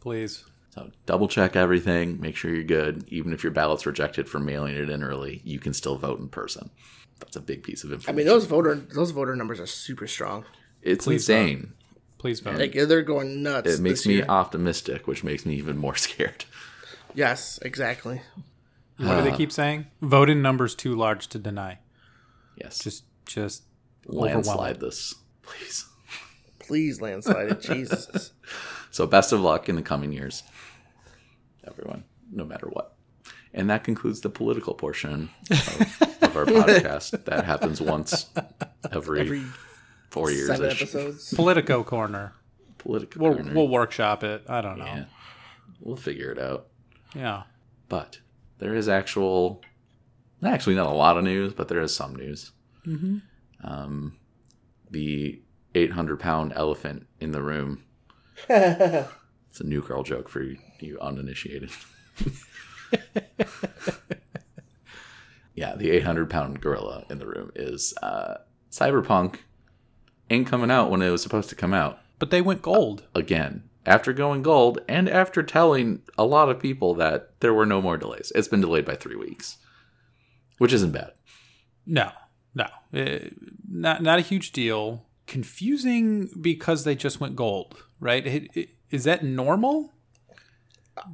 Please. 0.00 0.44
So 0.74 0.90
double 1.06 1.28
check 1.28 1.54
everything, 1.54 2.20
make 2.20 2.34
sure 2.34 2.52
you're 2.52 2.64
good. 2.64 3.04
Even 3.06 3.32
if 3.32 3.44
your 3.44 3.52
ballot's 3.52 3.86
rejected 3.86 4.28
for 4.28 4.40
mailing 4.40 4.74
it 4.74 4.90
in 4.90 5.04
early, 5.04 5.40
you 5.44 5.60
can 5.60 5.72
still 5.72 5.96
vote 5.96 6.18
in 6.18 6.28
person. 6.28 6.70
That's 7.20 7.36
a 7.36 7.40
big 7.40 7.62
piece 7.62 7.84
of 7.84 7.92
information. 7.92 8.12
I 8.12 8.16
mean, 8.16 8.26
those 8.26 8.46
voter 8.46 8.74
those 8.74 9.12
voter 9.12 9.36
numbers 9.36 9.60
are 9.60 9.66
super 9.66 10.08
strong. 10.08 10.44
it's 10.82 11.04
Please 11.04 11.28
insane. 11.28 11.74
Please 12.18 12.40
vote. 12.40 12.58
Like 12.58 12.72
they're 12.72 13.02
going 13.02 13.42
nuts. 13.44 13.74
It 13.74 13.80
makes 13.80 14.00
this 14.00 14.06
me 14.06 14.14
year. 14.16 14.26
optimistic, 14.28 15.06
which 15.06 15.22
makes 15.22 15.46
me 15.46 15.54
even 15.54 15.76
more 15.78 15.94
scared. 16.06 16.44
Yes, 17.14 17.58
exactly. 17.62 18.22
what 18.96 19.16
do 19.18 19.22
they 19.22 19.30
uh, 19.30 19.36
keep 19.36 19.52
saying? 19.52 19.86
Vote 20.02 20.28
in 20.28 20.42
numbers 20.42 20.74
too 20.74 20.94
large 20.96 21.28
to 21.28 21.38
deny. 21.38 21.78
Yes, 22.60 22.78
Just, 22.78 23.04
just 23.26 23.62
landslide 24.06 24.80
this, 24.80 25.14
please. 25.42 25.84
Please 26.60 27.00
landslide 27.00 27.48
it, 27.50 27.60
Jesus. 27.62 28.32
So 28.92 29.06
best 29.06 29.32
of 29.32 29.40
luck 29.40 29.68
in 29.68 29.76
the 29.76 29.82
coming 29.82 30.12
years, 30.12 30.42
everyone, 31.64 32.02
no 32.32 32.44
matter 32.44 32.66
what. 32.66 32.96
And 33.54 33.70
that 33.70 33.84
concludes 33.84 34.20
the 34.20 34.30
political 34.30 34.74
portion 34.74 35.30
of, 35.48 36.02
of 36.22 36.36
our 36.36 36.44
podcast. 36.46 37.24
That 37.24 37.44
happens 37.44 37.80
once 37.80 38.26
every, 38.90 39.20
Every 39.20 39.44
four 40.10 40.32
years. 40.32 40.48
seven 40.48 40.70
episodes. 40.70 41.32
Politico 41.34 41.84
corner. 41.84 42.32
Political. 42.78 43.22
We'll 43.22 43.34
corner. 43.36 43.54
we'll 43.54 43.68
workshop 43.68 44.24
it. 44.24 44.42
I 44.48 44.60
don't 44.60 44.78
know. 44.78 44.84
yeah, 44.86 45.04
we'll 45.80 45.94
figure 45.96 46.32
it 46.32 46.38
out. 46.40 46.66
Yeah. 47.14 47.44
But 47.88 48.18
there 48.58 48.74
is 48.74 48.88
actual, 48.88 49.62
actually 50.44 50.74
not 50.76 50.86
a 50.86 50.90
lot 50.94 51.16
of 51.16 51.24
news, 51.24 51.52
but 51.52 51.68
there 51.68 51.80
is 51.80 51.94
some 51.94 52.14
news. 52.16 52.52
Mm-hmm. 52.86 53.18
Um, 53.62 54.16
the 54.90 55.40
800 55.74 56.18
pound 56.18 56.52
elephant 56.56 57.06
in 57.20 57.32
the 57.32 57.42
room. 57.42 57.84
it's 58.48 59.60
a 59.60 59.64
new 59.64 59.82
girl 59.82 60.02
joke 60.02 60.28
for 60.28 60.42
you, 60.42 60.56
you 60.80 60.98
uninitiated. 61.00 61.70
yeah, 65.54 65.74
the 65.76 65.90
800 65.90 66.30
pound 66.30 66.60
gorilla 66.60 67.04
in 67.10 67.18
the 67.18 67.26
room 67.26 67.50
is 67.54 67.94
uh, 68.02 68.34
Cyberpunk 68.70 69.36
ain't 70.30 70.46
coming 70.46 70.70
out 70.70 70.90
when 70.90 71.02
it 71.02 71.10
was 71.10 71.22
supposed 71.22 71.48
to 71.50 71.56
come 71.56 71.74
out 71.74 71.98
But 72.18 72.30
they 72.30 72.40
went 72.40 72.62
gold. 72.62 73.04
again 73.14 73.64
after 73.86 74.12
going 74.12 74.42
gold 74.42 74.78
and 74.88 75.08
after 75.08 75.42
telling 75.42 76.02
a 76.18 76.24
lot 76.24 76.48
of 76.48 76.60
people 76.60 76.94
that 76.94 77.40
there 77.40 77.54
were 77.54 77.66
no 77.66 77.80
more 77.80 77.96
delays. 77.96 78.30
It's 78.34 78.48
been 78.48 78.60
delayed 78.60 78.84
by 78.84 78.94
three 78.94 79.16
weeks, 79.16 79.56
which 80.60 80.72
isn't 80.72 80.92
bad. 80.92 81.12
No, 81.86 82.10
no, 82.54 82.66
Eh, 82.92 83.28
not 83.68 84.02
not 84.02 84.18
a 84.18 84.22
huge 84.22 84.52
deal. 84.52 85.06
Confusing 85.26 86.28
because 86.40 86.84
they 86.84 86.94
just 86.94 87.20
went 87.20 87.34
gold, 87.36 87.82
right? 87.98 88.26
It- 88.26 88.50
it- 88.54 88.68
Is 88.90 89.04
that 89.04 89.22
normal? 89.24 89.92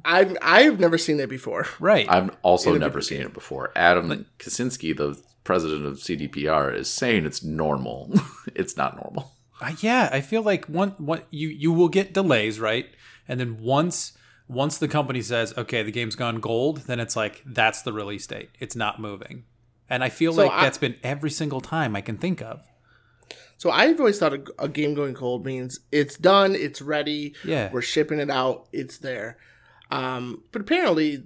I've 0.03 0.35
I've 0.41 0.79
never 0.79 0.97
seen 0.97 1.19
it 1.19 1.29
before. 1.29 1.65
Right. 1.79 2.07
I've 2.09 2.31
also 2.41 2.71
In 2.71 2.77
a 2.77 2.79
never 2.79 2.99
video 2.99 3.07
seen 3.17 3.21
it 3.27 3.33
before. 3.33 3.71
Adam 3.75 4.25
Kiciński, 4.39 4.95
the 4.97 5.21
president 5.43 5.85
of 5.85 5.99
CDPR, 5.99 6.75
is 6.75 6.89
saying 6.89 7.25
it's 7.25 7.43
normal. 7.43 8.11
it's 8.55 8.75
not 8.75 8.95
normal. 9.01 9.31
Uh, 9.61 9.73
yeah, 9.81 10.09
I 10.11 10.21
feel 10.21 10.41
like 10.41 10.65
one 10.65 10.91
what 10.97 11.27
you 11.29 11.47
you 11.49 11.71
will 11.71 11.89
get 11.89 12.13
delays, 12.13 12.59
right? 12.59 12.87
And 13.27 13.39
then 13.39 13.59
once 13.59 14.16
once 14.47 14.77
the 14.77 14.87
company 14.87 15.21
says, 15.21 15.53
"Okay, 15.57 15.83
the 15.83 15.91
game's 15.91 16.15
gone 16.15 16.39
gold," 16.39 16.79
then 16.87 16.99
it's 16.99 17.15
like 17.15 17.43
that's 17.45 17.81
the 17.81 17.93
release 17.93 18.25
date. 18.27 18.49
It's 18.59 18.75
not 18.75 18.99
moving. 18.99 19.43
And 19.89 20.03
I 20.03 20.09
feel 20.09 20.33
So 20.33 20.43
like 20.43 20.51
I- 20.51 20.63
that's 20.63 20.77
been 20.77 20.95
every 21.03 21.29
single 21.31 21.61
time 21.61 21.95
I 21.95 22.01
can 22.01 22.17
think 22.17 22.41
of. 22.41 22.61
So 23.57 23.71
I've 23.71 23.99
always 23.99 24.19
thought 24.19 24.33
a, 24.33 24.43
a 24.59 24.69
game 24.69 24.93
going 24.93 25.13
gold 25.13 25.43
means 25.45 25.79
it's 25.91 26.15
done, 26.15 26.53
it's 26.55 26.79
ready, 26.81 27.33
Yeah. 27.43 27.71
we're 27.71 27.81
shipping 27.81 28.19
it 28.19 28.29
out, 28.29 28.67
it's 28.71 28.99
there. 28.99 29.37
Um, 29.89 30.43
but 30.51 30.61
apparently, 30.61 31.23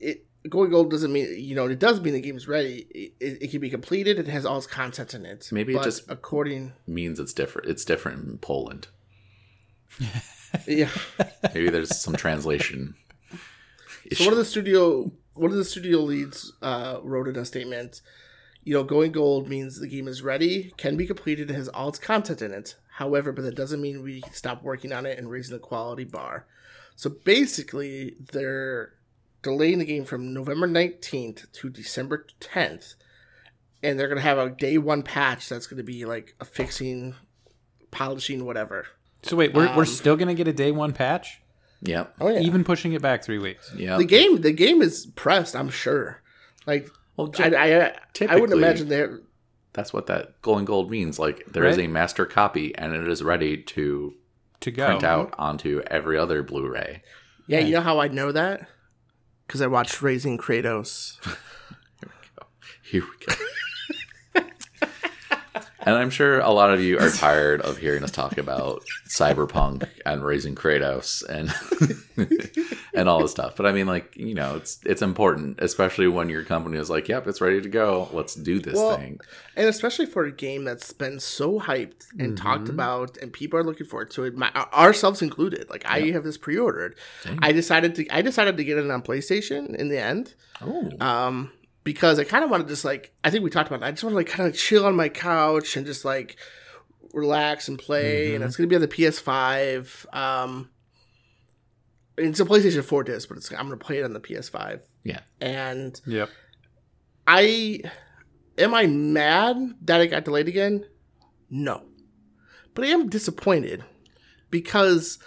it 0.00 0.24
going 0.48 0.70
gold 0.70 0.90
doesn't 0.90 1.12
mean 1.12 1.34
you 1.38 1.54
know 1.54 1.66
it 1.66 1.78
does 1.78 2.00
mean 2.00 2.14
the 2.14 2.20
game's 2.20 2.48
ready. 2.48 2.86
It, 2.90 3.12
it, 3.20 3.42
it 3.42 3.50
can 3.50 3.60
be 3.60 3.68
completed. 3.68 4.18
It 4.18 4.28
has 4.28 4.46
all 4.46 4.56
its 4.58 4.66
content 4.66 5.12
in 5.12 5.26
it. 5.26 5.48
Maybe 5.52 5.74
it 5.76 5.82
just- 5.82 6.08
according, 6.10 6.72
Means 6.86 7.18
it's 7.20 7.32
different. 7.34 7.68
It's 7.68 7.84
different 7.84 8.26
in 8.26 8.38
Poland. 8.38 8.86
yeah. 10.66 10.90
Maybe 11.54 11.70
there's 11.70 11.96
some 11.96 12.14
translation. 12.14 12.94
So 14.12 14.24
one 14.24 14.32
of 14.32 14.38
the 14.38 14.44
studio 14.44 15.10
one 15.38 15.52
of 15.52 15.56
the 15.56 15.64
studio 15.64 16.00
leads 16.00 16.52
uh, 16.62 16.98
wrote 17.02 17.28
in 17.28 17.36
a 17.36 17.44
statement, 17.44 18.02
you 18.64 18.74
know, 18.74 18.82
going 18.82 19.12
gold 19.12 19.48
means 19.48 19.78
the 19.78 19.86
game 19.86 20.08
is 20.08 20.22
ready, 20.22 20.72
can 20.76 20.96
be 20.96 21.06
completed, 21.06 21.48
and 21.48 21.56
has 21.56 21.68
all 21.68 21.88
its 21.88 21.98
content 21.98 22.42
in 22.42 22.52
it. 22.52 22.74
However, 22.96 23.32
but 23.32 23.42
that 23.42 23.54
doesn't 23.54 23.80
mean 23.80 24.02
we 24.02 24.22
stop 24.32 24.62
working 24.62 24.92
on 24.92 25.06
it 25.06 25.18
and 25.18 25.30
raising 25.30 25.54
the 25.54 25.60
quality 25.60 26.04
bar. 26.04 26.46
So 26.96 27.10
basically, 27.10 28.16
they're 28.32 28.94
delaying 29.42 29.78
the 29.78 29.84
game 29.84 30.04
from 30.04 30.34
November 30.34 30.66
19th 30.66 31.50
to 31.52 31.70
December 31.70 32.26
10th. 32.40 32.94
And 33.80 33.98
they're 33.98 34.08
going 34.08 34.16
to 34.16 34.22
have 34.22 34.38
a 34.38 34.50
day 34.50 34.76
one 34.76 35.04
patch 35.04 35.48
that's 35.48 35.68
going 35.68 35.76
to 35.76 35.84
be 35.84 36.04
like 36.04 36.34
a 36.40 36.44
fixing, 36.44 37.14
polishing, 37.92 38.44
whatever. 38.44 38.86
So 39.22 39.36
wait, 39.36 39.52
we're, 39.54 39.66
we're 39.74 39.82
Um, 39.82 39.86
still 39.86 40.16
gonna 40.16 40.34
get 40.34 40.48
a 40.48 40.52
day 40.52 40.70
one 40.72 40.92
patch, 40.92 41.40
Yep. 41.82 42.14
Oh, 42.20 42.28
yeah. 42.28 42.40
even 42.40 42.64
pushing 42.64 42.92
it 42.92 43.02
back 43.02 43.22
three 43.24 43.38
weeks. 43.38 43.72
Yeah. 43.76 43.96
the 43.96 44.04
game 44.04 44.40
the 44.40 44.52
game 44.52 44.80
is 44.82 45.06
pressed, 45.14 45.54
I'm 45.56 45.70
sure. 45.70 46.22
Like, 46.66 46.88
Well, 47.16 47.32
I, 47.38 47.54
I, 47.54 47.92
I 48.28 48.36
wouldn't 48.36 48.58
imagine 48.58 48.88
they're 48.88 49.20
that's 49.74 49.92
what 49.92 50.06
that 50.06 50.40
golden 50.42 50.64
gold 50.64 50.90
means. 50.90 51.18
Like 51.18 51.44
there 51.52 51.64
is 51.66 51.76
Right. 51.76 51.84
a 51.86 51.88
master 51.88 52.26
copy, 52.26 52.74
and 52.76 52.94
it 52.94 53.06
is 53.08 53.22
ready 53.22 53.56
to 53.62 54.14
To 54.60 54.70
go. 54.70 54.86
print 54.86 55.04
out 55.04 55.34
onto 55.38 55.82
every 55.88 56.18
other 56.18 56.42
Blu-ray. 56.42 57.02
Yeah, 57.46 57.60
you 57.60 57.72
know 57.74 57.80
how 57.80 58.00
I 58.00 58.08
know 58.08 58.32
that? 58.32 58.66
Because 59.46 59.62
I 59.62 59.66
watched 59.68 60.02
Raising 60.02 60.36
Kratos. 60.36 61.16
Here 62.02 62.10
we 62.10 62.28
go. 62.36 62.46
Here 62.82 63.02
we 63.02 63.26
go. 63.26 63.34
And 65.88 65.96
I'm 65.96 66.10
sure 66.10 66.40
a 66.40 66.50
lot 66.50 66.72
of 66.72 66.80
you 66.80 66.98
are 66.98 67.10
tired 67.26 67.60
of 67.62 67.78
hearing 67.78 68.02
us 68.04 68.10
talk 68.10 68.36
about 68.38 68.82
cyberpunk 69.08 69.88
and 70.04 70.22
raising 70.22 70.54
Kratos 70.54 71.22
and 71.28 71.52
and 72.94 73.08
all 73.08 73.20
this 73.20 73.30
stuff. 73.30 73.56
But 73.56 73.66
I 73.66 73.72
mean, 73.72 73.86
like 73.86 74.16
you 74.16 74.34
know, 74.34 74.56
it's 74.56 74.80
it's 74.84 75.02
important, 75.02 75.58
especially 75.60 76.08
when 76.08 76.28
your 76.28 76.44
company 76.44 76.78
is 76.78 76.90
like, 76.90 77.08
"Yep, 77.08 77.26
it's 77.26 77.40
ready 77.40 77.60
to 77.60 77.68
go. 77.68 78.08
Let's 78.12 78.34
do 78.34 78.58
this 78.58 78.74
Well, 78.74 78.96
thing." 78.96 79.20
And 79.56 79.66
especially 79.68 80.06
for 80.06 80.24
a 80.24 80.32
game 80.32 80.64
that's 80.64 80.92
been 80.92 81.20
so 81.20 81.58
hyped 81.60 82.06
and 82.18 82.36
talked 82.36 82.64
Mm-hmm. 82.64 82.70
about, 82.74 83.16
and 83.18 83.32
people 83.32 83.58
are 83.58 83.64
looking 83.64 83.86
forward 83.86 84.10
to 84.12 84.24
it, 84.24 84.36
my, 84.36 84.50
ourselves 84.72 85.22
included. 85.22 85.68
Like 85.70 85.84
I 85.86 86.10
have 86.10 86.24
this 86.24 86.36
pre-ordered. 86.36 86.96
Dang. 87.24 87.38
I 87.42 87.52
decided 87.52 87.94
to 87.96 88.06
I 88.10 88.22
decided 88.22 88.56
to 88.56 88.64
get 88.64 88.78
it 88.78 88.90
on 88.90 89.02
PlayStation 89.02 89.74
in 89.76 89.88
the 89.88 89.98
end, 90.00 90.34
Oh, 90.60 90.90
um, 91.00 91.52
because 91.84 92.18
I 92.18 92.24
kind 92.24 92.44
of 92.44 92.50
want 92.50 92.62
to 92.66 92.68
just 92.68 92.84
like 92.84 93.12
I 93.24 93.30
think 93.30 93.44
we 93.44 93.50
talked 93.50 93.68
about. 93.70 93.82
It. 93.82 93.86
I 93.86 93.90
just 93.90 94.02
want 94.04 94.12
to 94.12 94.16
like 94.16 94.26
kind 94.28 94.48
of 94.48 94.54
chill 94.56 94.84
on 94.86 94.94
my 94.96 95.08
couch 95.08 95.76
and 95.76 95.86
just 95.86 96.04
like 96.04 96.36
relax 97.12 97.68
and 97.68 97.78
play. 97.78 98.34
And 98.34 98.44
it's 98.44 98.56
gonna 98.56 98.66
be 98.66 98.74
on 98.76 98.80
the 98.82 98.88
PS5. 98.88 100.14
Um, 100.14 100.70
it's 102.16 102.40
a 102.40 102.44
PlayStation 102.44 102.84
4 102.84 103.04
disc, 103.04 103.28
but 103.28 103.38
it's, 103.38 103.50
I'm 103.52 103.66
gonna 103.66 103.76
play 103.76 103.98
it 103.98 104.04
on 104.04 104.12
the 104.12 104.20
PS5. 104.20 104.80
yeah. 105.04 105.20
And 105.40 106.00
Yep. 106.06 106.28
I 107.26 107.80
am 108.58 108.74
I 108.74 108.86
mad 108.86 109.74
that 109.82 110.00
it 110.00 110.08
got 110.08 110.24
delayed 110.24 110.48
again? 110.48 110.84
No. 111.50 111.84
But 112.74 112.84
I 112.84 112.88
am 112.88 113.08
disappointed 113.08 113.84
because 114.50 115.18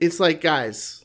it's 0.00 0.20
like 0.20 0.40
guys, 0.40 1.04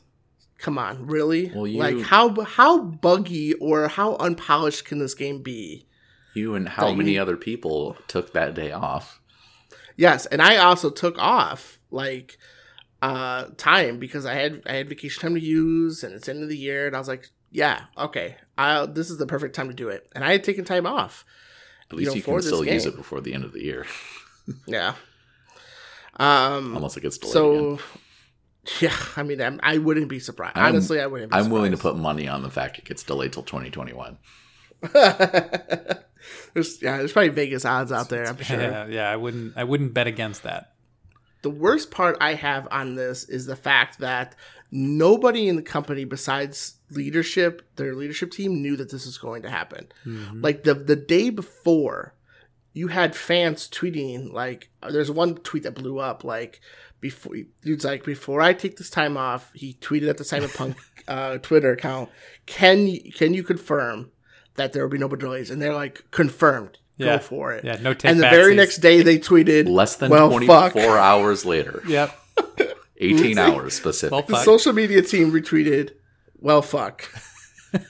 come 0.62 0.78
on, 0.78 1.06
really? 1.06 1.50
Well, 1.54 1.66
you- 1.66 1.78
Like 1.78 2.00
how 2.00 2.40
how 2.42 2.78
buggy 2.80 3.52
or 3.54 3.88
how 3.88 4.16
unpolished 4.16 4.84
can 4.86 4.98
this 4.98 5.12
game 5.14 5.42
be? 5.42 5.86
You 6.34 6.54
and 6.54 6.66
how 6.68 6.84
That 6.86 6.90
you- 6.92 6.96
many 6.96 7.18
other 7.18 7.36
people 7.36 7.96
took 8.08 8.32
that 8.32 8.54
day 8.54 8.72
off? 8.72 9.20
Yes, 9.96 10.24
and 10.26 10.40
I 10.40 10.56
also 10.56 10.88
took 10.88 11.18
off 11.18 11.78
like 11.90 12.38
uh 13.02 13.46
time 13.56 13.98
because 13.98 14.24
I 14.24 14.34
had 14.34 14.62
I 14.64 14.74
had 14.74 14.88
vacation 14.88 15.20
time 15.20 15.34
to 15.34 15.40
use 15.40 16.02
and 16.04 16.14
it's 16.14 16.28
end 16.28 16.42
of 16.42 16.48
the 16.48 16.56
year 16.56 16.86
and 16.86 16.94
I 16.96 16.98
was 17.00 17.08
like, 17.08 17.28
yeah, 17.50 17.86
okay. 17.98 18.36
I 18.56 18.86
this 18.86 19.10
is 19.10 19.18
the 19.18 19.26
perfect 19.26 19.54
time 19.54 19.68
to 19.68 19.74
do 19.74 19.88
it. 19.88 20.08
And 20.14 20.24
I 20.24 20.30
had 20.32 20.44
taken 20.44 20.64
time 20.64 20.86
off. 20.86 21.24
At 21.90 21.96
least 21.98 22.10
know, 22.10 22.14
you, 22.14 22.22
can 22.22 22.40
still 22.40 22.64
use 22.64 22.86
it 22.86 22.96
before 22.96 23.20
the 23.20 23.34
end 23.34 23.44
of 23.44 23.52
the 23.52 23.62
year, 23.62 23.84
Yeah. 24.66 24.94
Um 26.16 26.76
unless 26.76 26.96
it 26.96 27.00
gets 27.02 27.18
delayed 27.18 27.32
again. 27.76 27.78
So, 28.64 28.86
yeah, 28.86 28.96
I 29.16 29.22
mean, 29.22 29.40
I'm, 29.40 29.60
I 29.62 29.78
wouldn't 29.78 30.08
be 30.08 30.18
surprised. 30.20 30.56
I'm- 30.56 30.74
Honestly, 30.74 31.00
I 31.00 31.06
wouldn't. 31.06 31.32
be 31.32 31.36
I'm 31.38 31.50
willing 31.50 31.72
to 31.72 31.78
put 31.78 31.96
money 31.96 32.28
on 32.28 32.42
the 32.42 32.50
fact 32.50 32.78
it 32.78 32.84
gets 32.84 33.02
delayed 33.02 33.32
till 33.32 33.42
2021. 33.42 34.18
there's 36.54 36.82
yeah, 36.82 36.98
there's 36.98 37.12
probably 37.12 37.28
Vegas 37.30 37.64
odds 37.64 37.92
out 37.92 38.08
there. 38.08 38.26
I'm 38.26 38.36
sure. 38.42 38.60
Yeah, 38.60 38.86
yeah. 38.86 39.10
I 39.10 39.16
wouldn't. 39.16 39.56
I 39.56 39.64
wouldn't 39.64 39.94
bet 39.94 40.06
against 40.06 40.42
that. 40.42 40.72
The 41.42 41.50
worst 41.50 41.90
part 41.90 42.16
I 42.20 42.34
have 42.34 42.68
on 42.70 42.94
this 42.94 43.24
is 43.28 43.46
the 43.46 43.56
fact 43.56 43.98
that 43.98 44.36
nobody 44.70 45.48
in 45.48 45.56
the 45.56 45.62
company 45.62 46.04
besides 46.04 46.74
leadership, 46.90 47.62
their 47.76 47.94
leadership 47.94 48.30
team, 48.30 48.62
knew 48.62 48.76
that 48.76 48.90
this 48.90 49.06
was 49.06 49.18
going 49.18 49.42
to 49.42 49.50
happen. 49.50 49.90
Mm-hmm. 50.06 50.40
Like 50.40 50.62
the 50.64 50.74
the 50.74 50.96
day 50.96 51.30
before, 51.30 52.14
you 52.72 52.88
had 52.88 53.16
fans 53.16 53.68
tweeting 53.68 54.32
like, 54.32 54.70
there's 54.88 55.10
one 55.10 55.36
tweet 55.36 55.64
that 55.64 55.74
blew 55.74 55.98
up 55.98 56.24
like. 56.24 56.60
Before 57.02 57.34
dude's 57.62 57.84
like, 57.84 58.04
before 58.04 58.40
I 58.40 58.54
take 58.54 58.76
this 58.78 58.88
time 58.88 59.16
off, 59.18 59.50
he 59.52 59.74
tweeted 59.74 60.08
at 60.08 60.16
the 60.18 60.24
Cyberpunk 60.24 60.76
uh, 61.08 61.36
Twitter 61.38 61.72
account. 61.72 62.08
Can 62.46 62.86
you 62.86 63.12
can 63.12 63.34
you 63.34 63.42
confirm 63.42 64.10
that 64.54 64.72
there 64.72 64.82
will 64.84 64.90
be 64.90 64.98
no 64.98 65.08
more 65.08 65.16
delays? 65.18 65.50
And 65.50 65.60
they're 65.60 65.74
like, 65.74 66.10
confirmed. 66.12 66.78
Yeah. 66.96 67.16
Go 67.16 67.22
for 67.22 67.52
it. 67.52 67.64
Yeah, 67.64 67.76
no 67.82 67.92
take 67.92 68.10
and 68.10 68.20
the 68.20 68.28
very 68.30 68.54
next 68.54 68.78
day, 68.78 69.02
they 69.02 69.18
tweeted 69.18 69.68
Less 69.68 69.96
than 69.96 70.10
well, 70.10 70.28
24 70.28 70.70
fuck. 70.70 70.76
hours 70.76 71.44
later, 71.44 71.82
Yep. 71.88 72.16
18 72.98 73.36
hours 73.38 73.74
specific. 73.74 74.12
Well, 74.12 74.22
The 74.22 74.34
fuck. 74.34 74.44
social 74.44 74.72
media 74.72 75.02
team 75.02 75.32
retweeted, 75.32 75.90
"Well, 76.38 76.62
fuck." 76.62 77.08
and 77.72 77.84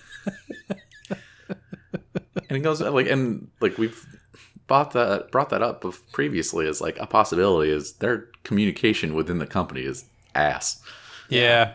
it 2.48 2.60
goes 2.60 2.80
like, 2.80 3.08
and 3.08 3.48
like 3.60 3.76
we've 3.78 4.06
bought 4.66 4.92
that 4.92 5.30
brought 5.30 5.50
that 5.50 5.62
up 5.62 5.84
previously 6.12 6.66
as 6.66 6.80
like 6.80 6.98
a 6.98 7.06
possibility 7.06 7.70
is 7.70 7.94
their 7.94 8.28
communication 8.44 9.14
within 9.14 9.38
the 9.38 9.46
company 9.46 9.82
is 9.82 10.04
ass. 10.34 10.82
Yeah. 11.28 11.74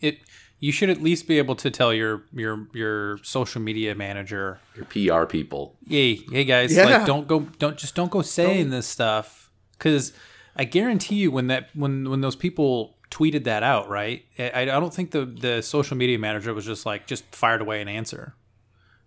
It. 0.00 0.18
You 0.58 0.70
should 0.70 0.90
at 0.90 1.02
least 1.02 1.26
be 1.26 1.38
able 1.38 1.56
to 1.56 1.70
tell 1.72 1.92
your 1.92 2.22
your 2.32 2.68
your 2.72 3.18
social 3.24 3.60
media 3.60 3.94
manager, 3.96 4.60
Your 4.76 4.84
PR 4.84 5.26
people, 5.26 5.76
hey, 5.88 6.20
hey 6.30 6.44
guys, 6.44 6.74
Yeah. 6.74 6.84
like 6.84 7.06
don't 7.06 7.26
go, 7.26 7.40
don't 7.58 7.76
just 7.76 7.96
don't 7.96 8.10
go 8.12 8.22
saying 8.22 8.70
this 8.70 8.86
stuff, 8.86 9.50
because 9.76 10.12
I 10.54 10.62
guarantee 10.64 11.16
you 11.16 11.32
when 11.32 11.48
that 11.48 11.70
when 11.74 12.08
when 12.08 12.20
those 12.20 12.36
people 12.36 12.96
tweeted 13.10 13.42
that 13.44 13.64
out, 13.64 13.88
right? 13.88 14.24
I, 14.38 14.62
I 14.62 14.64
don't 14.64 14.94
think 14.94 15.10
the 15.10 15.24
the 15.26 15.62
social 15.62 15.96
media 15.96 16.18
manager 16.18 16.54
was 16.54 16.64
just 16.64 16.86
like 16.86 17.08
just 17.08 17.24
fired 17.34 17.60
away 17.60 17.80
an 17.82 17.88
answer. 17.88 18.34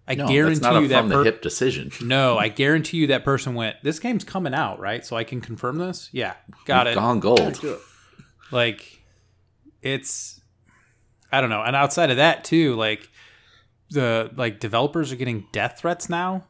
I 0.08 0.16
no, 0.16 0.28
guarantee 0.28 0.60
that's 0.60 0.62
not 0.62 0.76
a 0.78 0.82
you 0.82 0.88
that 0.90 1.00
from 1.02 1.10
the 1.10 1.24
hip 1.24 1.42
decision. 1.42 1.92
no, 2.02 2.38
I 2.38 2.48
guarantee 2.50 2.98
you 2.98 3.08
that 3.08 3.24
person 3.26 3.56
went. 3.56 3.78
This 3.84 3.98
game's 4.00 4.24
coming 4.24 4.54
out, 4.54 4.80
right? 4.80 5.04
So 5.06 5.16
I 5.16 5.24
can 5.24 5.42
confirm 5.42 5.78
this. 5.78 6.10
Yeah, 6.12 6.36
got 6.66 6.86
it. 6.88 6.96
Gone 6.96 7.20
gold. 7.20 7.60
It. 7.64 7.80
like 8.52 9.02
it's 9.82 10.42
i 11.32 11.42
don't 11.42 11.50
know 11.50 11.62
and 11.62 11.76
outside 11.76 12.10
of 12.10 12.18
that 12.18 12.44
too 12.44 12.76
like 12.76 13.08
the 13.92 14.32
like 14.36 14.60
developers 14.60 15.12
are 15.12 15.16
getting 15.16 15.46
death 15.52 15.78
threats 15.80 16.10
now 16.10 16.44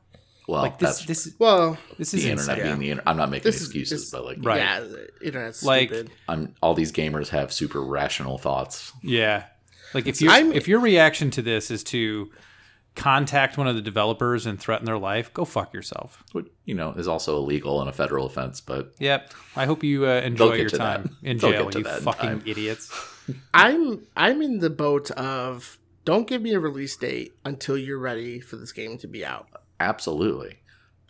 Well, 0.47 0.61
like 0.61 0.77
this 0.79 0.99
that's 1.05 1.25
this 1.25 1.35
Well, 1.39 1.77
this 1.97 2.13
is 2.13 2.23
the 2.23 2.31
internet 2.31 2.57
insane. 2.59 2.69
being 2.71 2.79
the 2.79 2.89
internet. 2.91 3.07
I'm 3.09 3.17
not 3.17 3.29
making 3.29 3.43
This 3.51 3.61
excuses, 3.61 4.01
this- 4.03 4.11
but 4.11 4.23
like, 4.25 4.37
Right. 4.41 4.57
yeah, 4.57 4.79
the 4.81 5.09
internet's 5.23 5.63
Like- 5.63 5.89
stupid. 5.89 6.11
I'm 6.29 6.53
all 6.61 6.73
these 6.75 6.91
gamers 6.91 7.29
have 7.29 7.51
super 7.51 7.81
rational 7.83 8.37
thoughts. 8.37 8.93
yeah 9.01 9.45
like 9.93 10.05
if 10.07 10.21
you 10.21 10.29
I'm- 10.29 10.53
if 10.53 10.67
your 10.67 10.79
reaction 10.79 11.29
to 11.31 11.41
this 11.41 11.71
is 11.71 11.83
to 11.85 12.31
contact 12.95 13.57
one 13.57 13.67
of 13.67 13.75
the 13.75 13.81
developers 13.81 14.45
and 14.45 14.59
threaten 14.59 14.85
their 14.85 14.97
life 14.97 15.33
go 15.33 15.43
fuck 15.45 15.73
yourself 15.73 16.23
Which, 16.31 16.47
you 16.63 16.73
know, 16.75 16.91
is 16.93 17.07
also 17.07 17.37
illegal 17.37 17.81
and 17.81 17.89
a 17.89 17.93
federal 17.93 18.25
offense, 18.25 18.61
but 18.61 18.93
yep 18.99 19.31
i 19.55 19.65
hope 19.65 19.83
you 19.83 20.05
uh, 20.07 20.21
enjoy 20.21 20.53
your 20.55 20.69
to 20.69 20.77
that. 20.77 21.03
time 21.03 21.17
in 21.23 21.37
They'll 21.37 21.51
jail 21.51 21.71
you 21.73 21.83
fucking 21.83 22.29
time. 22.29 22.43
idiots 22.45 22.91
I'm 23.53 24.05
I'm 24.15 24.41
in 24.41 24.59
the 24.59 24.69
boat 24.69 25.11
of 25.11 25.77
don't 26.05 26.27
give 26.27 26.41
me 26.41 26.53
a 26.53 26.59
release 26.59 26.95
date 26.95 27.33
until 27.43 27.77
you're 27.77 27.97
ready 27.97 28.39
for 28.39 28.55
this 28.55 28.71
game 28.71 28.97
to 28.99 29.07
be 29.07 29.25
out. 29.25 29.47
absolutely. 29.79 30.59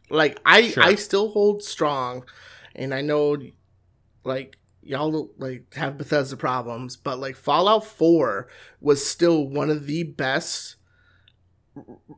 Like 0.09 0.39
I 0.45 0.69
Sure. 0.69 0.83
I 0.83 0.95
still 0.95 1.31
hold 1.31 1.61
strong, 1.63 2.23
and 2.73 2.93
I 2.93 3.01
know 3.01 3.37
like 4.23 4.57
y'all 4.81 5.29
like 5.37 5.73
have 5.73 5.97
Bethesda 5.97 6.37
problems, 6.37 6.95
but 6.95 7.19
like 7.19 7.35
Fallout 7.35 7.85
Four 7.85 8.47
was 8.79 9.05
still 9.05 9.45
one 9.45 9.69
of 9.69 9.85
the 9.87 10.03
best 10.03 10.74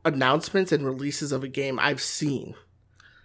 announcements 0.06 0.72
and 0.72 0.86
releases 0.86 1.32
of 1.32 1.44
a 1.44 1.48
game 1.48 1.80
I've 1.80 2.02
seen. 2.02 2.56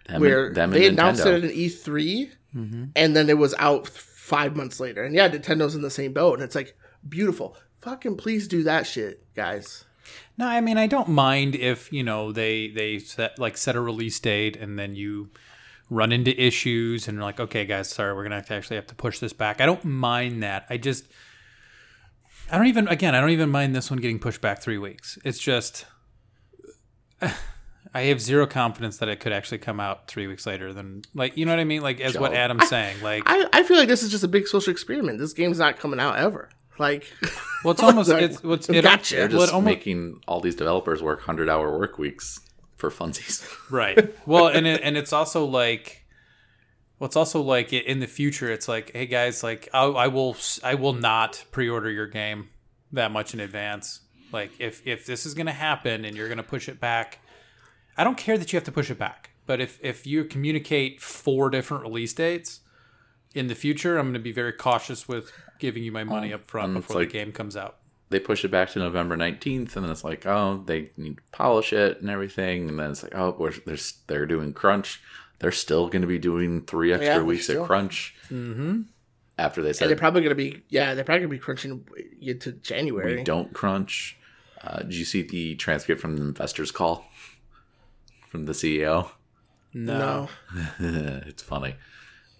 Them 0.07 0.21
where 0.21 0.47
and- 0.47 0.55
them 0.55 0.71
they 0.71 0.87
and 0.87 0.99
announced 0.99 1.23
Nintendo. 1.23 1.43
it 1.43 1.43
at 1.45 1.51
an 1.51 1.57
E3, 1.57 2.91
and 2.95 3.15
then 3.15 3.29
it 3.29 3.37
was 3.37 3.53
out 3.57 3.87
five 3.87 4.55
months 4.55 4.79
later. 4.79 5.03
And 5.03 5.15
yeah, 5.15 5.29
Nintendo's 5.29 5.75
in 5.75 5.81
the 5.81 5.89
same 5.89 6.13
boat, 6.13 6.35
and 6.35 6.43
it's 6.43 6.55
like 6.55 6.75
beautiful. 7.07 7.55
Fucking 7.81 8.17
please 8.17 8.47
do 8.47 8.63
that 8.63 8.85
shit, 8.87 9.25
guys. 9.35 9.85
No, 10.37 10.47
I 10.47 10.59
mean 10.61 10.77
I 10.77 10.87
don't 10.87 11.09
mind 11.09 11.55
if 11.55 11.91
you 11.93 12.03
know 12.03 12.31
they 12.31 12.67
they 12.69 12.99
set 12.99 13.39
like 13.39 13.55
set 13.57 13.75
a 13.75 13.81
release 13.81 14.19
date 14.19 14.55
and 14.57 14.77
then 14.77 14.95
you 14.95 15.29
run 15.89 16.11
into 16.11 16.31
issues 16.41 17.07
and 17.07 17.15
you're 17.15 17.23
like, 17.23 17.39
okay, 17.39 17.65
guys, 17.65 17.89
sorry, 17.89 18.13
we're 18.13 18.23
gonna 18.23 18.35
have 18.35 18.47
to 18.47 18.53
actually 18.53 18.75
have 18.77 18.87
to 18.87 18.95
push 18.95 19.19
this 19.19 19.31
back. 19.33 19.61
I 19.61 19.65
don't 19.65 19.83
mind 19.85 20.43
that. 20.43 20.65
I 20.69 20.77
just 20.77 21.05
I 22.51 22.57
don't 22.57 22.67
even 22.67 22.87
again 22.87 23.15
I 23.15 23.21
don't 23.21 23.29
even 23.29 23.49
mind 23.49 23.75
this 23.75 23.89
one 23.89 23.99
getting 23.99 24.19
pushed 24.19 24.41
back 24.41 24.61
three 24.61 24.77
weeks. 24.77 25.17
It's 25.23 25.39
just 25.39 25.85
I 27.93 28.03
have 28.03 28.19
zero 28.19 28.47
confidence 28.47 28.97
that 28.97 29.09
it 29.09 29.19
could 29.19 29.33
actually 29.33 29.59
come 29.59 29.79
out 29.79 30.07
three 30.07 30.25
weeks 30.25 30.45
later 30.47 30.73
than 30.73 31.03
like 31.13 31.37
you 31.37 31.45
know 31.45 31.51
what 31.51 31.59
I 31.59 31.63
mean 31.63 31.81
like 31.81 31.99
as 32.01 32.17
what 32.17 32.31
Joe. 32.31 32.37
Adam's 32.37 32.67
saying 32.67 33.01
like 33.03 33.23
I, 33.25 33.47
I 33.53 33.63
feel 33.63 33.77
like 33.77 33.87
this 33.87 34.01
is 34.01 34.09
just 34.09 34.23
a 34.23 34.27
big 34.27 34.47
social 34.47 34.71
experiment. 34.71 35.19
This 35.19 35.33
game's 35.33 35.59
not 35.59 35.77
coming 35.77 35.99
out 35.99 36.17
ever. 36.17 36.49
Like, 36.79 37.11
well 37.63 37.73
it's 37.73 37.83
almost 37.83 38.09
Like, 38.09 38.23
it's 38.23 38.43
what's 38.43 38.67
it, 38.69 38.81
gotcha. 38.81 39.15
They're 39.15 39.27
well, 39.27 39.37
it 39.37 39.41
just 39.41 39.53
almost, 39.53 39.65
making 39.65 40.21
all 40.27 40.39
these 40.39 40.55
developers 40.55 41.03
work 41.03 41.21
hundred 41.21 41.49
hour 41.49 41.77
work 41.77 41.99
weeks 41.99 42.39
for 42.77 42.89
funsies. 42.89 43.45
right 43.69 44.15
well 44.27 44.47
and 44.47 44.65
it, 44.65 44.81
and 44.83 44.97
it's 44.97 45.13
also 45.13 45.45
like 45.45 46.05
well 46.97 47.05
it's 47.05 47.15
also 47.15 47.41
like 47.41 47.73
in 47.73 47.99
the 47.99 48.07
future 48.07 48.51
it's 48.51 48.67
like 48.67 48.91
hey 48.93 49.05
guys 49.05 49.43
like 49.43 49.69
I, 49.73 49.83
I 49.83 50.07
will 50.07 50.35
I 50.63 50.75
will 50.75 50.93
not 50.93 51.45
pre-order 51.51 51.91
your 51.91 52.07
game 52.07 52.49
that 52.91 53.11
much 53.11 53.33
in 53.33 53.39
advance 53.39 53.99
like 54.33 54.51
if 54.59 54.85
if 54.85 55.05
this 55.05 55.25
is 55.25 55.33
going 55.33 55.45
to 55.45 55.51
happen 55.53 56.03
and 56.05 56.15
you're 56.17 56.27
going 56.27 56.37
to 56.37 56.43
push 56.43 56.67
it 56.67 56.79
back 56.79 57.19
i 57.97 58.03
don't 58.03 58.17
care 58.17 58.37
that 58.37 58.51
you 58.51 58.57
have 58.57 58.63
to 58.65 58.71
push 58.71 58.89
it 58.89 58.97
back 58.97 59.29
but 59.45 59.61
if 59.61 59.79
if 59.81 60.05
you 60.07 60.25
communicate 60.25 60.99
four 61.01 61.49
different 61.49 61.83
release 61.83 62.13
dates 62.13 62.61
in 63.33 63.47
the 63.47 63.55
future 63.55 63.97
i'm 63.97 64.05
going 64.07 64.13
to 64.13 64.19
be 64.19 64.31
very 64.31 64.51
cautious 64.53 65.07
with 65.07 65.31
giving 65.59 65.83
you 65.83 65.91
my 65.91 66.03
money 66.03 66.33
up 66.33 66.45
front 66.45 66.69
and 66.69 66.77
it's 66.77 66.87
before 66.87 67.01
like- 67.01 67.09
the 67.09 67.13
game 67.13 67.31
comes 67.31 67.55
out 67.55 67.77
they 68.09 68.19
push 68.19 68.45
it 68.45 68.51
back 68.51 68.69
to 68.69 68.77
November 68.77 69.17
19th, 69.17 69.75
and 69.75 69.83
then 69.83 69.89
it's 69.89 70.03
like, 70.03 70.27
oh, 70.27 70.61
they 70.67 70.91
need 70.97 71.17
to 71.17 71.23
polish 71.31 71.73
it 71.73 71.99
and 71.99 72.11
everything. 72.11 72.69
And 72.69 72.77
then 72.77 72.91
it's 72.91 73.01
like, 73.01 73.15
oh, 73.15 73.35
we're, 73.39 73.53
they're, 73.65 73.77
they're 74.05 74.27
doing 74.27 74.53
crunch. 74.53 75.01
They're 75.39 75.51
still 75.51 75.87
going 75.87 76.03
to 76.03 76.07
be 76.07 76.19
doing 76.19 76.61
three 76.61 76.93
extra 76.93 77.15
Yeah, 77.15 77.21
weeks 77.23 77.45
still. 77.45 77.63
at 77.63 77.67
crunch 77.67 78.13
mm-hmm 78.29 78.81
after 79.39 79.61
they 79.63 79.69
and 79.69 79.89
they're 79.89 79.95
probably 79.95 80.21
gonna 80.21 80.35
be 80.35 80.61
yeah, 80.69 80.93
they're 80.93 81.03
probably 81.03 81.21
gonna 81.21 81.31
be 81.31 81.39
crunching 81.39 81.83
into 82.21 82.51
January. 82.51 83.15
we 83.17 83.23
don't 83.23 83.51
crunch. 83.53 84.17
Uh, 84.63 84.79
did 84.79 84.95
you 84.95 85.05
see 85.05 85.21
the 85.21 85.55
transcript 85.55 86.01
from 86.01 86.15
the 86.15 86.23
investors 86.23 86.71
call 86.71 87.05
from 88.29 88.45
the 88.45 88.53
CEO? 88.53 89.09
no, 89.73 90.29
no. 90.53 90.69
it's 91.25 91.43
funny 91.43 91.75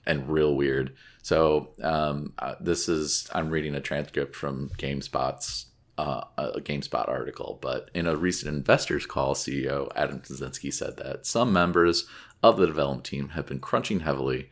and 0.06 0.30
real 0.30 0.56
weird. 0.56 0.96
So 1.22 1.70
um, 1.82 2.34
uh, 2.40 2.56
this 2.60 2.90
is 2.90 3.30
I'm 3.34 3.50
reading 3.50 3.76
a 3.76 3.82
transcript 3.82 4.36
from 4.36 4.70
GameSpot's 4.78 5.68
uh, 5.98 6.24
a 6.38 6.60
GameSpot 6.60 7.08
article, 7.08 7.60
but 7.62 7.92
in 7.94 8.08
a 8.08 8.16
recent 8.16 8.54
investors 8.56 9.06
call, 9.06 9.36
CEO 9.36 9.92
Adam 9.96 10.20
Kiciński 10.20 10.74
said 10.74 10.98
that 10.98 11.26
some 11.26 11.54
members 11.54 12.08
of 12.42 12.58
the 12.58 12.66
development 12.66 13.06
team 13.06 13.30
have 13.30 13.46
been 13.46 13.60
crunching 13.60 14.00
heavily, 14.00 14.50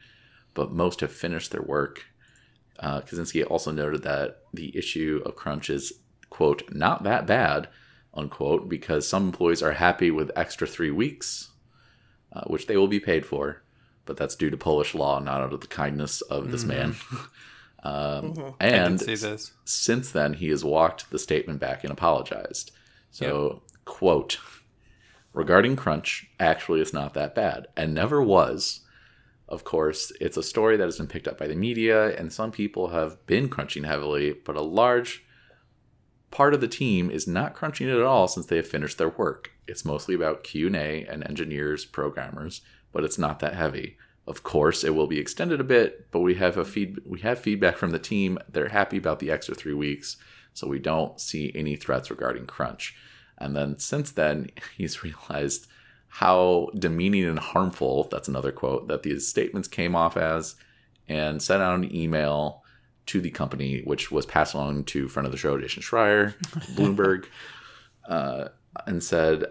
but 0.54 0.72
most 0.72 1.02
have 1.02 1.12
finished 1.12 1.52
their 1.52 1.64
work. 1.64 2.06
Uh, 2.80 3.02
Kiciński 3.02 3.44
also 3.50 3.72
noted 3.72 4.04
that 4.04 4.42
the 4.54 4.76
issue 4.78 5.22
of 5.26 5.36
crunch 5.36 5.70
is 5.70 5.94
quote 6.32 6.74
not 6.74 7.04
that 7.04 7.28
bad 7.28 7.68
unquote 8.16 8.68
because 8.68 9.08
some 9.08 9.26
employees 9.28 9.62
are 9.62 9.74
happy 9.74 10.10
with 10.10 10.32
extra 10.36 10.66
three 10.68 10.90
weeks 10.92 11.50
uh, 12.34 12.44
which 12.48 12.68
they 12.68 12.78
will 12.78 12.88
be 12.88 13.00
paid 13.00 13.26
for, 13.26 13.62
but 14.06 14.16
that's 14.18 14.36
due 14.36 14.50
to 14.50 14.58
Polish 14.58 14.96
law, 14.96 15.20
not 15.20 15.42
out 15.42 15.54
of 15.54 15.62
the 15.62 15.68
kindness 15.68 16.22
of 16.22 16.50
this 16.52 16.64
man. 16.64 16.96
um, 17.84 18.34
Mhm. 18.34 18.56
i 18.62 18.68
and 18.68 19.00
see 19.02 19.16
this 19.16 19.52
since 19.66 20.12
then, 20.12 20.34
he 20.36 20.50
has 20.50 20.64
walked 20.64 21.10
the 21.12 21.20
statement 21.20 21.60
back 21.60 21.84
and 21.84 21.92
apologized. 21.92 22.72
So, 23.12 23.64
quote, 23.84 24.40
regarding 25.34 25.76
Crunch, 25.76 26.30
actually, 26.40 26.80
it's 26.80 26.94
not 26.94 27.14
that 27.16 27.36
bad 27.36 27.68
and 27.76 27.94
never 27.94 28.22
was. 28.24 28.82
Of 29.50 29.66
course, 29.66 30.14
it's 30.22 30.38
a 30.38 30.44
story 30.44 30.78
that 30.78 30.86
has 30.86 30.98
been 30.98 31.08
picked 31.08 31.28
up 31.28 31.38
by 31.38 31.48
the 31.48 31.56
media, 31.56 32.16
and 32.18 32.32
some 32.32 32.52
people 32.52 32.88
have 32.90 33.26
been 33.28 33.50
crunching 33.50 33.84
heavily, 33.84 34.32
but 34.32 34.56
a 34.56 34.62
large 34.62 35.26
part 36.32 36.54
of 36.54 36.62
the 36.62 36.68
team 36.68 37.12
is 37.12 37.28
not 37.28 37.54
crunching 37.54 37.88
it 37.88 37.98
at 37.98 38.04
all 38.04 38.28
since 38.28 38.46
they 38.46 38.56
have 38.56 38.68
finished 38.68 38.98
their 38.98 39.10
work. 39.10 39.52
It's 39.68 39.86
mostly 39.86 40.16
about 40.16 40.44
Q&A 40.44 41.06
and 41.06 41.24
engineers, 41.28 41.86
programmers, 41.86 42.62
but 42.92 43.04
it's 43.04 43.18
not 43.18 43.40
that 43.40 43.54
heavy. 43.54 43.98
Of 44.28 44.44
course, 44.44 44.84
it 44.84 44.96
will 44.96 45.08
be 45.08 45.20
extended 45.20 45.60
a 45.60 45.66
bit, 45.66 46.08
but 46.12 46.20
we 46.20 46.36
have 46.36 46.58
a 46.58 46.66
feed 46.66 47.00
we 47.06 47.20
have 47.20 47.40
feedback 47.40 47.78
from 47.78 47.92
the 47.92 48.00
team. 48.00 48.38
They're 48.50 48.70
happy 48.70 48.98
about 48.98 49.20
the 49.20 49.32
extra 49.32 49.56
3 49.56 49.74
weeks, 49.74 50.18
so 50.54 50.68
we 50.68 50.80
don't 50.80 51.20
see 51.20 51.52
any 51.54 51.76
threats 51.76 52.10
regarding 52.10 52.46
crunch. 52.46 52.96
And 53.38 53.56
then 53.56 53.80
since 53.80 54.12
then, 54.12 54.50
he's 54.78 55.04
realized 55.04 55.68
how 56.08 56.70
demeaning 56.78 57.26
and 57.26 57.40
harmful, 57.40 58.08
that's 58.12 58.28
another 58.28 58.52
quote, 58.52 58.88
that 58.90 59.04
these 59.04 59.28
statements 59.28 59.68
came 59.68 59.96
off 59.96 60.18
as 60.18 60.56
and 61.08 61.42
sent 61.42 61.62
out 61.62 61.76
an 61.76 61.96
email 61.96 62.64
to 63.08 63.22
the 63.22 63.32
company, 63.32 63.82
which 63.84 64.12
was 64.12 64.26
passed 64.26 64.54
along 64.54 64.84
to 64.86 65.08
friend 65.08 65.26
of 65.26 65.32
the 65.32 65.38
show, 65.38 65.58
Jason 65.60 65.82
Schreier, 65.82 66.34
Bloomberg, 66.76 67.26
uh, 68.08 68.50
and 68.86 69.04
said 69.04 69.46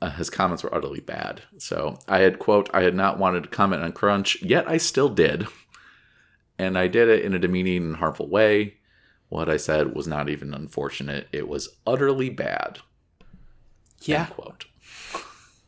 uh, 0.00 0.10
his 0.10 0.30
comments 0.30 0.62
were 0.62 0.74
utterly 0.74 1.00
bad. 1.00 1.42
So 1.58 1.98
I 2.08 2.20
had, 2.20 2.38
quote, 2.38 2.70
I 2.72 2.82
had 2.82 2.94
not 2.94 3.18
wanted 3.18 3.42
to 3.44 3.48
comment 3.50 3.82
on 3.82 3.92
Crunch, 3.92 4.40
yet 4.42 4.68
I 4.68 4.76
still 4.78 5.08
did. 5.08 5.46
And 6.58 6.76
I 6.78 6.88
did 6.88 7.08
it 7.08 7.24
in 7.24 7.34
a 7.34 7.38
demeaning 7.38 7.82
and 7.84 7.96
harmful 7.96 8.28
way. 8.28 8.74
What 9.28 9.48
I 9.48 9.56
said 9.56 9.94
was 9.94 10.06
not 10.06 10.28
even 10.28 10.52
unfortunate, 10.54 11.28
it 11.32 11.48
was 11.48 11.68
utterly 11.86 12.30
bad. 12.30 12.80
yeah 14.02 14.24
End 14.24 14.30
quote. 14.30 14.64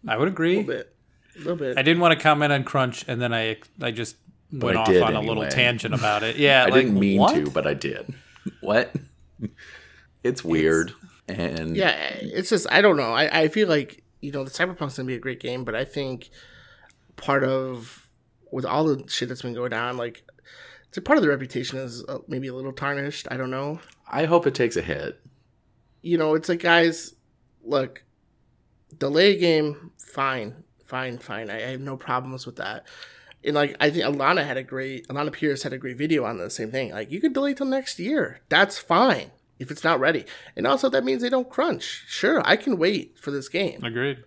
i 0.08 0.16
would 0.16 0.28
A 0.28 0.30
agree 0.30 0.56
little 0.56 0.74
bit. 0.74 0.94
A 1.36 1.38
little 1.38 1.56
bit. 1.56 1.78
I 1.78 1.82
didn't 1.82 2.00
want 2.00 2.18
to 2.18 2.22
comment 2.22 2.52
on 2.52 2.64
Crunch, 2.64 3.04
and 3.08 3.20
then 3.22 3.32
I 3.32 3.56
I 3.80 3.90
just 3.90 4.16
went 4.52 4.76
I 4.76 4.80
off 4.80 4.86
did 4.88 5.02
on 5.02 5.14
a 5.16 5.20
little 5.20 5.46
tangent 5.48 5.94
about 5.94 6.22
it. 6.22 6.36
Yeah, 6.42 6.62
I 6.62 6.64
like, 6.66 6.74
didn't 6.74 6.98
mean 6.98 7.18
what? 7.18 7.34
to, 7.34 7.50
but 7.50 7.66
I 7.66 7.74
did. 7.74 8.14
What? 8.60 8.92
It's 10.24 10.42
weird. 10.42 10.92
and 11.28 11.76
yeah, 11.76 11.92
it's 12.20 12.50
just 12.50 12.66
I 12.72 12.82
don't 12.82 12.96
know. 12.96 13.12
I, 13.12 13.42
I 13.42 13.48
feel 13.48 13.68
like 13.68 14.02
you 14.20 14.32
know 14.32 14.42
the 14.42 14.50
Cyberpunk's 14.50 14.96
gonna 14.96 15.06
be 15.06 15.14
a 15.14 15.20
great 15.20 15.38
game, 15.40 15.62
but 15.64 15.74
I 15.76 15.84
think 15.84 16.30
part 17.16 17.44
of 17.44 18.08
with 18.50 18.64
all 18.64 18.84
the 18.84 19.08
shit 19.08 19.28
that's 19.28 19.42
been 19.42 19.54
going 19.54 19.72
on, 19.72 19.96
like 19.96 20.24
it's 20.88 20.98
a 20.98 21.02
part 21.02 21.18
of 21.18 21.22
the 21.22 21.28
reputation 21.28 21.78
is 21.78 22.04
uh, 22.08 22.18
maybe 22.26 22.48
a 22.48 22.54
little 22.54 22.72
tarnished. 22.72 23.28
I 23.30 23.36
don't 23.36 23.50
know. 23.50 23.80
I 24.10 24.24
hope 24.24 24.46
it 24.46 24.54
takes 24.54 24.76
a 24.76 24.82
hit. 24.82 25.20
You 26.02 26.18
know, 26.18 26.34
it's 26.34 26.48
like 26.48 26.60
guys, 26.60 27.14
look, 27.64 28.02
delay 28.98 29.38
game, 29.38 29.92
fine, 29.98 30.64
fine, 30.84 31.18
fine. 31.18 31.48
I, 31.48 31.56
I 31.58 31.70
have 31.70 31.80
no 31.80 31.96
problems 31.96 32.44
with 32.44 32.56
that. 32.56 32.86
And 33.44 33.54
like 33.54 33.76
I 33.80 33.90
think 33.90 34.04
Alana 34.04 34.46
had 34.46 34.56
a 34.56 34.62
great 34.62 35.08
Alana 35.08 35.32
Pierce 35.32 35.62
had 35.62 35.72
a 35.72 35.78
great 35.78 35.98
video 35.98 36.24
on 36.24 36.38
the 36.38 36.50
same 36.50 36.70
thing. 36.70 36.92
Like 36.92 37.10
you 37.10 37.20
could 37.20 37.32
delay 37.32 37.54
till 37.54 37.66
next 37.66 37.98
year. 37.98 38.40
That's 38.48 38.78
fine 38.78 39.30
if 39.58 39.70
it's 39.70 39.84
not 39.84 40.00
ready. 40.00 40.24
And 40.56 40.66
also 40.66 40.88
that 40.90 41.04
means 41.04 41.22
they 41.22 41.28
don't 41.28 41.50
crunch. 41.50 42.04
Sure, 42.06 42.42
I 42.44 42.56
can 42.56 42.78
wait 42.78 43.18
for 43.18 43.30
this 43.30 43.48
game. 43.48 43.82
Agreed. 43.82 44.18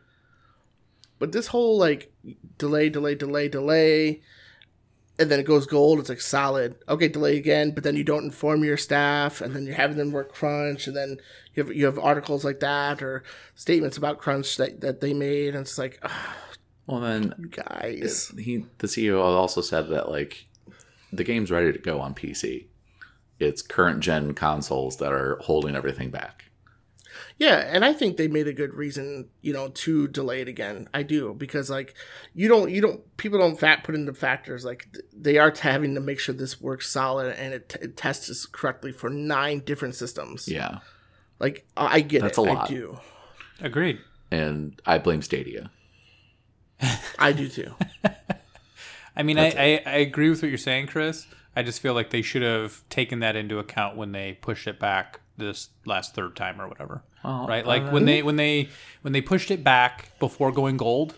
But 1.19 1.31
this 1.31 1.47
whole 1.47 1.77
like 1.77 2.11
delay, 2.57 2.89
delay, 2.89 3.15
delay, 3.15 3.47
delay, 3.47 4.21
and 5.17 5.31
then 5.31 5.39
it 5.39 5.45
goes 5.45 5.65
gold. 5.65 5.99
It's 5.99 6.09
like 6.09 6.21
solid. 6.21 6.75
Okay, 6.89 7.07
delay 7.07 7.37
again, 7.37 7.71
but 7.71 7.83
then 7.83 7.95
you 7.95 8.03
don't 8.03 8.25
inform 8.25 8.63
your 8.63 8.77
staff, 8.77 9.39
and 9.39 9.55
then 9.55 9.65
you're 9.65 9.75
having 9.75 9.97
them 9.97 10.11
work 10.11 10.33
crunch, 10.33 10.87
and 10.87 10.95
then 10.95 11.17
you 11.53 11.63
have 11.63 11.73
you 11.73 11.85
have 11.85 11.97
articles 11.97 12.43
like 12.43 12.59
that 12.59 13.01
or 13.01 13.23
statements 13.55 13.97
about 13.97 14.19
crunch 14.19 14.57
that, 14.57 14.81
that 14.81 14.99
they 14.99 15.13
made, 15.13 15.55
and 15.55 15.61
it's 15.61 15.77
like, 15.77 16.03
Well, 16.87 16.99
then 17.01 17.33
you 17.39 17.47
guys. 17.47 18.31
he 18.37 18.65
the 18.77 18.87
CEO 18.87 19.19
also 19.21 19.61
said 19.61 19.89
that 19.89 20.09
like 20.09 20.45
the 21.11 21.23
game's 21.23 21.51
ready 21.51 21.71
to 21.73 21.79
go 21.79 21.99
on 21.99 22.13
PC. 22.13 22.65
It's 23.39 23.61
current 23.61 23.99
gen 24.01 24.33
consoles 24.33 24.97
that 24.97 25.11
are 25.11 25.37
holding 25.41 25.75
everything 25.75 26.09
back. 26.11 26.45
Yeah, 27.37 27.57
and 27.67 27.83
I 27.83 27.91
think 27.91 28.15
they 28.15 28.27
made 28.29 28.47
a 28.47 28.53
good 28.53 28.73
reason, 28.73 29.27
you 29.41 29.51
know, 29.51 29.67
to 29.69 30.07
delay 30.07 30.39
it 30.41 30.47
again. 30.47 30.87
I 30.93 31.03
do 31.03 31.33
because 31.33 31.69
like 31.69 31.95
you 32.33 32.47
don't 32.47 32.69
you 32.71 32.81
don't 32.81 33.17
people 33.17 33.39
don't 33.39 33.59
fat 33.59 33.83
put 33.83 33.95
into 33.95 34.13
factors 34.13 34.63
like 34.63 34.87
they 35.13 35.37
are 35.37 35.51
t- 35.51 35.61
having 35.61 35.95
to 35.95 36.01
make 36.01 36.19
sure 36.19 36.33
this 36.35 36.61
works 36.61 36.89
solid 36.89 37.35
and 37.37 37.53
it, 37.53 37.69
t- 37.69 37.79
it 37.81 37.97
tests 37.97 38.45
correctly 38.45 38.91
for 38.93 39.09
nine 39.09 39.59
different 39.59 39.95
systems. 39.95 40.47
Yeah, 40.47 40.79
Like 41.39 41.65
I 41.75 41.95
I 41.97 42.01
get 42.01 42.21
That's 42.21 42.37
it. 42.37 42.41
a 42.41 42.53
lot. 42.53 42.69
I 42.69 42.73
do. 42.73 42.99
Agreed. 43.59 43.99
and 44.31 44.79
I 44.85 44.97
blame 44.97 45.21
Stadia. 45.21 45.71
I 47.19 47.31
do 47.31 47.47
too. 47.47 47.73
I 49.15 49.23
mean, 49.23 49.39
I, 49.39 49.49
I, 49.51 49.81
I 49.85 49.95
agree 49.97 50.29
with 50.29 50.41
what 50.41 50.49
you're 50.49 50.57
saying, 50.57 50.87
Chris. 50.87 51.25
I 51.55 51.63
just 51.63 51.79
feel 51.79 51.93
like 51.93 52.09
they 52.09 52.21
should 52.21 52.41
have 52.41 52.83
taken 52.89 53.19
that 53.19 53.35
into 53.37 53.59
account 53.59 53.95
when 53.95 54.11
they 54.11 54.33
pushed 54.41 54.67
it 54.67 54.77
back 54.79 55.21
this 55.37 55.69
last 55.85 56.13
third 56.13 56.35
time 56.35 56.59
or 56.59 56.67
whatever. 56.67 57.01
Well, 57.23 57.47
right? 57.47 57.65
Like 57.65 57.83
uh, 57.83 57.89
when 57.91 58.05
they 58.05 58.21
when 58.23 58.35
they 58.35 58.69
when 59.01 59.13
they 59.13 59.21
pushed 59.21 59.51
it 59.51 59.63
back 59.63 60.17
before 60.19 60.51
going 60.51 60.77
gold, 60.77 61.15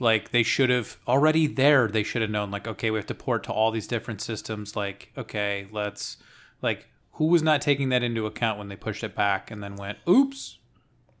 Like 0.00 0.30
they 0.30 0.42
should 0.42 0.70
have 0.70 0.96
already 1.06 1.46
there. 1.46 1.88
They 1.88 2.02
should 2.02 2.22
have 2.22 2.30
known. 2.30 2.50
Like, 2.50 2.66
okay, 2.66 2.90
we 2.90 2.98
have 2.98 3.06
to 3.06 3.14
port 3.14 3.44
to 3.44 3.52
all 3.52 3.70
these 3.70 3.86
different 3.86 4.20
systems. 4.20 4.74
Like, 4.76 5.12
okay, 5.16 5.66
let's 5.70 6.16
like 6.62 6.88
who 7.12 7.26
was 7.26 7.42
not 7.42 7.60
taking 7.60 7.88
that 7.90 8.02
into 8.02 8.26
account 8.26 8.58
when 8.58 8.68
they 8.68 8.76
pushed 8.76 9.02
it 9.04 9.14
back 9.14 9.50
and 9.50 9.62
then 9.62 9.76
went, 9.76 9.98
oops, 10.08 10.58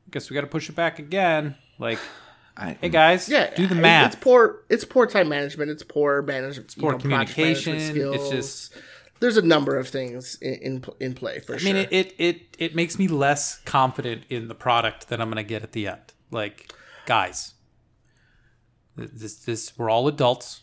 I 0.06 0.10
guess 0.12 0.30
we 0.30 0.34
got 0.34 0.42
to 0.42 0.46
push 0.46 0.68
it 0.68 0.76
back 0.76 0.98
again. 0.98 1.56
Like, 1.78 1.98
I, 2.58 2.76
hey 2.80 2.88
guys, 2.88 3.28
Yeah, 3.28 3.54
do 3.54 3.66
the 3.68 3.74
math. 3.76 4.14
It's 4.14 4.22
poor. 4.22 4.64
It's 4.68 4.84
poor 4.84 5.06
time 5.06 5.28
management. 5.28 5.70
It's 5.70 5.84
poor 5.84 6.22
management. 6.22 6.66
It's 6.66 6.74
poor 6.74 6.98
communication, 6.98 7.76
it's 7.76 8.30
just- 8.30 8.74
there's 9.20 9.36
a 9.36 9.42
number 9.42 9.76
of 9.76 9.88
things 9.88 10.36
in 10.40 10.54
in, 10.54 10.84
in 11.00 11.14
play 11.14 11.40
for 11.40 11.54
I 11.54 11.58
sure. 11.58 11.70
I 11.70 11.72
mean, 11.72 11.82
it, 11.90 11.92
it 11.92 12.14
it 12.18 12.56
it 12.58 12.74
makes 12.74 12.98
me 12.98 13.08
less 13.08 13.58
confident 13.64 14.22
in 14.28 14.48
the 14.48 14.54
product 14.54 15.08
that 15.08 15.20
I'm 15.20 15.28
going 15.28 15.44
to 15.44 15.48
get 15.48 15.62
at 15.62 15.72
the 15.72 15.88
end. 15.88 16.00
Like, 16.30 16.72
guys, 17.06 17.54
this 18.96 19.36
this 19.36 19.76
we're 19.78 19.90
all 19.90 20.06
adults. 20.08 20.60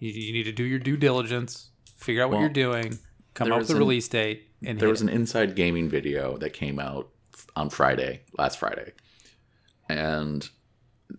You, 0.00 0.10
you 0.10 0.32
need 0.32 0.44
to 0.44 0.52
do 0.52 0.64
your 0.64 0.80
due 0.80 0.96
diligence, 0.96 1.70
figure 1.96 2.24
out 2.24 2.30
what 2.30 2.40
you're 2.40 2.48
doing, 2.48 2.98
come 3.34 3.52
up 3.52 3.60
with 3.60 3.70
a 3.70 3.74
an- 3.74 3.78
release 3.78 4.08
date, 4.08 4.48
and 4.64 4.78
there 4.80 4.88
was 4.88 5.00
it. 5.02 5.08
an 5.08 5.14
inside 5.14 5.54
gaming 5.54 5.88
video 5.88 6.36
that 6.38 6.50
came 6.54 6.78
out 6.80 7.10
on 7.54 7.70
Friday, 7.70 8.22
last 8.36 8.58
Friday, 8.58 8.92
and 9.88 10.48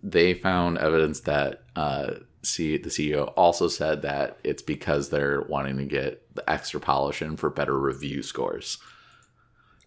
they 0.02 0.34
found 0.34 0.78
evidence 0.78 1.20
that 1.20 1.62
uh, 1.74 2.14
C, 2.42 2.76
the 2.76 2.88
CEO 2.88 3.32
also 3.36 3.68
said 3.68 4.02
that 4.02 4.38
it's 4.44 4.62
because 4.62 5.08
they're 5.08 5.42
wanting 5.42 5.78
to 5.78 5.84
get 5.84 6.22
the 6.34 6.48
extra 6.48 6.80
polish 6.80 7.22
in 7.22 7.36
for 7.36 7.50
better 7.50 7.78
review 7.78 8.22
scores. 8.22 8.78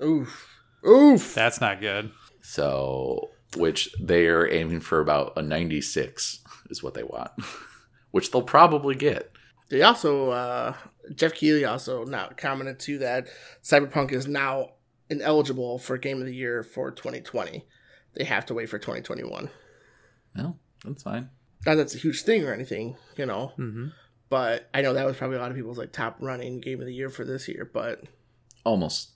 oof, 0.02 0.48
oof. 0.86 1.34
That's 1.34 1.62
not 1.62 1.82
good. 1.82 2.12
So, 2.42 3.30
which 3.58 3.94
they 4.00 4.28
are 4.28 4.50
aiming 4.50 4.82
for 4.82 5.00
about 5.00 5.34
a 5.38 5.42
96 5.42 6.40
is 6.70 6.84
what 6.84 6.94
they 6.94 7.04
want, 7.04 7.32
which 8.12 8.32
they'll 8.32 8.42
probably 8.42 8.96
get. 8.96 9.32
They 9.70 9.84
also 9.84 10.32
uh, 10.32 10.74
Geoff 11.14 11.34
Keighley 11.34 11.66
also 11.66 12.04
now 12.04 12.30
commented 12.36 12.80
too 12.80 12.98
that 13.00 13.28
Cyberpunk 13.64 14.12
is 14.12 14.28
now 14.28 14.72
ineligible 15.10 15.78
for 15.78 15.98
Game 15.98 16.20
of 16.20 16.26
the 16.26 16.36
Year 16.36 16.64
for 16.64 16.92
2020. 16.92 17.66
They 18.16 18.24
have 18.24 18.46
to 18.48 18.54
wait 18.54 18.70
for 18.70 18.80
2021. 18.80 19.50
No, 20.42 20.56
that's 20.86 21.04
fine. 21.04 21.30
Not 21.66 21.76
that's 21.76 21.94
a 21.96 21.98
huge 21.98 22.22
thing 22.24 22.46
or 22.46 22.54
anything, 22.54 22.96
you 23.18 23.26
know. 23.26 23.48
hmm 23.58 23.88
But 24.30 24.70
I 24.74 24.82
know 24.82 24.94
that 24.94 25.06
was 25.06 25.18
probably 25.18 25.38
a 25.38 25.40
lot 25.40 25.52
of 25.52 25.58
people's 25.58 25.78
like 25.78 25.92
top 25.92 26.16
running 26.20 26.60
Game 26.62 26.80
of 26.80 26.86
the 26.86 26.94
Year 26.94 27.10
for 27.10 27.26
this 27.26 27.48
year. 27.48 27.70
But 27.72 28.04
Almost. 28.64 29.10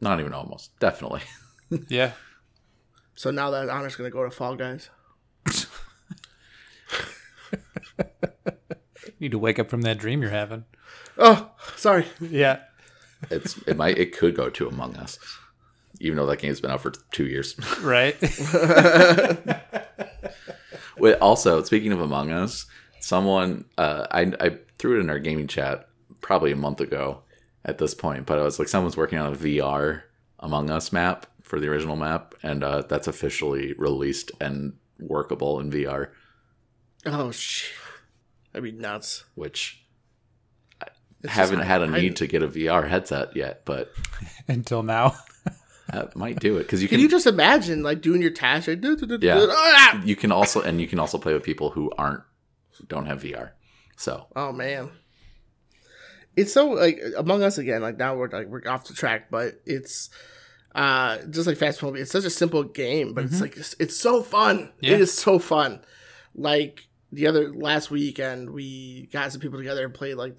Not 0.00 0.20
even 0.20 0.32
almost. 0.34 0.78
Definitely. 0.78 1.22
Yeah, 1.88 2.12
so 3.14 3.30
now 3.30 3.50
that 3.50 3.68
honor's 3.68 3.94
gonna 3.94 4.08
go 4.08 4.24
to 4.24 4.30
Fall 4.30 4.56
Guys. 4.56 4.88
need 9.20 9.32
to 9.32 9.38
wake 9.38 9.58
up 9.58 9.68
from 9.68 9.82
that 9.82 9.98
dream 9.98 10.22
you're 10.22 10.30
having. 10.30 10.64
Oh, 11.18 11.50
sorry. 11.76 12.06
Yeah, 12.20 12.60
It's 13.30 13.58
it 13.66 13.76
might 13.76 13.98
it 13.98 14.16
could 14.16 14.34
go 14.34 14.48
to 14.48 14.68
Among 14.68 14.96
Us, 14.96 15.18
even 16.00 16.16
though 16.16 16.26
that 16.26 16.38
game's 16.38 16.60
been 16.60 16.70
out 16.70 16.80
for 16.80 16.92
two 17.12 17.26
years. 17.26 17.54
right. 17.82 18.16
Wait, 20.98 21.14
also 21.16 21.62
speaking 21.62 21.92
of 21.92 22.00
Among 22.00 22.30
Us, 22.32 22.66
someone 23.00 23.64
uh, 23.76 24.06
I 24.10 24.32
I 24.40 24.58
threw 24.78 24.96
it 24.98 25.00
in 25.00 25.10
our 25.10 25.18
gaming 25.18 25.46
chat 25.46 25.88
probably 26.20 26.50
a 26.52 26.56
month 26.56 26.80
ago 26.80 27.22
at 27.64 27.78
this 27.78 27.94
point, 27.94 28.26
but 28.26 28.38
I 28.38 28.42
was 28.42 28.58
like, 28.58 28.68
someone's 28.68 28.96
working 28.96 29.18
on 29.18 29.32
a 29.32 29.36
VR 29.36 30.02
Among 30.40 30.70
Us 30.70 30.92
map 30.92 31.26
for 31.42 31.60
the 31.60 31.68
original 31.68 31.96
map, 31.96 32.34
and 32.42 32.62
uh, 32.64 32.82
that's 32.82 33.06
officially 33.06 33.74
released 33.74 34.32
and 34.40 34.74
workable 34.98 35.60
in 35.60 35.70
VR, 35.70 36.08
Oh 37.06 37.30
shit, 37.30 37.72
that'd 38.52 38.64
be 38.64 38.72
nuts. 38.76 39.24
which 39.36 39.84
It's 41.22 41.32
haven't 41.32 41.58
just- 41.58 41.68
had 41.68 41.82
a 41.82 41.86
I- 41.86 42.00
need 42.00 42.16
to 42.16 42.26
get 42.26 42.42
a 42.42 42.48
VR 42.48 42.88
headset 42.88 43.36
yet, 43.36 43.62
but 43.64 43.92
Until 44.48 44.82
now. 44.82 45.14
That 45.92 46.14
might 46.16 46.38
do 46.40 46.56
it 46.58 46.64
because 46.64 46.82
you 46.82 46.88
Can 46.88 46.96
can 46.96 47.02
you 47.02 47.08
just 47.08 47.26
imagine 47.26 47.82
like 47.82 48.00
doing 48.00 48.20
your 48.22 48.30
task? 48.30 48.68
Like, 48.68 48.80
"Du- 48.80 48.96
du- 48.96 49.06
du- 49.18 49.26
Yeah. 49.26 49.46
ah!" 49.48 50.02
you 50.04 50.16
can 50.16 50.30
also 50.32 50.60
and 50.60 50.80
you 50.80 50.86
can 50.86 50.98
also 50.98 51.18
play 51.18 51.32
with 51.34 51.42
people 51.42 51.70
who 51.70 51.90
aren't 51.96 52.22
don't 52.86 53.06
have 53.06 53.22
VR. 53.22 53.50
So 53.96 54.26
Oh 54.36 54.52
man, 54.52 54.90
it's 56.36 56.52
so 56.52 56.68
like 56.70 57.00
Among 57.16 57.42
Us 57.42 57.58
again. 57.58 57.82
Like 57.82 57.96
now 57.98 58.14
we're 58.16 58.28
like 58.28 58.48
we're 58.48 58.62
off 58.68 58.86
the 58.86 58.94
track, 58.94 59.30
but 59.30 59.60
it's 59.66 60.10
uh 60.74 61.18
just 61.30 61.46
like 61.46 61.56
Fast 61.56 61.82
Movie. 61.82 62.00
It's 62.00 62.12
such 62.12 62.24
a 62.24 62.30
simple 62.30 62.62
game, 62.64 63.14
but 63.14 63.24
it's 63.24 63.40
like 63.40 63.56
it's, 63.56 63.74
it's 63.80 63.96
so 63.96 64.22
fun. 64.22 64.72
Yeah. 64.80 64.94
It 64.94 65.00
is 65.00 65.12
so 65.12 65.38
fun. 65.38 65.80
Like 66.34 66.86
the 67.10 67.26
other 67.26 67.52
last 67.52 67.90
weekend, 67.90 68.50
we 68.50 69.08
got 69.12 69.32
some 69.32 69.40
people 69.40 69.58
together 69.58 69.84
and 69.84 69.94
played 69.94 70.14
like 70.14 70.36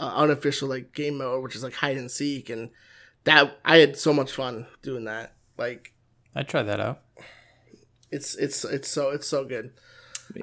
uh, 0.00 0.12
unofficial 0.16 0.68
like 0.68 0.92
game 0.92 1.18
mode, 1.18 1.42
which 1.42 1.54
is 1.54 1.62
like 1.62 1.74
hide 1.74 1.96
and 1.96 2.10
seek, 2.10 2.50
and 2.50 2.70
that 3.24 3.58
I 3.64 3.78
had 3.78 3.96
so 3.96 4.12
much 4.12 4.32
fun 4.32 4.66
doing 4.82 5.04
that. 5.04 5.34
Like 5.58 5.92
I 6.34 6.42
tried 6.42 6.64
that 6.64 6.80
out. 6.80 7.00
it's 8.10 8.34
it's 8.36 8.64
it's 8.64 8.88
so 8.88 9.10
it's 9.10 9.28
so 9.28 9.44
good. 9.44 9.72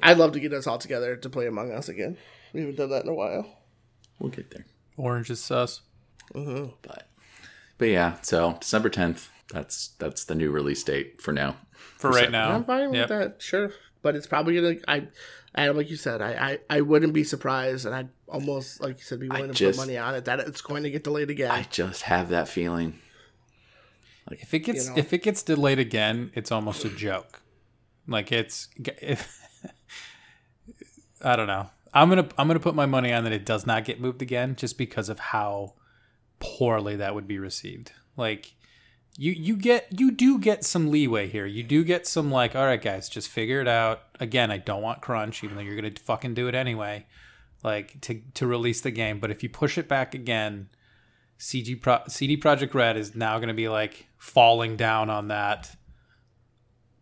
I'd 0.02 0.18
love 0.18 0.32
to 0.32 0.40
get 0.40 0.52
us 0.52 0.66
all 0.66 0.78
together 0.78 1.16
to 1.16 1.30
play 1.30 1.46
Among 1.46 1.72
Us 1.72 1.88
again. 1.88 2.18
We 2.52 2.60
haven't 2.60 2.76
done 2.76 2.90
that 2.90 3.04
in 3.04 3.08
a 3.08 3.14
while. 3.14 3.46
we'll 4.18 4.30
get 4.30 4.50
there. 4.50 4.66
Orange 4.96 5.30
is 5.30 5.40
sus. 5.42 5.80
hmm 6.32 6.66
But 6.82 7.08
but 7.78 7.88
yeah, 7.88 8.16
so 8.22 8.56
December 8.60 8.88
tenth. 8.90 9.30
That's 9.52 9.88
that's 9.98 10.24
the 10.26 10.34
new 10.34 10.50
release 10.50 10.82
date 10.84 11.22
for 11.22 11.32
now. 11.32 11.56
For 11.96 12.10
right 12.10 12.30
now. 12.30 12.50
I'm 12.52 12.64
fine 12.64 12.92
Yep. 12.92 13.08
with 13.08 13.18
that, 13.18 13.42
sure. 13.42 13.72
But 14.02 14.14
it's 14.14 14.26
probably 14.26 14.54
gonna. 14.56 14.76
I, 14.86 15.08
Adam, 15.54 15.76
like 15.76 15.90
you 15.90 15.96
said, 15.96 16.20
I, 16.20 16.58
I, 16.70 16.76
I 16.78 16.80
wouldn't 16.82 17.12
be 17.14 17.24
surprised, 17.24 17.86
and 17.86 17.94
I'd 17.94 18.08
almost, 18.28 18.80
like 18.80 18.98
you 18.98 19.04
said, 19.04 19.18
be 19.20 19.28
willing 19.28 19.48
to 19.48 19.54
just- 19.54 19.78
put 19.78 19.86
money 19.86 19.96
on 19.98 20.14
it 20.14 20.26
that 20.26 20.40
it's 20.40 20.60
going 20.60 20.82
to 20.84 20.90
get 20.90 21.04
delayed 21.04 21.30
again. 21.30 21.50
I 21.50 21.62
just 21.70 22.02
have 22.02 22.28
that 22.28 22.48
feeling. 22.48 22.98
If 24.30 24.52
it 24.52 24.58
gets 24.60 24.84
You 24.88 24.90
know. 24.92 24.98
if 24.98 25.12
it 25.14 25.22
gets 25.22 25.42
delayed 25.42 25.78
again, 25.78 26.30
it's 26.34 26.52
almost 26.52 26.84
a 26.84 26.90
joke. 26.90 27.40
Like 28.06 28.30
it's 28.30 28.68
if 28.76 29.40
I 31.22 31.34
don't 31.36 31.46
know. 31.46 31.70
I'm 31.94 32.10
gonna 32.10 32.28
I'm 32.36 32.46
gonna 32.46 32.60
put 32.60 32.74
my 32.74 32.84
money 32.84 33.12
on 33.12 33.24
that 33.24 33.32
it 33.32 33.46
does 33.46 33.66
not 33.66 33.86
get 33.86 34.00
moved 34.00 34.20
again, 34.20 34.54
just 34.54 34.76
because 34.76 35.08
of 35.08 35.18
how 35.18 35.74
poorly 36.40 36.96
that 36.96 37.14
would 37.14 37.26
be 37.26 37.38
received. 37.38 37.92
Like 38.18 38.52
you 39.18 39.32
you 39.32 39.56
get 39.56 39.88
you 39.98 40.10
do 40.10 40.38
get 40.38 40.64
some 40.64 40.90
leeway 40.90 41.26
here. 41.26 41.44
You 41.44 41.62
do 41.62 41.84
get 41.84 42.06
some 42.06 42.30
like, 42.30 42.56
all 42.56 42.64
right, 42.64 42.80
guys, 42.80 43.08
just 43.08 43.28
figure 43.28 43.60
it 43.60 43.68
out. 43.68 44.02
Again, 44.20 44.50
I 44.50 44.56
don't 44.56 44.80
want 44.80 45.02
crunch, 45.02 45.44
even 45.44 45.56
though 45.56 45.62
you're 45.62 45.76
gonna 45.76 45.90
fucking 46.02 46.34
do 46.34 46.48
it 46.48 46.54
anyway. 46.54 47.04
Like 47.64 48.00
to 48.02 48.22
to 48.34 48.46
release 48.46 48.80
the 48.80 48.92
game, 48.92 49.18
but 49.18 49.30
if 49.30 49.42
you 49.42 49.48
push 49.48 49.76
it 49.76 49.88
back 49.88 50.14
again, 50.14 50.68
CG 51.38 51.80
Pro- 51.80 52.02
CD 52.08 52.36
Projekt 52.36 52.74
Red 52.74 52.96
is 52.96 53.14
now 53.14 53.38
going 53.38 53.48
to 53.48 53.54
be 53.54 53.68
like 53.68 54.06
falling 54.16 54.76
down 54.76 55.08
on 55.08 55.28
that 55.28 55.74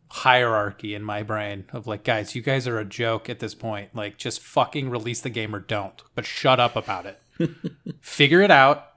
hierarchy 0.08 0.94
in 0.94 1.02
my 1.02 1.22
brain 1.22 1.64
of 1.72 1.86
like, 1.86 2.04
guys, 2.04 2.34
you 2.34 2.42
guys 2.42 2.68
are 2.68 2.78
a 2.78 2.84
joke 2.84 3.28
at 3.28 3.38
this 3.38 3.54
point. 3.54 3.94
Like, 3.94 4.18
just 4.18 4.40
fucking 4.40 4.90
release 4.90 5.20
the 5.20 5.30
game 5.30 5.54
or 5.54 5.60
don't, 5.60 6.02
but 6.14 6.26
shut 6.26 6.60
up 6.60 6.76
about 6.76 7.06
it. 7.06 7.20
Figure 8.00 8.42
it 8.42 8.50
out 8.50 8.92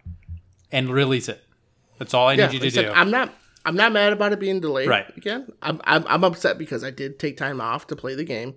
and 0.71 0.89
release 0.89 1.29
it. 1.29 1.43
That's 1.99 2.13
all 2.13 2.27
I 2.27 2.33
yeah, 2.33 2.47
need 2.47 2.53
you 2.55 2.59
to 2.61 2.71
said, 2.71 2.85
do. 2.85 2.91
I'm 2.91 3.11
not. 3.11 3.33
I'm 3.65 3.75
not 3.75 3.91
mad 3.91 4.13
about 4.13 4.31
it 4.31 4.39
being 4.39 4.61
delayed. 4.61 4.87
Right. 4.87 5.05
Again, 5.17 5.51
I'm, 5.61 5.81
I'm 5.83 6.05
I'm 6.07 6.23
upset 6.23 6.57
because 6.57 6.83
I 6.83 6.91
did 6.91 7.19
take 7.19 7.37
time 7.37 7.59
off 7.61 7.87
to 7.87 7.95
play 7.95 8.15
the 8.15 8.23
game, 8.23 8.55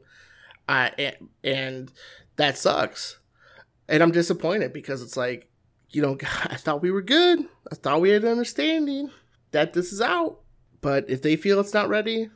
uh, 0.68 0.90
and, 0.97 1.16
and 1.43 1.93
that 2.36 2.57
sucks. 2.57 3.18
And 3.88 4.03
I'm 4.03 4.12
disappointed 4.12 4.72
because 4.72 5.03
it's 5.03 5.16
like, 5.16 5.51
you 5.90 6.01
know, 6.01 6.16
I 6.45 6.55
thought 6.57 6.82
we 6.82 6.90
were 6.93 7.03
good. 7.03 7.40
I 7.70 7.74
thought 7.74 8.01
we 8.01 8.11
had 8.11 8.22
an 8.22 8.30
understanding 8.30 9.11
that 9.51 9.72
this 9.72 9.93
is 9.93 10.01
out. 10.01 10.38
But 10.80 11.11
if 11.11 11.20
they 11.22 11.36
feel 11.36 11.61
it's 11.61 11.74
not 11.74 11.88
ready, 11.88 12.30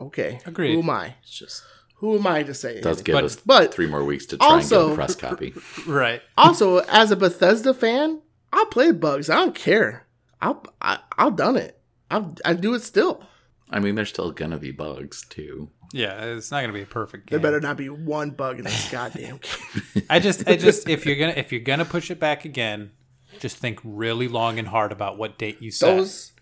okay. 0.00 0.38
Agreed. 0.46 0.74
Who 0.74 0.82
am 0.82 0.90
I? 0.90 1.14
It's 1.22 1.36
just 1.38 1.62
Who 1.96 2.16
am 2.16 2.26
I 2.26 2.42
to 2.44 2.54
say? 2.54 2.80
does 2.80 2.86
anything? 2.86 3.04
give 3.04 3.14
But- 3.14 3.24
us 3.24 3.36
but- 3.36 3.74
three 3.74 3.86
more 3.86 4.04
weeks 4.04 4.26
to 4.26 4.38
try 4.38 4.60
and 4.60 4.68
get 4.68 4.80
a 4.80 4.94
press 4.94 5.14
copy. 5.16 5.52
right. 5.86 6.22
also, 6.38 6.78
as 6.88 7.10
a 7.10 7.16
Bethesda 7.16 7.74
fan, 7.74 8.22
I'll 8.52 8.66
play 8.66 8.92
bugs. 8.92 9.28
I 9.28 9.36
don't 9.36 9.54
care. 9.54 10.06
I'll 10.40 10.64
I, 10.80 10.98
I'll 11.16 11.30
done 11.30 11.56
it. 11.56 11.80
I'll 12.10 12.34
I 12.44 12.54
do 12.54 12.74
it 12.74 12.82
still. 12.82 13.22
I 13.70 13.80
mean, 13.80 13.94
there's 13.94 14.10
still 14.10 14.30
gonna 14.30 14.58
be 14.58 14.70
bugs 14.70 15.24
too. 15.28 15.70
Yeah, 15.92 16.24
it's 16.24 16.50
not 16.50 16.58
going 16.62 16.70
to 16.70 16.74
be 16.74 16.82
a 16.82 16.86
perfect 16.86 17.26
game. 17.28 17.40
There 17.40 17.50
better 17.52 17.60
not 17.60 17.76
be 17.76 17.88
one 17.88 18.30
bug 18.30 18.58
in 18.58 18.64
this 18.64 18.90
goddamn 18.90 19.38
game. 19.94 20.02
I 20.10 20.18
just, 20.18 20.48
I 20.48 20.56
just, 20.56 20.88
if 20.88 21.06
you're 21.06 21.14
gonna, 21.14 21.34
if 21.36 21.52
you're 21.52 21.60
gonna 21.60 21.84
push 21.84 22.10
it 22.10 22.18
back 22.18 22.44
again, 22.44 22.90
just 23.38 23.58
think 23.58 23.78
really 23.84 24.26
long 24.26 24.58
and 24.58 24.66
hard 24.66 24.90
about 24.90 25.18
what 25.18 25.38
date 25.38 25.62
you 25.62 25.70
set. 25.70 25.96
Those 25.96 26.32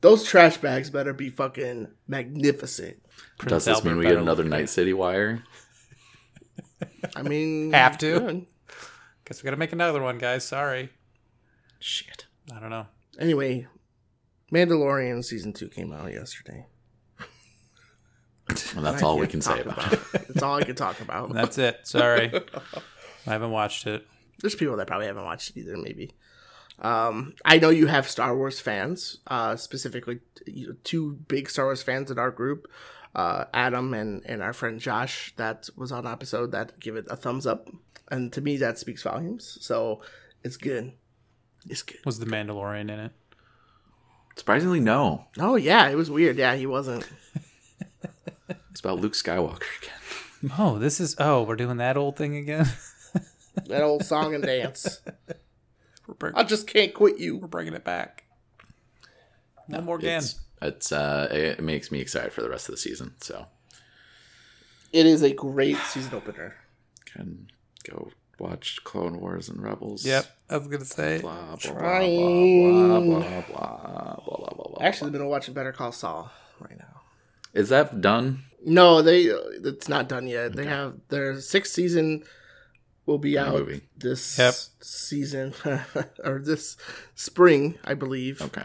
those 0.00 0.24
trash 0.24 0.56
bags 0.56 0.88
better 0.88 1.12
be 1.12 1.28
fucking 1.28 1.88
magnificent. 2.08 3.02
Prince 3.36 3.50
Does 3.50 3.64
this 3.66 3.74
Albert 3.76 3.88
mean 3.90 3.98
we 3.98 4.06
get 4.06 4.16
another 4.16 4.44
look 4.44 4.50
Night 4.52 4.70
City 4.70 4.94
wire? 4.94 5.42
I 7.14 7.22
mean, 7.22 7.72
Have 7.72 7.98
to? 7.98 8.18
good. 8.18 8.46
Guess 9.26 9.42
we 9.42 9.44
gotta 9.46 9.58
make 9.58 9.72
another 9.72 10.00
one, 10.00 10.16
guys. 10.16 10.44
Sorry. 10.44 10.88
Shit. 11.80 12.24
I 12.50 12.60
don't 12.60 12.70
know. 12.70 12.86
Anyway, 13.18 13.66
Mandalorian 14.52 15.24
season 15.24 15.52
two 15.52 15.68
came 15.68 15.92
out 15.92 16.12
yesterday. 16.12 16.66
And 18.76 18.84
that's 18.84 19.02
I 19.02 19.06
all 19.06 19.18
we 19.18 19.26
can't 19.28 19.42
say 19.42 19.62
talk 19.62 19.78
about 19.78 19.92
it. 19.92 20.00
That's 20.12 20.42
all 20.42 20.56
I 20.56 20.64
can 20.64 20.74
talk 20.74 21.00
about. 21.00 21.32
That's 21.34 21.56
it. 21.56 21.80
Sorry. 21.84 22.30
I 23.26 23.30
haven't 23.30 23.50
watched 23.50 23.86
it. 23.86 24.06
There's 24.40 24.54
people 24.54 24.76
that 24.76 24.86
probably 24.86 25.06
haven't 25.06 25.24
watched 25.24 25.50
it 25.50 25.60
either, 25.60 25.76
maybe. 25.76 26.10
Um, 26.80 27.34
I 27.44 27.58
know 27.58 27.70
you 27.70 27.86
have 27.86 28.08
Star 28.08 28.36
Wars 28.36 28.60
fans, 28.60 29.18
uh, 29.28 29.56
specifically 29.56 30.20
you 30.46 30.68
know, 30.68 30.74
two 30.84 31.12
big 31.28 31.48
Star 31.48 31.66
Wars 31.66 31.82
fans 31.82 32.10
in 32.10 32.18
our 32.18 32.30
group, 32.30 32.66
uh, 33.14 33.44
Adam 33.54 33.94
and, 33.94 34.22
and 34.26 34.42
our 34.42 34.52
friend 34.52 34.80
Josh, 34.80 35.32
that 35.36 35.68
was 35.76 35.92
on 35.92 36.06
episode 36.06 36.52
that 36.52 36.78
give 36.80 36.96
it 36.96 37.06
a 37.08 37.16
thumbs 37.16 37.46
up. 37.46 37.70
And 38.10 38.32
to 38.32 38.40
me, 38.40 38.56
that 38.58 38.78
speaks 38.78 39.02
volumes. 39.02 39.58
So 39.60 40.02
it's 40.42 40.56
good. 40.56 40.92
It's 41.68 41.82
good. 41.82 41.98
Was 42.04 42.18
the 42.18 42.26
Mandalorian 42.26 42.82
in 42.82 42.90
it? 42.90 43.12
Surprisingly, 44.36 44.80
no. 44.80 45.26
Oh, 45.38 45.56
yeah, 45.56 45.88
it 45.88 45.94
was 45.94 46.10
weird. 46.10 46.36
Yeah, 46.38 46.54
he 46.56 46.66
wasn't. 46.66 47.08
It's 48.70 48.80
about 48.80 49.00
Luke 49.00 49.12
Skywalker 49.12 49.64
again. 49.82 50.52
Oh, 50.58 50.78
this 50.78 50.98
is. 50.98 51.14
Oh, 51.18 51.42
we're 51.42 51.56
doing 51.56 51.76
that 51.76 51.98
old 51.98 52.16
thing 52.16 52.36
again. 52.36 52.66
That 53.66 53.82
old 53.82 54.02
song 54.02 54.34
and 54.34 54.42
dance. 54.42 55.02
we're, 56.06 56.14
bring, 56.14 56.34
I 56.34 56.42
just 56.42 56.66
can't 56.66 56.94
quit 56.94 57.18
you. 57.18 57.36
we're 57.36 57.48
bringing 57.48 57.74
it 57.74 57.84
back. 57.84 58.24
One 59.66 59.84
more 59.84 59.96
again. 59.96 60.20
It's, 60.22 60.40
it's 60.62 60.90
uh, 60.90 61.28
it 61.30 61.60
makes 61.62 61.90
me 61.92 62.00
excited 62.00 62.32
for 62.32 62.40
the 62.40 62.48
rest 62.48 62.70
of 62.70 62.74
the 62.74 62.78
season. 62.80 63.12
So 63.20 63.44
It 64.90 65.04
is 65.04 65.22
a 65.22 65.34
great 65.34 65.76
season 65.76 66.14
opener. 66.14 66.54
can 67.04 67.48
go 67.88 68.10
watch 68.38 68.82
Clone 68.84 69.20
Wars 69.20 69.48
and 69.48 69.62
Rebels. 69.62 70.04
Yep, 70.04 70.26
I 70.50 70.56
was 70.56 70.66
gonna 70.68 70.84
say. 70.84 71.20
Blah 71.20 71.56
blah 71.56 71.56
blah 71.56 71.80
Trying. 71.80 72.88
blah 72.88 73.00
blah 73.00 73.18
blah 73.20 73.40
blah 73.40 74.16
blah 74.24 74.36
blah 74.36 74.54
blah. 74.54 74.68
blah. 74.76 74.78
Actually, 74.86 75.08
I've 75.08 75.12
been 75.12 75.26
watching 75.26 75.54
Better 75.54 75.72
Call 75.72 75.92
Saul 75.92 76.30
right 76.60 76.78
now. 76.78 77.00
is 77.54 77.68
that 77.70 78.00
done? 78.00 78.44
No, 78.64 79.02
they 79.02 79.22
it's 79.24 79.88
not 79.88 80.08
done 80.08 80.26
yet. 80.26 80.54
They 80.54 80.66
have 80.66 80.94
their 81.08 81.40
sixth 81.40 81.72
season 81.72 82.22
will 83.06 83.18
be 83.18 83.36
out 83.36 83.52
movie. 83.54 83.80
this 83.96 84.38
Yep. 84.38 84.54
season 84.80 85.52
or 86.24 86.38
this 86.38 86.76
spring, 87.16 87.76
I 87.84 87.94
believe. 87.94 88.40
Okay. 88.40 88.62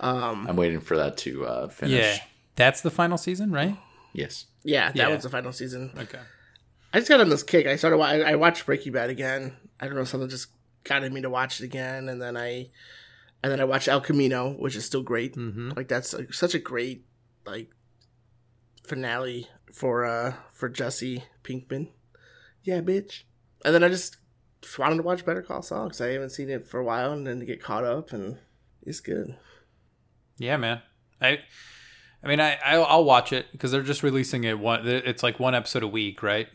Um, 0.00 0.46
I'm 0.48 0.56
waiting 0.56 0.80
for 0.80 0.96
that 0.96 1.16
to 1.18 1.46
uh, 1.46 1.68
finish. 1.68 1.92
Yeah, 1.94 2.16
that's 2.56 2.80
the 2.80 2.90
final 2.90 3.16
season, 3.16 3.52
right? 3.52 3.76
Yes. 4.12 4.46
yeah, 4.64 4.88
that 4.88 4.96
Yeah. 4.96 5.08
was 5.14 5.22
the 5.22 5.30
final 5.30 5.52
season. 5.52 5.92
Okay. 5.96 6.18
I 6.96 7.00
just 7.00 7.10
got 7.10 7.20
on 7.20 7.28
this 7.28 7.42
kick. 7.42 7.66
I 7.66 7.76
started. 7.76 8.00
I, 8.00 8.36
watched 8.36 8.64
Breaking 8.64 8.94
Bad 8.94 9.10
again. 9.10 9.54
I 9.78 9.84
don't 9.84 9.96
know. 9.96 10.04
Something 10.04 10.30
just 10.30 10.48
got 10.82 11.02
me 11.02 11.20
to 11.20 11.28
watch 11.28 11.60
it 11.60 11.64
again, 11.64 12.08
and 12.08 12.22
then 12.22 12.38
I, 12.38 12.70
and 13.42 13.52
then 13.52 13.60
I 13.60 13.64
watched 13.64 13.86
El 13.86 14.00
Camino, 14.00 14.52
which 14.52 14.76
is 14.76 14.86
still 14.86 15.02
great. 15.02 15.36
Mm-hmm. 15.36 15.72
Like 15.76 15.88
that's 15.88 16.14
like, 16.14 16.32
such 16.32 16.54
a 16.54 16.58
great 16.58 17.04
like 17.44 17.70
finale 18.86 19.46
for 19.70 20.06
uh 20.06 20.36
for 20.54 20.70
Jesse 20.70 21.22
Pinkman. 21.44 21.88
Yeah, 22.62 22.80
bitch. 22.80 23.24
And 23.62 23.74
then 23.74 23.84
I 23.84 23.90
just 23.90 24.16
wanted 24.78 24.96
to 24.96 25.02
watch 25.02 25.26
Better 25.26 25.42
Call 25.42 25.60
Saul 25.60 25.88
because 25.88 26.00
I 26.00 26.12
haven't 26.12 26.30
seen 26.30 26.48
it 26.48 26.66
for 26.66 26.80
a 26.80 26.84
while, 26.84 27.12
and 27.12 27.26
then 27.26 27.40
to 27.40 27.44
get 27.44 27.62
caught 27.62 27.84
up, 27.84 28.14
and 28.14 28.38
it's 28.80 29.00
good. 29.00 29.36
Yeah, 30.38 30.56
man. 30.56 30.80
I, 31.20 31.40
I 32.24 32.26
mean, 32.26 32.40
I 32.40 32.54
I'll, 32.64 32.86
I'll 32.86 33.04
watch 33.04 33.34
it 33.34 33.52
because 33.52 33.70
they're 33.70 33.82
just 33.82 34.02
releasing 34.02 34.44
it 34.44 34.58
one. 34.58 34.88
It's 34.88 35.22
like 35.22 35.38
one 35.38 35.54
episode 35.54 35.82
a 35.82 35.88
week, 35.88 36.22
right? 36.22 36.48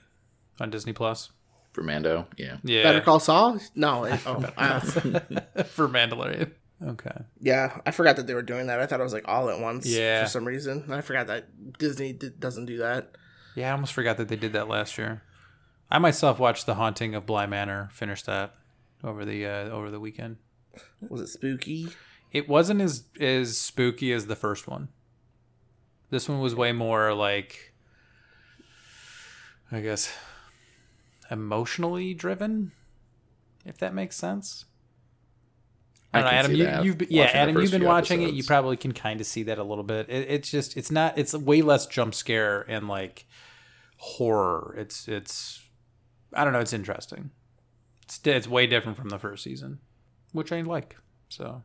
On 0.61 0.69
Disney 0.69 0.93
Plus. 0.93 1.31
For 1.73 1.83
Mando. 1.83 2.27
Yeah. 2.37 2.57
Yeah. 2.63 2.83
Better 2.83 3.01
Call 3.01 3.19
Saul? 3.19 3.59
No. 3.75 4.03
It, 4.03 4.19
oh, 4.25 4.39
for 5.65 5.87
Mandalorian. 5.87 6.51
Okay. 6.85 7.11
yeah, 7.39 7.79
I 7.85 7.91
forgot 7.91 8.15
that 8.15 8.25
they 8.25 8.33
were 8.33 8.41
doing 8.41 8.67
that. 8.67 8.79
I 8.79 8.87
thought 8.87 8.99
it 8.99 9.03
was 9.03 9.13
like 9.13 9.27
all 9.27 9.49
at 9.51 9.59
once. 9.59 9.85
Yeah. 9.85 10.23
For 10.23 10.29
some 10.29 10.45
reason, 10.45 10.81
And 10.83 10.93
I 10.95 11.01
forgot 11.01 11.27
that 11.27 11.77
Disney 11.77 12.11
did, 12.11 12.39
doesn't 12.39 12.65
do 12.65 12.77
that. 12.79 13.15
Yeah, 13.55 13.69
I 13.69 13.71
almost 13.73 13.93
forgot 13.93 14.17
that 14.17 14.29
they 14.29 14.35
did 14.35 14.53
that 14.53 14.67
last 14.67 14.97
year. 14.97 15.21
I 15.91 15.99
myself 15.99 16.39
watched 16.39 16.65
The 16.65 16.75
Haunting 16.75 17.13
of 17.13 17.25
Bly 17.25 17.45
Manor. 17.45 17.89
Finished 17.91 18.25
that 18.25 18.55
over 19.03 19.25
the 19.25 19.45
uh, 19.45 19.69
over 19.69 19.91
the 19.91 19.99
weekend. 19.99 20.37
Was 21.07 21.21
it 21.21 21.27
spooky? 21.27 21.89
It 22.31 22.47
wasn't 22.47 22.81
as 22.81 23.03
as 23.19 23.57
spooky 23.57 24.11
as 24.13 24.27
the 24.27 24.35
first 24.35 24.67
one. 24.67 24.87
This 26.09 26.27
one 26.27 26.39
was 26.39 26.55
way 26.55 26.71
more 26.71 27.13
like, 27.13 27.73
I 29.71 29.81
guess, 29.81 30.13
emotionally 31.31 32.13
driven. 32.13 32.73
If 33.65 33.77
that 33.77 33.93
makes 33.93 34.15
sense. 34.15 34.65
I 36.13 36.19
I 36.19 36.21
don't 36.21 36.31
know, 36.31 36.37
Adam. 36.37 36.55
You, 36.55 36.83
you've 36.83 36.97
been, 36.97 37.07
yeah, 37.09 37.23
Adam. 37.23 37.57
You've 37.57 37.71
been 37.71 37.85
watching 37.85 38.21
it. 38.21 38.33
You 38.33 38.43
probably 38.43 38.75
can 38.75 38.91
kind 38.91 39.21
of 39.21 39.27
see 39.27 39.43
that 39.43 39.57
a 39.57 39.63
little 39.63 39.83
bit. 39.83 40.09
It, 40.09 40.29
it's 40.29 40.51
just, 40.51 40.75
it's 40.75 40.91
not. 40.91 41.17
It's 41.17 41.33
way 41.33 41.61
less 41.61 41.85
jump 41.85 42.13
scare 42.13 42.61
and 42.61 42.87
like 42.87 43.25
horror. 43.97 44.75
It's, 44.77 45.07
it's. 45.07 45.61
I 46.33 46.43
don't 46.43 46.53
know. 46.53 46.59
It's 46.59 46.73
interesting. 46.73 47.31
It's, 48.03 48.19
it's 48.25 48.47
way 48.47 48.67
different 48.67 48.97
from 48.97 49.09
the 49.09 49.19
first 49.19 49.43
season, 49.43 49.79
which 50.33 50.51
I 50.51 50.61
like. 50.61 50.97
So, 51.29 51.63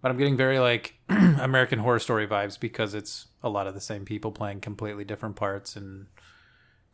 but 0.00 0.10
I'm 0.10 0.18
getting 0.18 0.36
very 0.36 0.60
like 0.60 0.94
American 1.08 1.80
Horror 1.80 1.98
Story 1.98 2.28
vibes 2.28 2.60
because 2.60 2.94
it's 2.94 3.26
a 3.42 3.48
lot 3.48 3.66
of 3.66 3.74
the 3.74 3.80
same 3.80 4.04
people 4.04 4.30
playing 4.30 4.60
completely 4.60 5.04
different 5.04 5.34
parts 5.34 5.74
and 5.74 6.06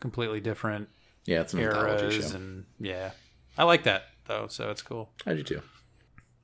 completely 0.00 0.40
different 0.40 0.88
Yeah, 1.26 1.40
it's 1.42 1.54
an 1.54 1.60
anthology 1.60 2.20
show. 2.22 2.36
and 2.36 2.64
yeah, 2.78 3.10
I 3.58 3.64
like 3.64 3.84
that 3.84 4.04
though. 4.26 4.46
So 4.48 4.70
it's 4.70 4.82
cool. 4.82 5.10
I 5.26 5.34
do 5.34 5.42
too. 5.42 5.62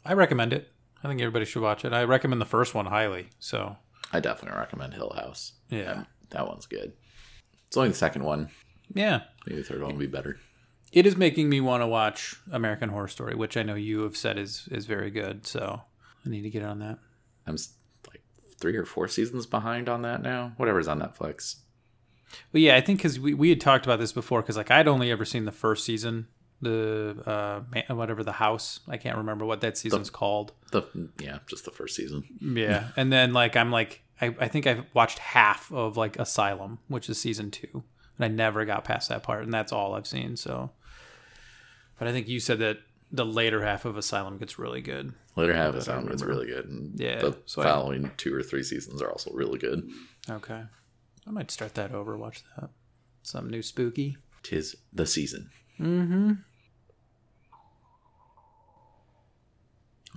I 0.05 0.12
recommend 0.12 0.53
it. 0.53 0.70
I 1.03 1.09
think 1.09 1.20
everybody 1.20 1.45
should 1.45 1.62
watch 1.62 1.85
it. 1.85 1.93
I 1.93 2.05
recommend 2.05 2.41
the 2.41 2.45
first 2.47 2.74
one 2.74 2.87
highly. 2.87 3.29
So 3.39 3.77
I 4.12 4.20
definitely 4.20 4.59
recommend 4.59 4.95
Hill 4.95 5.12
House. 5.16 5.53
Yeah. 5.70 5.93
Um, 5.93 6.07
that 6.31 6.47
one's 6.47 6.66
good. 6.66 6.93
It's 7.68 7.77
only 7.77 7.91
the 7.91 7.95
second 7.97 8.24
one. 8.24 8.49
yeah, 8.95 9.22
Maybe 9.47 9.61
the 9.62 9.66
third 9.68 9.83
one 9.83 9.93
will 9.93 9.99
be 10.01 10.07
better. 10.07 10.39
it 10.93 11.07
is 11.07 11.16
making 11.16 11.49
me 11.49 11.61
want 11.61 11.83
to 11.83 11.87
watch 11.87 12.37
American 12.53 12.89
Horror 12.91 13.09
Story, 13.09 13.35
which 13.35 13.57
I 13.57 13.62
know 13.62 13.74
you 13.74 14.03
have 14.03 14.16
said 14.16 14.39
is 14.39 14.68
is 14.70 14.87
very 14.87 15.11
good. 15.11 15.47
So 15.47 15.83
I 16.24 16.29
need 16.29 16.43
to 16.43 16.51
get 16.51 16.62
on 16.62 16.79
that. 16.81 16.99
I'm 17.47 17.57
like 18.09 18.22
three 18.61 18.77
or 18.77 18.85
four 18.85 19.09
seasons 19.09 19.47
behind 19.47 19.89
on 19.89 20.03
that 20.03 20.22
now. 20.22 20.53
Whatever's 20.57 20.89
on 20.89 21.01
Netflix. 21.01 21.57
But 22.53 22.61
yeah, 22.61 22.76
I 22.76 22.80
think 22.80 22.99
because 23.01 23.18
we, 23.20 23.34
we 23.34 23.51
had 23.51 23.61
talked 23.61 23.84
about 23.87 23.99
this 23.99 24.12
before, 24.12 24.43
because 24.43 24.57
like 24.57 24.70
I'd 24.70 24.89
only 24.89 25.11
ever 25.11 25.24
seen 25.24 25.45
the 25.45 25.53
first 25.53 25.84
season, 25.84 26.26
the 26.62 27.16
uh 27.26 27.95
whatever 27.95 28.22
the 28.24 28.32
house. 28.32 28.80
I 28.89 28.97
can't 28.97 29.16
remember 29.16 29.45
what 29.45 29.61
that 29.61 29.76
season's 29.76 30.11
called. 30.11 30.53
The 30.72 30.82
yeah, 31.18 31.39
just 31.47 31.64
the 31.64 31.70
first 31.70 31.95
season. 31.97 32.24
Yeah, 32.41 32.89
and 32.97 33.12
then 33.12 33.32
like 33.32 33.57
I'm 33.57 33.70
like 33.70 34.03
I, 34.20 34.34
I 34.41 34.49
think 34.49 34.66
I've 34.66 34.84
watched 34.95 35.18
half 35.18 35.70
of 35.72 35.97
like 35.97 36.18
Asylum, 36.18 36.78
which 36.89 37.09
is 37.11 37.18
season 37.20 37.51
two, 37.51 37.84
and 38.16 38.24
I 38.24 38.28
never 38.28 38.64
got 38.64 38.84
past 38.84 39.09
that 39.11 39.22
part, 39.22 39.43
and 39.45 39.53
that's 39.53 39.72
all 39.72 39.95
I've 39.95 40.07
seen. 40.07 40.37
So, 40.37 40.70
but 41.99 42.09
I 42.09 42.12
think 42.12 42.26
you 42.28 42.41
said 42.41 42.59
that 42.61 42.78
the 43.12 43.24
later 43.26 43.62
half 43.62 43.84
of 43.84 43.97
Asylum 43.97 44.39
gets 44.39 44.59
really 44.59 44.80
good. 44.80 45.12
Later 45.37 45.55
half 45.55 45.68
of 45.68 45.74
Asylum 45.76 46.09
is 46.11 46.24
really 46.24 46.47
good. 46.47 46.64
And 46.64 46.99
Yeah, 46.99 47.20
The 47.20 47.37
so 47.47 47.62
I- 47.62 47.64
following 47.66 48.11
two 48.16 48.34
or 48.34 48.43
three 48.43 48.62
seasons 48.62 49.01
are 49.03 49.11
also 49.11 49.30
really 49.32 49.59
good. 49.59 49.89
Okay, 50.28 50.62
I 51.27 51.31
might 51.31 51.51
start 51.51 51.74
that 51.74 51.93
over. 51.93 52.16
Watch 52.16 52.45
that. 52.57 52.70
Some 53.22 53.51
new 53.51 53.62
spooky. 53.62 54.16
Tis 54.43 54.77
the 54.93 55.07
season. 55.07 55.51
Mm-hmm. 55.81 56.33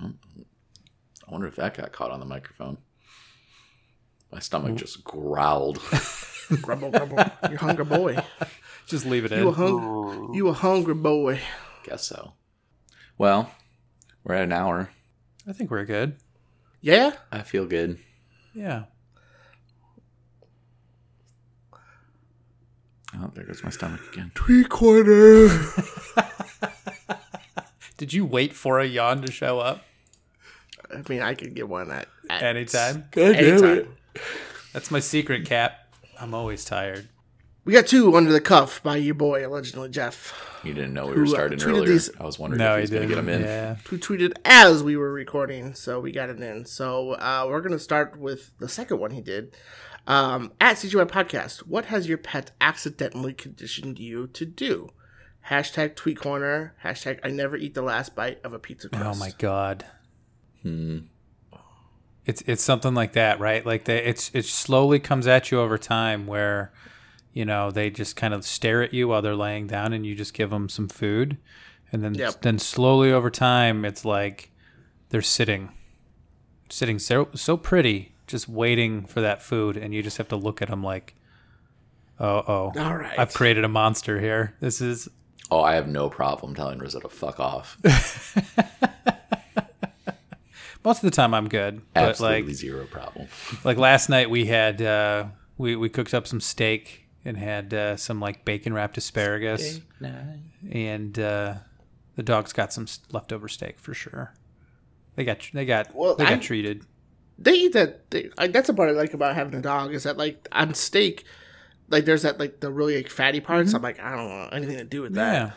I 0.01 1.32
wonder 1.32 1.47
if 1.47 1.55
that 1.57 1.76
got 1.76 1.91
caught 1.91 2.12
on 2.12 2.20
the 2.20 2.26
microphone. 2.26 2.78
My 4.32 4.39
stomach 4.39 4.76
just 4.76 5.03
growled. 5.03 5.80
Grumble, 6.62 6.89
grumble. 6.89 7.24
you 7.51 7.57
hungry 7.57 7.86
boy. 7.86 8.18
Just 8.88 9.05
leave 9.05 9.24
it 9.24 9.32
in. 9.32 9.39
You 9.39 9.49
a 9.49 9.51
hungry. 9.51 10.36
You 10.36 10.47
a 10.47 10.53
hungry 10.53 10.95
boy. 10.95 11.39
Guess 11.84 12.07
so. 12.07 12.34
Well, 13.20 13.51
we're 14.24 14.34
at 14.34 14.45
an 14.45 14.51
hour. 14.51 14.89
I 15.47 15.53
think 15.53 15.70
we're 15.70 15.86
good. 15.86 16.16
Yeah. 16.82 17.12
I 17.32 17.43
feel 17.43 17.68
good. 17.68 17.99
Yeah. 18.55 18.86
Oh, 23.16 23.32
there 23.34 23.43
goes 23.43 23.64
my 23.64 23.70
stomach 23.70 24.01
again. 24.14 24.32
Three 24.36 24.64
quarter. 24.64 25.49
Did 27.97 28.14
you 28.14 28.26
wait 28.26 28.53
for 28.53 28.80
a 28.80 28.86
yawn 28.86 29.22
to 29.24 29.32
show 29.32 29.60
up 29.60 29.84
I 30.91 31.03
mean, 31.07 31.22
I 31.22 31.36
could 31.36 31.53
get 31.53 31.70
one 31.70 31.91
at, 31.91 32.07
at 32.30 32.41
anytime? 32.41 33.05
anytime. 33.16 33.95
That's 34.74 34.89
my 34.89 34.99
secret, 34.99 35.45
Cap. 35.45 35.74
I'm 36.20 36.34
always 36.34 36.66
tired. 36.66 37.07
We 37.64 37.74
got 37.74 37.86
two 37.86 38.16
under 38.16 38.32
the 38.32 38.41
cuff 38.41 38.82
by 38.82 38.97
your 38.97 39.14
boy, 39.14 39.45
allegedly 39.45 39.89
Jeff, 39.89 40.34
You 40.64 40.74
didn't 40.74 40.95
know 40.95 41.05
we 41.05 41.16
were 41.18 41.24
uh, 41.26 41.28
starting 41.28 41.60
tweeted 41.60 41.68
earlier. 41.68 41.86
these- 41.89 42.10
I 42.20 42.24
was 42.24 42.39
wondering 42.39 42.57
No, 42.57 42.76
if 42.76 42.76
he 42.76 42.78
he 42.78 42.82
was 42.82 42.89
going 42.89 43.01
to 43.03 43.07
get 43.07 43.16
them 43.18 43.30
in. 43.30 43.41
Yeah. 43.41 43.76
who 43.88 43.99
tweeted 43.99 44.34
as 44.45 44.82
we 44.82 44.97
were 44.97 45.14
recording, 45.14 45.76
so 45.76 45.99
we 45.99 46.12
got 46.12 46.32
it 46.32 46.41
in. 46.41 46.66
So 46.66 47.12
uh, 47.12 47.45
we're 47.47 47.62
gonna 47.62 47.78
start 47.78 48.18
with 48.18 48.49
the 48.60 48.68
second 48.68 48.99
one 48.99 49.12
he 49.12 49.22
did. 49.22 49.55
Um, 50.10 50.51
at 50.60 50.78
CGY 50.78 51.07
Podcast, 51.07 51.60
what 51.60 51.86
has 51.86 52.10
your 52.10 52.18
pet 52.18 52.51
accidentally 52.60 53.34
conditioned 53.34 53.99
you 53.99 54.28
to 54.28 54.45
do? 54.45 54.89
Hashtag 55.49 55.95
tweet 55.95 56.20
corner. 56.20 56.76
Hashtag 56.84 57.20
I 57.24 57.30
never 57.30 57.55
eat 57.55 57.76
the 57.76 57.82
last 57.82 58.16
bite 58.16 58.39
of 58.43 58.51
a 58.51 58.60
pizza 58.60 58.89
crust. 58.89 59.05
Oh 59.05 59.14
my 59.20 59.32
god. 59.38 59.86
Hmm. 60.64 60.99
It's 62.26 62.41
it's 62.47 62.64
something 62.64 62.93
like 62.93 63.14
that, 63.14 63.39
right? 63.39 63.66
Like 63.66 63.86
that 63.86 64.07
it's 64.10 64.30
it 64.34 64.45
slowly 64.45 64.99
comes 64.99 65.28
at 65.28 65.51
you 65.51 65.60
over 65.60 65.78
time 65.78 66.28
where 66.28 66.74
you 67.32 67.45
know, 67.45 67.70
they 67.70 67.91
just 67.91 68.16
kind 68.16 68.34
of 68.34 68.43
stare 68.43 68.82
at 68.82 68.91
you 68.93 69.07
while 69.07 69.22
they're 69.22 69.36
laying 69.36 69.68
down, 69.68 69.93
and 69.93 70.03
you 70.05 70.16
just 70.16 70.34
give 70.34 70.49
them 70.49 70.68
some 70.68 70.89
food, 70.89 71.38
and 71.91 72.03
then 72.03 72.16
Yep. 72.16 72.41
then 72.41 72.57
slowly 72.57 73.12
over 73.12 73.30
time, 73.30 73.86
it's 73.86 74.03
like 74.03 74.51
they're 75.10 75.22
sitting, 75.22 75.70
sitting 76.70 76.97
so 76.97 77.30
so 77.36 77.55
pretty, 77.55 78.14
just 78.30 78.47
waiting 78.47 79.05
for 79.05 79.19
that 79.21 79.41
food, 79.41 79.75
and 79.75 79.93
you 79.93 80.01
just 80.01 80.17
have 80.17 80.30
to 80.30 80.36
look 80.38 80.61
at 80.61 80.69
them 80.69 80.82
like, 80.84 81.15
oh 82.19 82.43
oh, 82.47 82.71
All 82.77 82.95
right. 82.95 83.19
I've 83.19 83.34
created 83.34 83.63
a 83.65 83.67
monster 83.69 84.19
here. 84.21 84.55
This 84.61 84.80
is 84.82 85.09
Oh, 85.51 85.61
I 85.61 85.73
have 85.75 85.88
no 85.88 86.09
problem 86.09 86.53
telling 86.55 86.77
Rizzo 86.80 86.99
to 86.99 87.09
fuck 87.09 87.39
off. 87.39 87.77
most 90.86 91.03
of 91.03 91.09
the 91.09 91.15
time 91.15 91.34
I'm 91.34 91.47
good, 91.49 91.82
but 91.93 92.03
Absolutely 92.09 92.43
like 92.43 92.55
zero 92.55 92.86
problem. 92.86 93.27
like 93.63 93.77
last 93.77 94.09
night 94.09 94.30
we 94.30 94.45
had 94.45 94.82
uh, 94.82 95.25
we 95.57 95.75
we 95.75 95.89
cooked 95.89 96.13
up 96.13 96.27
some 96.27 96.39
steak 96.41 97.05
and 97.25 97.36
had 97.38 97.73
uh, 97.73 97.97
some 97.97 98.19
like 98.19 98.45
bacon 98.45 98.73
wrapped 98.73 98.97
asparagus, 98.97 99.82
and 100.71 101.19
uh, 101.19 101.55
the 102.15 102.23
dogs 102.23 102.53
got 102.53 102.71
some 102.71 102.86
leftover 103.11 103.47
steak 103.47 103.80
for 103.80 103.93
sure. 103.93 104.34
They 105.15 105.25
got 105.25 105.49
they 105.53 105.65
got 105.65 105.93
Well, 105.95 106.15
they 106.15 106.23
got 106.25 106.34
I- 106.34 106.38
treated. 106.38 106.86
They 107.41 107.53
eat 107.53 107.73
that. 107.73 108.09
They, 108.11 108.29
like, 108.37 108.51
that's 108.51 108.67
a 108.69 108.73
part 108.73 108.89
I 108.89 108.91
like 108.91 109.13
about 109.13 109.33
having 109.35 109.55
a 109.55 109.61
dog 109.61 109.93
is 109.93 110.03
that 110.03 110.17
like 110.17 110.47
on 110.51 110.73
steak, 110.73 111.23
like 111.89 112.05
there's 112.05 112.23
that 112.23 112.39
like 112.39 112.59
the 112.59 112.69
really 112.71 112.97
like 112.97 113.09
fatty 113.09 113.39
parts. 113.39 113.69
Mm-hmm. 113.69 113.75
I'm 113.77 113.81
like 113.81 113.99
I 113.99 114.15
don't 114.15 114.29
want 114.29 114.53
anything 114.53 114.77
to 114.77 114.83
do 114.83 115.01
with 115.01 115.13
that. 115.15 115.33
Yeah, 115.33 115.51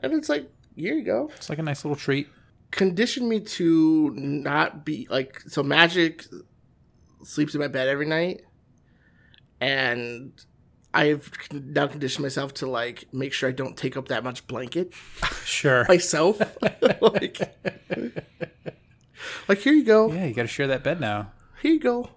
And 0.00 0.12
it's 0.14 0.28
like 0.28 0.50
here 0.76 0.94
you 0.94 1.02
go. 1.04 1.30
it's 1.36 1.48
like 1.50 1.58
a 1.58 1.62
nice 1.62 1.84
little 1.84 1.96
treat. 1.96 2.28
Condition 2.70 3.28
me 3.28 3.40
to 3.40 4.10
not 4.14 4.84
be 4.84 5.06
like 5.10 5.40
so. 5.46 5.62
Magic 5.62 6.24
sleeps 7.24 7.54
in 7.54 7.60
my 7.60 7.68
bed 7.68 7.88
every 7.88 8.06
night, 8.06 8.42
and 9.60 10.32
I've 10.92 11.30
now 11.52 11.86
conditioned 11.86 12.22
myself 12.24 12.54
to 12.54 12.66
like 12.66 13.06
make 13.12 13.32
sure 13.32 13.48
I 13.48 13.52
don't 13.52 13.76
take 13.76 13.96
up 13.96 14.08
that 14.08 14.24
much 14.24 14.46
blanket 14.46 14.92
Sure. 15.44 15.84
myself. 15.88 16.40
like, 17.00 17.38
like 19.48 19.58
here 19.58 19.72
you 19.72 19.84
go. 19.84 20.12
yeah, 20.12 20.26
you 20.26 20.34
got 20.34 20.42
to 20.42 20.48
share 20.48 20.66
that 20.68 20.82
bed 20.82 21.00
now. 21.00 21.32
here 21.62 21.72
you 21.72 21.80
go 21.80 22.10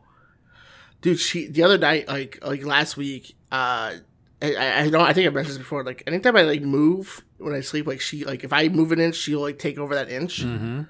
dude 1.02 1.20
she 1.20 1.48
the 1.48 1.64
other 1.64 1.78
night 1.78 2.08
like 2.10 2.40
like 2.46 2.64
last 2.66 2.98
week 2.98 3.36
uh 3.52 3.94
I, 4.42 4.54
I 4.56 4.80
I 4.82 4.90
don't 4.90 5.02
I 5.02 5.14
think 5.14 5.28
I 5.28 5.30
mentioned 5.32 5.56
this 5.56 5.58
before. 5.58 5.84
Like 5.84 6.04
anytime 6.08 6.36
I 6.38 6.44
like 6.44 6.62
move 6.62 7.24
when 7.40 7.54
I 7.54 7.60
sleep, 7.62 7.88
like 7.88 8.00
she 8.00 8.24
like 8.24 8.44
if 8.46 8.54
I 8.54 8.70
move 8.70 8.92
an 8.94 9.00
inch, 9.02 9.16
she'll 9.16 9.42
like 9.42 9.60
take 9.60 9.78
over 9.78 9.96
that 9.96 10.10
inch. 10.10 10.44
Mm-hmm. 10.46 10.84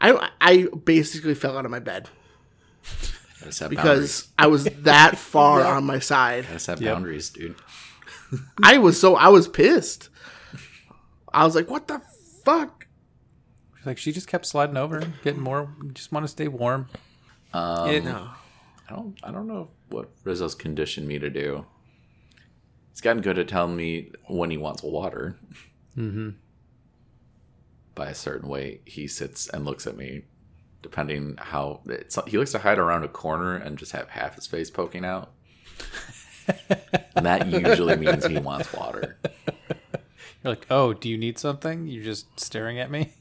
I 0.00 0.30
I 0.40 0.68
basically 0.84 1.34
fell 1.34 1.58
out 1.58 1.64
of 1.66 1.70
my 1.70 1.80
bed 1.80 2.08
Gotta 3.42 3.68
boundaries. 3.68 3.68
because 3.68 4.28
I 4.38 4.46
was 4.46 4.64
that 4.64 5.18
far 5.32 5.62
on 5.64 5.84
my 5.84 5.98
side. 5.98 6.44
Gotta 6.46 6.58
set 6.58 6.80
Yep. 6.80 6.94
boundaries, 6.94 7.28
dude. 7.30 7.56
I 8.62 8.78
was 8.78 8.98
so 8.98 9.16
I 9.16 9.28
was 9.28 9.48
pissed. 9.48 10.08
I 11.32 11.44
was 11.44 11.54
like, 11.54 11.68
"What 11.68 11.88
the 11.88 12.00
fuck?" 12.44 12.83
She's 13.84 13.86
like 13.86 13.98
she 13.98 14.12
just 14.12 14.28
kept 14.28 14.46
sliding 14.46 14.78
over, 14.78 15.02
getting 15.22 15.42
more. 15.42 15.68
Just 15.92 16.10
want 16.10 16.24
to 16.24 16.28
stay 16.28 16.48
warm. 16.48 16.88
Um, 17.52 17.90
It- 17.90 18.02
No, 18.04 18.30
I 18.88 18.94
don't. 18.94 19.18
I 19.22 19.30
don't 19.30 19.46
know 19.46 19.68
what 19.90 20.08
Rizzo's 20.24 20.54
conditioned 20.54 21.06
me 21.06 21.18
to 21.18 21.28
do. 21.28 21.66
He's 22.90 23.02
gotten 23.02 23.20
good 23.20 23.38
at 23.38 23.46
telling 23.48 23.76
me 23.76 24.12
when 24.26 24.50
he 24.50 24.56
wants 24.56 24.82
water. 24.82 25.36
Mm-hmm. 25.98 26.30
By 27.94 28.08
a 28.08 28.14
certain 28.14 28.48
way, 28.48 28.80
he 28.86 29.06
sits 29.06 29.48
and 29.50 29.66
looks 29.66 29.86
at 29.86 29.96
me. 29.98 30.22
Depending 30.80 31.36
how 31.38 31.80
it's, 31.86 32.18
he 32.26 32.38
likes 32.38 32.52
to 32.52 32.58
hide 32.58 32.78
around 32.78 33.04
a 33.04 33.08
corner 33.08 33.54
and 33.56 33.76
just 33.78 33.92
have 33.92 34.08
half 34.08 34.34
his 34.34 34.46
face 34.46 34.70
poking 34.70 35.04
out. 35.04 35.32
and 37.16 37.24
that 37.26 37.46
usually 37.48 37.96
means 37.96 38.24
he 38.26 38.38
wants 38.38 38.72
water. 38.72 39.16
You're 40.42 40.52
like, 40.52 40.66
oh, 40.70 40.92
do 40.94 41.08
you 41.08 41.16
need 41.18 41.38
something? 41.38 41.86
You're 41.86 42.04
just 42.04 42.38
staring 42.40 42.78
at 42.78 42.90
me. 42.90 43.12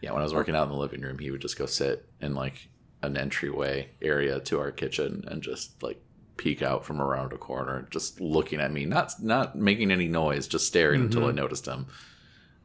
Yeah, 0.00 0.12
when 0.12 0.20
I 0.20 0.24
was 0.24 0.34
working 0.34 0.54
out 0.54 0.64
in 0.64 0.70
the 0.70 0.78
living 0.78 1.00
room, 1.00 1.18
he 1.18 1.30
would 1.30 1.40
just 1.40 1.58
go 1.58 1.66
sit 1.66 2.08
in 2.20 2.34
like 2.34 2.68
an 3.02 3.16
entryway 3.16 3.90
area 4.02 4.40
to 4.40 4.58
our 4.60 4.70
kitchen 4.70 5.24
and 5.28 5.42
just 5.42 5.82
like 5.82 6.02
peek 6.36 6.62
out 6.62 6.84
from 6.84 7.00
around 7.02 7.32
a 7.32 7.36
corner, 7.36 7.86
just 7.90 8.20
looking 8.20 8.60
at 8.60 8.72
me, 8.72 8.86
not 8.86 9.22
not 9.22 9.56
making 9.56 9.90
any 9.90 10.08
noise, 10.08 10.48
just 10.48 10.66
staring 10.66 11.02
until 11.02 11.26
I 11.26 11.32
noticed 11.32 11.66
him. 11.66 11.86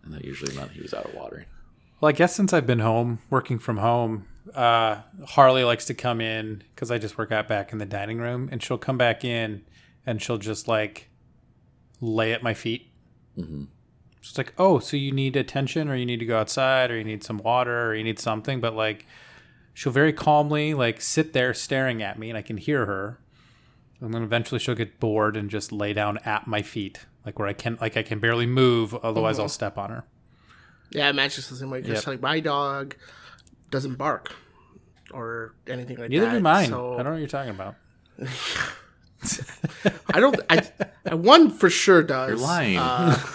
And 0.04 0.14
that 0.14 0.24
usually 0.24 0.56
meant 0.56 0.72
he 0.72 0.82
was 0.82 0.94
out 0.94 1.06
of 1.06 1.14
water. 1.14 1.46
Well, 2.00 2.10
I 2.10 2.14
guess 2.14 2.36
since 2.36 2.54
I've 2.54 2.68
been 2.68 2.80
home, 2.80 3.20
working 3.30 3.58
from 3.60 3.78
home, 3.78 4.28
uh, 4.54 5.02
Harley 5.28 5.64
likes 5.64 5.86
to 5.86 5.94
come 5.94 6.22
in 6.22 6.64
because 6.74 6.92
I 6.92 6.98
just 6.98 7.18
work 7.18 7.32
out 7.32 7.48
back 7.48 7.72
in 7.74 7.80
the 7.80 7.86
dining 7.86 8.20
room, 8.20 8.48
and 8.52 8.62
she'll 8.62 8.78
come 8.78 8.98
back 8.98 9.26
in 9.26 9.64
and 10.06 10.22
she'll 10.22 10.38
just 10.38 10.68
like 10.68 11.10
lay 12.00 12.32
at 12.34 12.44
my 12.44 12.54
feet. 12.54 12.92
Hmm 14.26 14.30
She's 14.30 14.38
like, 14.38 14.54
"Oh, 14.58 14.80
so 14.80 14.98
you 14.98 15.12
need 15.12 15.36
attention, 15.36 15.88
or 15.90 15.96
you 15.96 16.06
need 16.06 16.20
to 16.20 16.26
go 16.26 16.40
outside, 16.40 16.90
or 16.92 16.98
you 16.98 17.04
need 17.04 17.24
some 17.24 17.38
water, 17.38 17.90
or 17.90 17.96
you 17.96 18.04
need 18.04 18.20
something." 18.20 18.60
But 18.60 18.76
like, 18.76 19.06
she'll 19.74 19.92
very 19.92 20.14
calmly 20.14 20.74
like 20.74 21.00
sit 21.02 21.34
there 21.34 21.54
staring 21.54 22.02
at 22.02 22.18
me, 22.18 22.30
and 22.30 22.38
I 22.38 22.42
can 22.42 22.58
hear 22.58 22.86
her. 22.86 23.20
And 24.02 24.14
then 24.14 24.24
eventually 24.24 24.60
she'll 24.60 24.76
get 24.76 25.00
bored 25.00 25.38
and 25.38 25.50
just 25.50 25.72
lay 25.72 25.94
down 25.94 26.18
at 26.26 26.48
my 26.48 26.62
feet, 26.62 27.06
like 27.26 27.40
where 27.40 27.48
I 27.48 27.54
can, 27.54 27.78
like 27.80 27.96
I 27.98 28.04
can 28.04 28.20
barely 28.20 28.46
move, 28.46 28.94
otherwise 28.96 29.40
I'll 29.40 29.48
step 29.48 29.78
on 29.78 29.90
her. 29.90 30.04
yeah, 30.90 31.12
Manchester's 31.14 31.50
the 31.50 31.56
same 31.56 31.70
way. 31.70 31.82
Because 31.82 32.00
Yep. 32.00 32.08
like 32.08 32.22
my 32.22 32.40
dog 32.42 32.96
doesn't 33.72 33.96
bark 33.96 34.34
or 35.12 35.56
anything 35.68 35.98
like 35.98 36.10
Neither 36.10 36.26
that. 36.26 36.32
Neither 36.34 36.40
do 36.40 36.44
mine. 36.44 36.70
so- 36.70 36.94
I 36.94 36.98
don't 36.98 37.06
know 37.06 37.12
what 37.12 37.20
you're 37.20 37.28
talking 37.28 37.52
about. 37.52 37.76
I 40.14 40.20
don't. 40.20 40.40
I, 40.50 40.70
I 41.10 41.16
one 41.16 41.50
for 41.50 41.70
sure 41.70 42.04
does. 42.04 42.30
You're 42.30 42.38
lying. 42.38 42.78
Uh, 42.78 43.18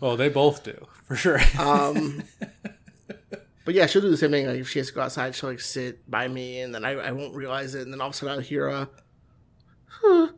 Well, 0.00 0.16
they 0.16 0.28
both 0.28 0.62
do 0.64 0.86
for 1.04 1.16
sure. 1.16 1.40
um, 1.58 2.22
but 3.64 3.74
yeah, 3.74 3.86
she'll 3.86 4.02
do 4.02 4.10
the 4.10 4.16
same 4.16 4.30
thing. 4.30 4.46
Like 4.46 4.58
if 4.60 4.68
she 4.68 4.78
has 4.78 4.88
to 4.88 4.94
go 4.94 5.00
outside, 5.02 5.34
she'll 5.34 5.50
like 5.50 5.60
sit 5.60 6.08
by 6.10 6.28
me, 6.28 6.60
and 6.60 6.74
then 6.74 6.84
I, 6.84 6.92
I 6.92 7.12
won't 7.12 7.34
realize 7.34 7.74
it, 7.74 7.82
and 7.82 7.92
then 7.92 8.00
all 8.00 8.08
of 8.08 8.14
a 8.14 8.16
sudden 8.16 8.34
I'll 8.34 8.40
hear 8.40 8.68
a. 8.68 8.88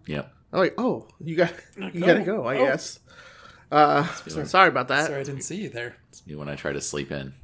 Yep. 0.07 0.33
I'm 0.53 0.59
like, 0.59 0.75
oh, 0.79 1.09
you 1.21 1.37
got, 1.37 1.53
you 1.77 2.01
gotta 2.01 2.23
go. 2.23 2.45
I 2.47 2.57
Oh. 2.59 2.67
guess. 2.67 3.01
Uh, 3.73 4.07
so 4.29 4.45
sorry 4.45 4.69
about 4.69 4.89
that. 4.89 5.07
Sorry, 5.07 5.21
I 5.21 5.25
didn't 5.25 5.43
see 5.43 5.57
you 5.57 5.69
there. 5.69 5.97
It's 6.11 6.25
me 6.27 6.35
when 6.37 6.49
I 6.49 6.55
try 6.55 6.73
to 6.73 6.81
sleep 6.81 7.11
in. 7.11 7.35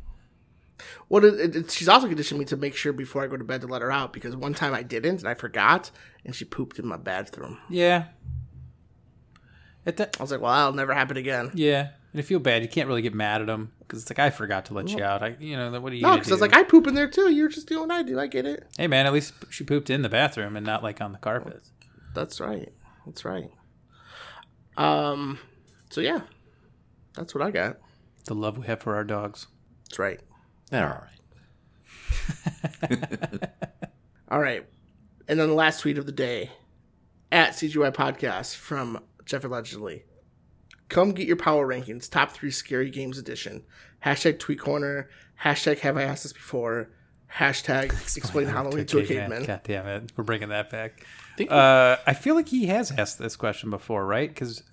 Well, 1.09 1.25
it, 1.25 1.41
it, 1.41 1.57
it- 1.57 1.71
she's 1.71 1.89
also 1.89 2.07
conditioned 2.07 2.39
me 2.39 2.47
to 2.47 2.57
make 2.57 2.77
sure 2.77 2.93
before 2.93 3.25
I 3.25 3.27
go 3.27 3.37
to 3.37 3.43
bed 3.45 3.63
to 3.63 3.67
let 3.67 3.83
her 3.83 3.91
out 3.91 4.13
because 4.13 4.37
one 4.37 4.55
time 4.55 4.75
I 4.75 4.83
didn't 4.83 5.21
and 5.21 5.29
I 5.29 5.35
forgot, 5.35 5.91
and 6.25 6.35
she 6.37 6.45
pooped 6.45 6.79
in 6.79 6.87
my 6.87 6.97
bathroom. 6.99 7.59
Yeah. 7.69 8.05
It 9.87 9.97
that 9.97 10.17
I 10.19 10.23
was 10.23 10.31
like, 10.31 10.41
well, 10.41 10.53
that'll 10.53 10.73
never 10.75 10.95
happen 10.95 11.17
again. 11.17 11.51
yeah. 11.55 11.89
And 12.13 12.19
you 12.19 12.25
feel 12.25 12.41
bad. 12.41 12.63
You 12.63 12.69
can't 12.69 12.89
really 12.89 13.03
get 13.03 13.15
mad 13.15 13.41
at 13.41 13.47
them 13.47 13.71
because 13.79 14.03
it's 14.03 14.11
like 14.11 14.19
I 14.19 14.31
forgot 14.31 14.65
to 14.67 14.75
let 14.75 14.89
you 14.91 15.01
out. 15.01 15.23
I, 15.23 15.37
you 15.39 15.57
know, 15.57 15.71
what 15.81 15.93
are 15.93 15.95
you? 15.95 16.03
No, 16.03 16.09
gonna 16.09 16.19
because 16.19 16.33
I 16.33 16.35
was 16.35 16.41
like, 16.41 16.55
I 16.55 16.65
poop 16.65 16.89
in 16.89 16.95
there 16.95 17.07
too. 17.09 17.31
You're 17.33 17.49
just 17.49 17.69
doing 17.69 17.87
what 17.87 17.93
I 17.93 18.03
do. 18.03 18.19
I 18.19 18.27
get 18.27 18.47
it. 18.47 18.67
hey 18.77 18.89
man, 18.89 19.07
at 19.07 19.13
least 19.13 19.33
she 19.51 19.63
pooped 19.63 19.91
in 19.91 20.03
the 20.03 20.09
bathroom 20.09 20.57
and 20.57 20.67
not 20.67 20.83
like 20.83 21.01
on 21.01 21.13
the 21.13 21.19
carpet. 21.19 21.63
That's 22.13 22.41
right. 22.41 22.73
That's 23.07 23.25
right. 23.25 23.49
Um. 24.77 25.39
So 25.91 26.01
yeah, 26.01 26.23
that's 27.15 27.33
what 27.33 27.43
I 27.45 27.53
got. 27.53 27.77
The 28.25 28.35
love 28.35 28.59
we 28.59 28.67
have 28.67 28.81
for 28.81 28.97
our 28.97 29.05
dogs. 29.05 29.47
That's 29.85 30.01
right. 30.01 30.21
They're 30.71 30.89
all 30.89 31.05
right. 32.91 33.51
All 34.31 34.41
right. 34.41 34.65
And 35.29 35.39
then 35.39 35.49
the 35.49 35.55
last 35.55 35.81
tweet 35.81 35.99
of 35.99 36.07
the 36.07 36.13
day 36.13 36.51
at 37.33 37.51
CGY 37.53 37.93
Podcast 37.93 38.55
from 38.57 39.01
Jeff 39.31 39.45
Allegedly. 39.45 40.03
Come 40.89 41.13
get 41.13 41.29
your 41.29 41.37
power 41.37 41.65
rankings, 41.65 42.11
top 42.11 42.33
three 42.33 42.51
scary 42.51 42.91
games 42.91 43.17
edition. 43.17 43.63
Hashtag 44.05 44.41
tweet 44.41 44.59
corner. 44.59 45.09
Hashtag 45.45 45.79
have 45.79 45.97
I 45.97 46.03
asked 46.03 46.25
this 46.25 46.33
before. 46.33 46.91
Hashtag 47.33 47.93
explain 48.17 48.49
Halloween 48.49 48.87
to 48.87 48.99
a 48.99 49.07
caveman. 49.07 49.45
God 49.45 49.61
damn 49.63 49.87
it, 49.87 50.13
we're 50.17 50.25
bringing 50.25 50.49
that 50.49 50.69
back. 50.69 51.07
Uh, 51.49 51.97
I 52.05 52.13
feel 52.13 52.35
like 52.35 52.49
he 52.49 52.67
has 52.67 52.91
asked 52.91 53.21
this 53.21 53.37
question 53.37 53.71
before, 53.71 54.05
right? 54.05 54.29
Because 54.29 54.65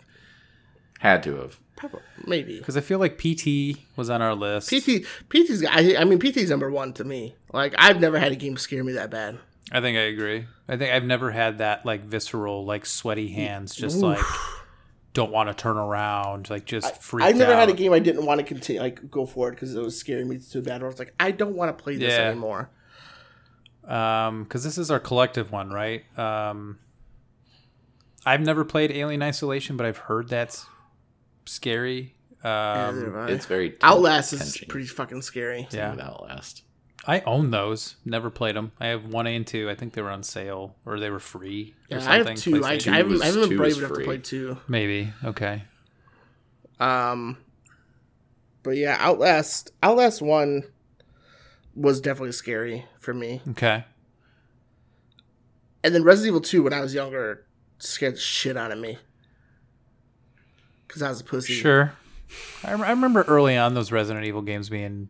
Had 0.99 1.21
to 1.23 1.35
have. 1.35 1.59
Probably, 1.75 2.01
maybe. 2.25 2.57
Because 2.57 2.75
I 2.75 2.81
feel 2.81 2.97
like 2.97 3.19
PT 3.19 3.77
was 3.95 4.09
on 4.09 4.23
our 4.23 4.33
list. 4.33 4.69
PT, 4.69 5.05
PT's, 5.29 5.63
I, 5.63 5.97
I 5.99 6.03
mean, 6.03 6.17
PT's 6.17 6.49
number 6.49 6.71
one 6.71 6.93
to 6.93 7.03
me. 7.03 7.35
Like, 7.53 7.75
I've 7.77 7.99
never 7.99 8.17
had 8.17 8.31
a 8.31 8.35
game 8.35 8.57
scare 8.57 8.83
me 8.83 8.93
that 8.93 9.11
bad. 9.11 9.37
I 9.71 9.81
think 9.81 9.97
I 9.97 10.01
agree. 10.01 10.45
I 10.67 10.77
think 10.77 10.91
I've 10.93 11.03
never 11.03 11.31
had 11.31 11.57
that 11.57 11.85
like 11.85 12.03
visceral, 12.05 12.65
like 12.65 12.85
sweaty 12.85 13.27
hands, 13.29 13.75
just 13.75 13.97
like 13.99 14.23
don't 15.13 15.31
want 15.31 15.49
to 15.49 15.53
turn 15.53 15.77
around, 15.77 16.49
like 16.49 16.65
just 16.65 17.01
freak 17.01 17.25
I've 17.25 17.35
never 17.35 17.53
out. 17.53 17.59
had 17.59 17.69
a 17.69 17.73
game 17.73 17.91
I 17.91 17.99
didn't 17.99 18.25
want 18.25 18.39
to 18.39 18.45
continue, 18.45 18.81
like, 18.81 19.09
go 19.09 19.25
forward 19.25 19.55
because 19.55 19.75
it 19.75 19.81
was 19.81 19.97
scaring 19.99 20.29
me 20.29 20.37
too 20.39 20.61
bad. 20.61 20.81
Where 20.81 20.89
I 20.89 20.91
was 20.91 20.99
like, 20.99 21.13
I 21.19 21.31
don't 21.31 21.55
want 21.55 21.75
to 21.77 21.83
play 21.83 21.97
this 21.97 22.13
Yeah. 22.13 22.29
anymore. 22.29 22.69
um 23.87 24.43
because 24.43 24.63
this 24.63 24.77
is 24.77 24.91
our 24.91 24.99
collective 24.99 25.49
one 25.51 25.69
right 25.69 26.03
um 26.19 26.77
i've 28.25 28.41
never 28.41 28.65
played 28.65 28.91
alien 28.91 29.23
isolation 29.23 29.77
but 29.77 29.85
i've 29.85 29.97
heard 29.97 30.27
that's 30.27 30.65
scary 31.45 32.13
um 32.43 33.13
have 33.15 33.29
It's 33.29 33.45
very 33.45 33.77
Outlast 33.81 34.33
is 34.33 34.57
pretty 34.67 34.87
fucking 34.87 35.21
scary. 35.21 35.67
yeah 35.71 35.95
Outlast. 36.01 36.63
I 37.07 37.21
own 37.21 37.51
those. 37.51 37.95
Never 38.03 38.29
played 38.29 38.55
them. 38.55 38.73
I 38.79 38.87
have 38.87 39.05
one 39.05 39.27
and 39.27 39.47
two. 39.47 39.69
I 39.69 39.75
think 39.75 39.93
they 39.93 40.01
were 40.01 40.09
on 40.11 40.23
sale 40.23 40.75
or 40.85 40.99
they 40.99 41.09
were 41.09 41.19
free. 41.19 41.73
Or 41.89 41.97
Yeah, 41.99 42.11
I 42.11 42.17
have 42.17 42.35
two. 42.35 42.63
I, 42.65 42.71
I 42.71 42.73
haven't, 42.81 43.09
was- 43.09 43.21
I 43.21 43.25
haven't 43.27 43.41
been 43.41 43.49
two 43.51 43.57
brave 43.57 43.77
enough 43.77 43.93
to 43.93 44.03
play 44.03 44.17
two. 44.17 44.57
Maybe. 44.67 45.13
Okay. 45.23 45.63
Um, 46.79 47.37
but 48.63 48.71
yeah, 48.71 48.97
Outlast. 48.99 49.71
Outlast 49.81 50.21
one 50.21 50.63
was 51.75 52.01
definitely 52.01 52.33
scary 52.33 52.85
for 52.99 53.13
me, 53.13 53.41
Okay. 53.49 53.85
and 55.83 55.93
then 55.95 56.03
Resident 56.03 56.27
Evil 56.29 56.41
two 56.41 56.63
when 56.63 56.73
I 56.73 56.81
was 56.81 56.93
younger 56.93 57.45
scared 57.79 58.15
the 58.15 58.19
shit 58.19 58.57
out 58.57 58.71
of 58.71 58.79
me 58.79 58.97
because 60.87 61.01
I 61.01 61.09
was 61.09 61.21
a 61.21 61.23
pussy. 61.23 61.53
Sure. 61.53 61.93
I, 62.63 62.71
I 62.73 62.89
remember 62.91 63.21
early 63.23 63.55
on 63.57 63.73
those 63.73 63.91
Resident 63.91 64.25
Evil 64.25 64.41
games 64.41 64.69
being 64.69 65.09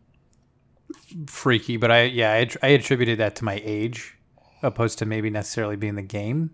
freaky, 1.26 1.76
but 1.76 1.90
I 1.90 2.02
yeah 2.04 2.32
I, 2.32 2.48
I 2.62 2.68
attributed 2.68 3.18
that 3.18 3.36
to 3.36 3.44
my 3.44 3.60
age, 3.64 4.16
opposed 4.62 4.98
to 4.98 5.06
maybe 5.06 5.30
necessarily 5.30 5.76
being 5.76 5.94
the 5.94 6.02
game. 6.02 6.50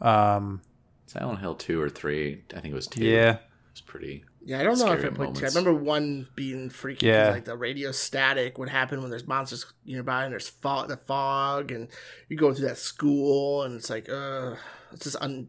Um. 0.00 0.62
Silent 1.06 1.40
Hill 1.40 1.56
two 1.56 1.80
or 1.80 1.88
three. 1.88 2.44
I 2.54 2.60
think 2.60 2.72
it 2.72 2.74
was 2.74 2.86
two. 2.86 3.04
Yeah. 3.04 3.32
it 3.32 3.40
was 3.72 3.80
pretty. 3.80 4.24
Yeah, 4.42 4.60
I 4.60 4.62
don't 4.62 4.78
know 4.78 4.92
if 4.92 5.00
it 5.00 5.12
Scary 5.12 5.14
played 5.14 5.34
two. 5.34 5.44
I 5.44 5.48
remember 5.48 5.74
one 5.74 6.28
being 6.34 6.70
freaky. 6.70 7.06
Yeah. 7.06 7.26
Yeah, 7.26 7.30
like 7.32 7.44
the 7.44 7.56
radio 7.56 7.90
static 7.92 8.58
would 8.58 8.68
happen 8.68 9.00
when 9.02 9.10
there's 9.10 9.26
monsters 9.26 9.66
nearby 9.84 10.24
and 10.24 10.32
there's 10.32 10.48
fog, 10.48 10.88
the 10.88 10.96
fog, 10.96 11.72
and 11.72 11.88
you 12.28 12.36
go 12.36 12.54
through 12.54 12.68
that 12.68 12.78
school 12.78 13.64
and 13.64 13.74
it's 13.74 13.90
like, 13.90 14.08
uh, 14.08 14.54
it's 14.92 15.04
just 15.04 15.16
un- 15.20 15.48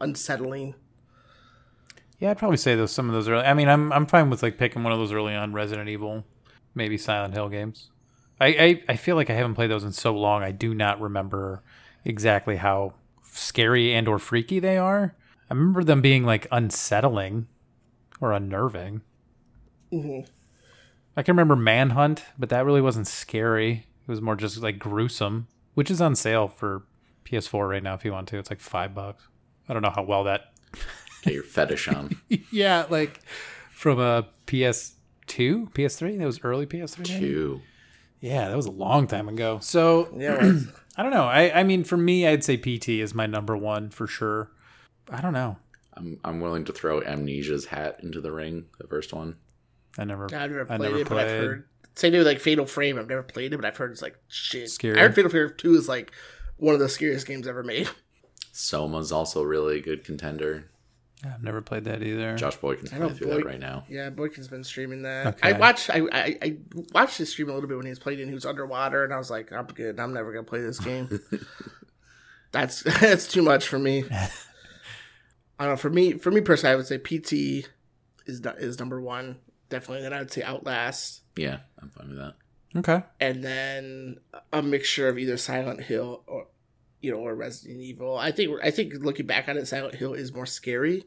unsettling. 0.00 0.74
Yeah, 2.18 2.30
I'd 2.30 2.38
probably 2.38 2.56
say 2.56 2.74
those 2.74 2.90
some 2.90 3.08
of 3.08 3.14
those 3.14 3.28
early. 3.28 3.44
I 3.44 3.52
mean, 3.54 3.68
I'm 3.68 3.92
I'm 3.92 4.06
fine 4.06 4.30
with 4.30 4.42
like 4.42 4.56
picking 4.56 4.82
one 4.82 4.92
of 4.92 4.98
those 4.98 5.12
early 5.12 5.34
on 5.34 5.52
Resident 5.52 5.88
Evil, 5.88 6.24
maybe 6.74 6.96
Silent 6.98 7.34
Hill 7.34 7.48
games. 7.48 7.90
I 8.40 8.46
I, 8.46 8.82
I 8.90 8.96
feel 8.96 9.16
like 9.16 9.30
I 9.30 9.34
haven't 9.34 9.54
played 9.54 9.70
those 9.70 9.84
in 9.84 9.92
so 9.92 10.14
long. 10.14 10.42
I 10.42 10.50
do 10.52 10.74
not 10.74 11.00
remember 11.00 11.62
exactly 12.04 12.56
how 12.56 12.94
scary 13.22 13.94
and 13.94 14.08
or 14.08 14.18
freaky 14.18 14.58
they 14.58 14.76
are. 14.76 15.14
I 15.50 15.54
remember 15.54 15.84
them 15.84 16.00
being 16.00 16.24
like 16.24 16.46
unsettling 16.50 17.46
or 18.20 18.32
unnerving. 18.32 19.02
Mhm. 19.92 20.26
I 21.16 21.22
can 21.22 21.34
remember 21.34 21.56
Manhunt, 21.56 22.24
but 22.38 22.48
that 22.48 22.64
really 22.64 22.80
wasn't 22.80 23.06
scary. 23.06 23.86
It 24.06 24.10
was 24.10 24.20
more 24.22 24.34
just 24.34 24.58
like 24.62 24.78
gruesome, 24.78 25.46
which 25.74 25.90
is 25.90 26.00
on 26.00 26.14
sale 26.14 26.48
for 26.48 26.84
PS4 27.24 27.68
right 27.68 27.82
now 27.82 27.94
if 27.94 28.04
you 28.04 28.12
want 28.12 28.28
to. 28.28 28.38
It's 28.38 28.50
like 28.50 28.60
five 28.60 28.94
bucks. 28.94 29.28
I 29.68 29.72
don't 29.74 29.82
know 29.82 29.92
how 29.94 30.02
well 30.02 30.24
that 30.24 30.52
Get 31.22 31.34
your 31.34 31.42
fetish 31.44 31.86
on. 31.88 32.16
yeah, 32.50 32.86
like 32.90 33.20
from 33.70 34.00
a 34.00 34.26
PS2, 35.36 35.72
PS3. 35.72 36.18
That 36.18 36.26
was 36.26 36.40
early 36.42 36.66
PS3. 36.66 36.98
maybe? 36.98 37.20
two. 37.20 37.60
Yeah, 38.20 38.48
that 38.48 38.56
was 38.56 38.66
a 38.66 38.70
long 38.70 39.06
time 39.06 39.28
ago. 39.28 39.58
So 39.60 40.08
Yeah. 40.16 40.52
I 40.96 41.02
don't 41.02 41.12
know. 41.12 41.24
I 41.24 41.60
I 41.60 41.62
mean, 41.62 41.84
for 41.84 41.96
me, 41.96 42.26
I'd 42.26 42.44
say 42.44 42.56
PT 42.56 42.90
is 42.90 43.14
my 43.14 43.26
number 43.26 43.56
one 43.56 43.90
for 43.90 44.06
sure. 44.06 44.50
I 45.10 45.20
don't 45.20 45.32
know. 45.32 45.56
I'm 45.94 46.20
I'm 46.24 46.40
willing 46.40 46.64
to 46.66 46.72
throw 46.72 47.00
Amnesia's 47.00 47.66
hat 47.66 48.00
into 48.02 48.20
the 48.20 48.30
ring. 48.32 48.66
The 48.78 48.86
first 48.86 49.12
one. 49.12 49.36
I 49.98 50.04
never. 50.04 50.24
I've 50.26 50.50
never 50.50 50.62
I 50.62 50.76
played 50.76 50.80
never 50.80 50.98
it, 50.98 51.08
but 51.08 51.18
I've 51.18 51.30
heard. 51.30 51.68
Same 51.94 52.12
thing 52.12 52.18
with 52.18 52.26
like 52.26 52.40
Fatal 52.40 52.64
Frame. 52.66 52.98
I've 52.98 53.08
never 53.08 53.22
played 53.22 53.52
it, 53.52 53.56
but 53.56 53.66
I've 53.66 53.76
heard 53.76 53.92
it's 53.92 54.02
like 54.02 54.16
shit. 54.28 54.70
Scary. 54.70 54.98
I 54.98 55.02
heard 55.02 55.14
Fatal 55.14 55.30
Frame 55.30 55.52
Two 55.56 55.74
is 55.74 55.88
like 55.88 56.12
one 56.56 56.74
of 56.74 56.80
the 56.80 56.88
scariest 56.88 57.26
games 57.26 57.46
ever 57.46 57.62
made. 57.62 57.88
Soma's 58.52 59.12
also 59.12 59.42
really 59.42 59.78
a 59.78 59.82
good 59.82 60.04
contender. 60.04 60.70
I've 61.24 61.42
never 61.42 61.60
played 61.60 61.84
that 61.84 62.02
either. 62.02 62.36
Josh 62.36 62.56
Boykin's 62.56 62.92
I 62.92 62.96
know 62.98 63.04
playing 63.06 63.18
through 63.18 63.26
Boy- 63.28 63.36
that 63.36 63.44
right 63.46 63.60
now. 63.60 63.84
Yeah, 63.88 64.10
Boykin's 64.10 64.48
been 64.48 64.64
streaming 64.64 65.02
that. 65.02 65.26
Okay. 65.28 65.50
I 65.50 65.58
watched. 65.58 65.88
I, 65.90 66.00
I 66.12 66.38
I 66.42 66.56
watched 66.92 67.18
his 67.18 67.30
stream 67.30 67.48
a 67.48 67.54
little 67.54 67.68
bit 67.68 67.76
when 67.76 67.86
he 67.86 67.90
was 67.90 67.98
playing 68.00 68.20
and 68.20 68.28
he 68.28 68.34
was 68.34 68.44
underwater, 68.46 69.04
and 69.04 69.12
I 69.14 69.18
was 69.18 69.30
like, 69.30 69.52
I'm 69.52 69.66
good. 69.66 70.00
I'm 70.00 70.12
never 70.12 70.32
gonna 70.32 70.42
play 70.44 70.60
this 70.60 70.80
game. 70.80 71.20
that's 72.52 72.82
that's 73.00 73.26
too 73.28 73.42
much 73.42 73.68
for 73.68 73.78
me. 73.78 74.04
I 75.58 75.64
don't 75.66 75.72
know. 75.72 75.76
For 75.76 75.90
me, 75.90 76.14
for 76.14 76.30
me 76.30 76.40
personally, 76.40 76.72
I 76.72 76.76
would 76.76 76.86
say 76.86 76.98
PT 76.98 77.68
is 78.26 78.40
is 78.58 78.78
number 78.78 79.00
one 79.00 79.36
definitely. 79.68 80.02
Then 80.02 80.12
I 80.12 80.18
would 80.18 80.30
say 80.32 80.42
Outlast, 80.42 81.22
Yeah, 81.36 81.58
I'm 81.80 81.90
fine 81.90 82.08
with 82.10 82.18
that. 82.18 82.34
Okay. 82.74 83.02
and 83.20 83.44
then 83.44 84.16
a 84.52 84.62
mixture 84.62 85.08
of 85.08 85.18
either 85.18 85.36
Silent 85.36 85.82
Hill 85.82 86.22
or 86.26 86.46
you 87.02 87.10
know 87.10 87.18
or 87.18 87.34
Resident 87.34 87.80
Evil. 87.80 88.16
I 88.16 88.30
think 88.32 88.58
I 88.62 88.70
think 88.70 88.94
looking 89.00 89.26
back 89.26 89.48
on 89.48 89.58
it, 89.58 89.66
Silent 89.68 89.96
Hill 89.96 90.14
is 90.14 90.32
more 90.32 90.46
scary. 90.46 91.04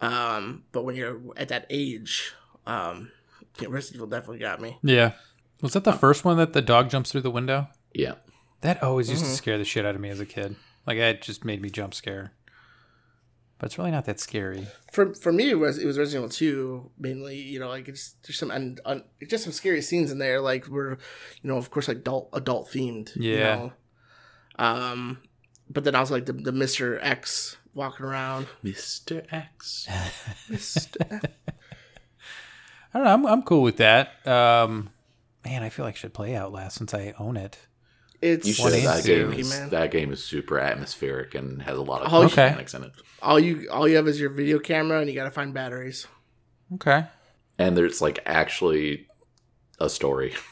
Um, 0.00 0.64
but 0.72 0.84
when 0.84 0.96
you're 0.96 1.20
at 1.36 1.48
that 1.48 1.66
age, 1.70 2.32
um, 2.66 3.10
yeah, 3.60 3.68
Resident 3.70 3.96
Evil 3.96 4.06
definitely 4.08 4.38
got 4.40 4.60
me. 4.60 4.78
Yeah. 4.82 5.12
Was 5.62 5.72
that 5.74 5.84
the 5.84 5.92
first 5.92 6.24
one 6.24 6.36
that 6.36 6.52
the 6.52 6.60
dog 6.60 6.90
jumps 6.90 7.12
through 7.12 7.22
the 7.22 7.30
window? 7.30 7.68
Yeah, 7.94 8.16
That 8.60 8.82
always 8.82 9.08
used 9.08 9.24
Mhm. 9.24 9.28
to 9.28 9.34
scare 9.36 9.56
the 9.58 9.64
shit 9.64 9.86
out 9.86 9.94
of 9.94 10.00
me 10.00 10.08
as 10.10 10.20
a 10.20 10.26
kid. 10.26 10.56
Like 10.86 10.98
it 10.98 11.22
just 11.22 11.44
made 11.44 11.62
me 11.62 11.70
jump 11.70 11.94
scare. 11.94 12.32
But 13.58 13.66
it's 13.66 13.78
really 13.78 13.92
not 13.92 14.04
that 14.06 14.18
scary. 14.20 14.66
For 14.92 15.14
for 15.14 15.32
me, 15.32 15.48
it 15.48 15.54
was 15.58 15.78
it 15.78 15.86
was 15.86 15.96
Resident 15.96 16.24
Evil 16.24 16.28
Two 16.36 16.90
mainly. 16.98 17.36
You 17.38 17.60
know, 17.60 17.68
like 17.68 17.88
it's 17.88 18.16
there's 18.26 18.36
some 18.38 18.50
un, 18.50 18.78
just 19.28 19.44
some 19.44 19.52
scary 19.52 19.80
scenes 19.80 20.10
in 20.10 20.18
there. 20.18 20.40
Like 20.40 20.66
we're, 20.66 20.90
you 21.40 21.48
know, 21.50 21.56
of 21.56 21.70
course, 21.70 21.86
like 21.88 21.98
adult 21.98 22.28
adult 22.32 22.68
themed. 22.70 23.14
you 23.16 23.36
Yeah. 23.36 23.54
know. 23.54 23.72
Um, 24.58 25.18
but 25.68 25.84
then 25.84 25.94
also 25.94 26.14
like 26.14 26.26
the 26.26 26.32
the 26.32 26.52
Mister 26.52 26.98
X 27.00 27.56
walking 27.74 28.06
around. 28.06 28.46
Mr. 28.64 29.24
X. 29.32 29.86
Mr. 30.48 31.28
I 32.92 32.98
don't 32.98 33.04
know. 33.04 33.12
I'm, 33.12 33.26
I'm 33.26 33.42
cool 33.42 33.62
with 33.62 33.78
that. 33.78 34.24
Um, 34.26 34.90
man, 35.44 35.62
I 35.62 35.68
feel 35.68 35.84
like 35.84 35.94
I 35.94 35.98
should 35.98 36.14
play 36.14 36.36
Outlast 36.36 36.76
since 36.76 36.94
I 36.94 37.12
own 37.18 37.36
it. 37.36 37.58
It's 38.22 38.46
You 38.46 38.54
should. 38.54 38.72
and 38.72 38.86
That 38.86 39.04
game 39.04 39.32
is 39.32 39.50
man. 39.50 39.70
that 39.70 39.90
game 39.90 40.12
is 40.12 40.22
super 40.24 40.58
atmospheric 40.58 41.34
and 41.34 41.60
has 41.62 41.76
a 41.76 41.82
lot 41.82 42.02
of 42.02 42.08
cool 42.08 42.20
okay. 42.24 42.44
mechanics 42.44 42.72
in 42.74 42.84
it. 42.84 42.92
all 43.20 43.38
you 43.40 43.68
all 43.70 43.86
you 43.88 43.96
have 43.96 44.06
is 44.08 44.18
your 44.20 44.30
video 44.30 44.58
camera 44.58 45.00
and 45.00 45.08
you 45.10 45.14
got 45.14 45.24
to 45.24 45.30
find 45.30 45.52
batteries. 45.52 46.06
Okay. 46.74 47.04
And 47.58 47.76
there's 47.76 48.00
like 48.00 48.20
actually 48.26 49.08
a 49.80 49.88
story. 49.90 50.34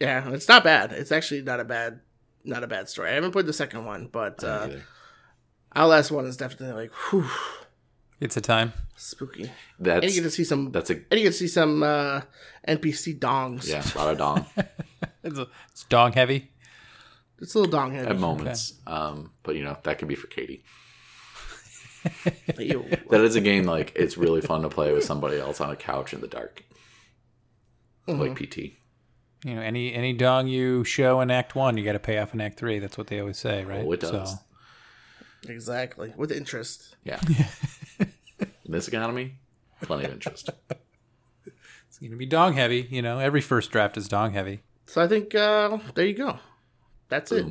Yeah, 0.00 0.30
it's 0.32 0.48
not 0.48 0.64
bad. 0.64 0.90
It's 0.90 1.12
actually 1.12 1.42
not 1.42 1.60
a 1.60 1.64
bad 1.64 2.00
not 2.44 2.62
a 2.64 2.66
bad 2.66 2.88
story. 2.88 3.10
I 3.10 3.14
haven't 3.14 3.32
played 3.32 3.46
the 3.46 3.52
second 3.52 3.84
one, 3.84 4.08
but 4.10 4.42
I 4.44 4.46
don't 4.46 4.60
uh, 4.62 4.64
either. 4.66 4.82
Outlast 5.74 6.10
one 6.10 6.26
is 6.26 6.36
definitely 6.36 6.74
like 6.82 6.92
whew, 7.10 7.28
It's 8.20 8.36
a 8.36 8.40
time. 8.40 8.72
spooky. 8.96 9.44
And 9.44 9.52
That's 9.80 10.06
you 10.06 10.20
get 10.22 10.28
to 10.28 10.30
see 10.30 10.44
some 10.44 10.70
that's 10.70 10.90
a 10.90 10.94
and 10.94 11.04
you 11.12 11.20
get 11.24 11.30
to 11.30 11.32
see 11.32 11.48
some 11.48 11.82
uh, 11.82 12.20
NPC 12.68 13.18
dongs. 13.18 13.68
yeah, 13.68 13.82
a 13.94 13.98
lot 13.98 14.12
of 14.12 14.18
dong 14.18 14.46
It's, 15.24 15.38
a, 15.38 15.46
it's 15.70 15.84
dog 15.84 16.14
heavy. 16.14 16.50
It's 17.40 17.54
a 17.54 17.58
little 17.58 17.70
dong 17.72 17.92
heavy. 17.94 18.08
at 18.08 18.18
moments. 18.18 18.74
Um, 18.86 19.32
but 19.42 19.54
you 19.56 19.64
know 19.64 19.76
that 19.84 19.98
could 19.98 20.08
be 20.08 20.14
for 20.14 20.26
Katie. 20.28 20.62
That 22.56 23.20
is 23.22 23.36
a 23.36 23.40
game 23.40 23.64
like 23.64 23.92
it's 23.94 24.16
really 24.16 24.40
fun 24.40 24.62
to 24.62 24.68
play 24.68 24.92
with 24.92 25.04
somebody 25.04 25.38
else 25.38 25.60
on 25.60 25.70
a 25.70 25.76
couch 25.76 26.12
in 26.12 26.20
the 26.20 26.26
dark, 26.28 26.64
Mm-hmm. 28.08 28.20
like 28.20 28.34
PT. 28.36 28.72
You 29.44 29.56
know, 29.56 29.62
any 29.62 29.92
any 29.92 30.12
dog 30.12 30.48
you 30.48 30.84
show 30.84 31.20
in 31.20 31.30
Act 31.30 31.54
One, 31.54 31.76
you 31.76 31.84
got 31.84 31.92
to 31.92 31.98
pay 31.98 32.18
off 32.18 32.32
in 32.32 32.40
Act 32.40 32.58
Three. 32.58 32.78
That's 32.78 32.96
what 32.96 33.08
they 33.08 33.18
always 33.20 33.38
say, 33.38 33.64
right? 33.64 33.84
Oh, 33.84 33.92
it 33.92 34.00
does. 34.00 34.32
So, 34.32 34.38
Exactly. 35.48 36.12
With 36.16 36.30
interest. 36.30 36.94
Yeah. 37.04 37.20
in 37.98 38.08
this 38.68 38.86
economy, 38.88 39.34
plenty 39.80 40.04
of 40.04 40.12
interest. 40.12 40.50
it's 41.46 41.98
gonna 42.00 42.16
be 42.16 42.26
dong 42.26 42.52
heavy. 42.54 42.86
You 42.90 43.02
know, 43.02 43.18
every 43.18 43.40
first 43.40 43.70
draft 43.72 43.96
is 43.96 44.08
dong 44.08 44.32
heavy. 44.32 44.60
So 44.86 45.02
I 45.02 45.08
think 45.08 45.34
uh, 45.34 45.78
there 45.94 46.06
you 46.06 46.14
go. 46.14 46.38
That's 47.08 47.32
it. 47.32 47.46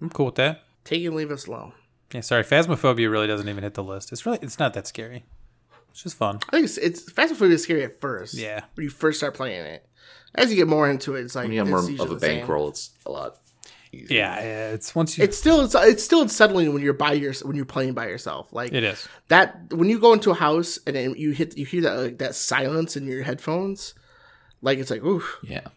I'm 0.00 0.10
cool 0.10 0.26
with 0.26 0.36
that. 0.36 0.62
Take 0.84 1.04
and 1.04 1.16
leave 1.16 1.30
us 1.30 1.46
alone. 1.46 1.72
Yeah, 2.12 2.20
sorry, 2.20 2.44
Phasmophobia 2.44 3.10
really 3.10 3.26
doesn't 3.26 3.48
even 3.48 3.64
hit 3.64 3.74
the 3.74 3.82
list. 3.82 4.12
It's 4.12 4.24
really 4.24 4.38
it's 4.40 4.58
not 4.58 4.74
that 4.74 4.86
scary. 4.86 5.24
It's 5.90 6.02
just 6.02 6.16
fun. 6.16 6.40
I 6.48 6.50
think 6.50 6.64
it's, 6.64 6.78
it's 6.78 7.10
Fast 7.10 7.30
and 7.30 7.38
Furious 7.38 7.60
is 7.60 7.64
scary 7.64 7.84
at 7.84 8.00
first. 8.00 8.34
Yeah. 8.34 8.64
When 8.74 8.84
you 8.84 8.90
first 8.90 9.18
start 9.18 9.34
playing 9.34 9.64
it. 9.64 9.86
As 10.34 10.50
you 10.50 10.56
get 10.56 10.66
more 10.68 10.88
into 10.90 11.14
it, 11.16 11.22
it's 11.22 11.34
like 11.34 11.44
When 11.44 11.52
you 11.52 11.58
have 11.60 11.68
more 11.68 11.78
of 11.78 12.10
a 12.10 12.16
bankroll, 12.16 12.68
it's 12.68 12.90
a 13.06 13.10
lot 13.10 13.38
easier. 13.92 14.18
Yeah, 14.18 14.40
yeah, 14.40 14.70
it's 14.72 14.94
once 14.94 15.16
you. 15.16 15.24
It's 15.24 15.36
still 15.38 15.60
it's, 15.64 15.74
it's 15.76 16.02
still 16.02 16.22
unsettling 16.22 16.72
when 16.72 16.82
you're 16.82 16.92
by 16.92 17.12
your 17.12 17.32
when 17.42 17.54
you're 17.56 17.64
playing 17.64 17.94
by 17.94 18.06
yourself. 18.08 18.52
Like 18.52 18.72
it 18.72 18.82
is. 18.84 19.06
that 19.28 19.72
when 19.72 19.88
you 19.88 19.98
go 20.00 20.12
into 20.12 20.30
a 20.30 20.34
house 20.34 20.78
and 20.86 20.96
then 20.96 21.14
you 21.16 21.30
hit 21.32 21.56
you 21.56 21.64
hear 21.66 21.82
that 21.82 21.94
like 21.96 22.18
that 22.18 22.34
silence 22.34 22.96
in 22.96 23.06
your 23.06 23.22
headphones, 23.22 23.94
like 24.62 24.78
it's 24.78 24.90
like 24.90 25.04
oof. 25.04 25.38
Yeah. 25.44 25.68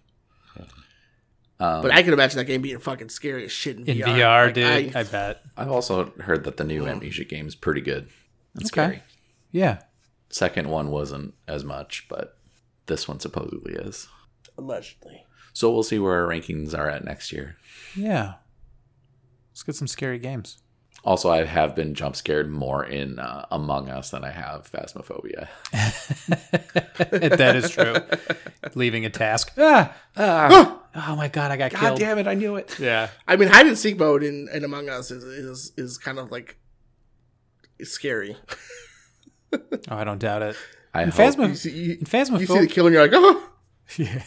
Um, 1.59 1.81
But 1.81 1.91
I 1.91 2.03
can 2.03 2.13
imagine 2.13 2.37
that 2.37 2.45
game 2.45 2.61
being 2.61 2.77
fucking 2.77 3.09
scary 3.09 3.45
as 3.45 3.51
shit 3.51 3.77
in, 3.77 3.85
In 3.87 3.97
VR. 3.97 4.05
VR, 4.05 4.45
Like, 4.45 4.53
dude, 4.53 4.95
I- 4.95 4.99
I, 4.99 5.03
bet. 5.03 5.41
I've 5.57 5.71
also 5.71 6.11
heard 6.19 6.43
that 6.43 6.57
the 6.57 6.63
new 6.63 6.85
Amnesia 6.87 7.23
game 7.23 7.47
is 7.47 7.55
pretty 7.55 7.81
good. 7.81 8.09
It's 8.55 8.65
Okay. 8.71 8.83
scary. 8.83 9.03
Yeah. 9.51 9.79
Second 10.29 10.69
one 10.69 10.91
wasn't 10.91 11.33
as 11.47 11.63
much, 11.63 12.05
but 12.09 12.37
this 12.85 13.07
one 13.07 13.19
supposedly 13.19 13.73
is. 13.73 14.07
Allegedly. 14.57 15.25
So 15.53 15.71
we'll 15.71 15.83
see 15.83 15.99
where 15.99 16.13
our 16.23 16.27
rankings 16.27 16.77
are 16.77 16.89
at 16.89 17.03
next 17.03 17.31
year. 17.31 17.57
Yeah. 17.95 18.35
Let's 19.51 19.63
get 19.63 19.75
some 19.75 19.87
scary 19.87 20.19
games. 20.19 20.57
Also, 21.03 21.29
I 21.31 21.45
have 21.45 21.75
been 21.75 21.93
jump 21.93 22.15
scared 22.15 22.49
more 22.49 22.83
in 22.85 23.17
uh, 23.19 23.45
Among 23.51 23.89
Us 23.89 24.09
than 24.09 24.23
I 24.25 24.31
have 24.31 24.69
Phasmophobia. 24.71 25.47
that 27.31 27.55
is 27.55 27.69
true. 27.69 27.95
Leaving 28.75 29.05
a 29.05 29.09
task. 29.09 29.51
Ah, 29.57 29.95
ah, 30.17 30.79
oh 30.95 31.15
my 31.15 31.27
god, 31.29 31.51
I 31.51 31.57
got 31.57 31.71
God 31.71 31.79
killed. 31.79 31.99
damn 31.99 32.17
it! 32.17 32.27
I 32.27 32.33
knew 32.33 32.55
it. 32.57 32.77
Yeah, 32.79 33.09
I 33.27 33.35
mean, 33.37 33.47
hide 33.49 33.67
and 33.67 33.77
seek 33.77 33.97
mode 33.97 34.23
in, 34.23 34.49
in 34.53 34.63
Among 34.65 34.89
Us 34.89 35.11
is, 35.11 35.23
is 35.23 35.71
is 35.77 35.97
kind 35.97 36.19
of 36.19 36.31
like 36.31 36.57
scary. 37.83 38.35
oh, 39.53 39.59
I 39.89 40.03
don't 40.03 40.19
doubt 40.19 40.41
it. 40.41 40.55
I 40.93 41.03
In 41.03 41.09
hope. 41.09 41.35
Phasma- 41.35 41.49
You 41.49 41.55
see, 41.55 41.69
you, 41.71 41.83
in 41.83 41.89
you 41.89 41.95
see 41.95 42.03
the 42.05 42.17
Phasmophobia, 42.17 42.69
kill 42.69 42.87
and 42.87 42.93
you're 42.93 43.03
like, 43.03 43.11
oh, 43.13 43.49
yeah. 43.97 44.23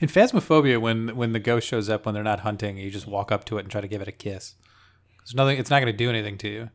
In 0.00 0.08
Phasmophobia, 0.08 0.80
when 0.80 1.16
when 1.16 1.32
the 1.32 1.38
ghost 1.40 1.66
shows 1.66 1.88
up 1.88 2.04
when 2.06 2.14
they're 2.14 2.22
not 2.24 2.40
hunting, 2.40 2.76
you 2.76 2.90
just 2.90 3.06
walk 3.06 3.32
up 3.32 3.44
to 3.46 3.58
it 3.58 3.62
and 3.62 3.70
try 3.70 3.80
to 3.80 3.88
give 3.88 4.02
it 4.02 4.08
a 4.08 4.12
kiss. 4.12 4.54
There's 5.18 5.34
nothing. 5.34 5.58
It's 5.58 5.70
not 5.70 5.80
going 5.80 5.92
to 5.92 5.96
do 5.96 6.08
anything 6.10 6.38
to 6.38 6.48
you. 6.48 6.70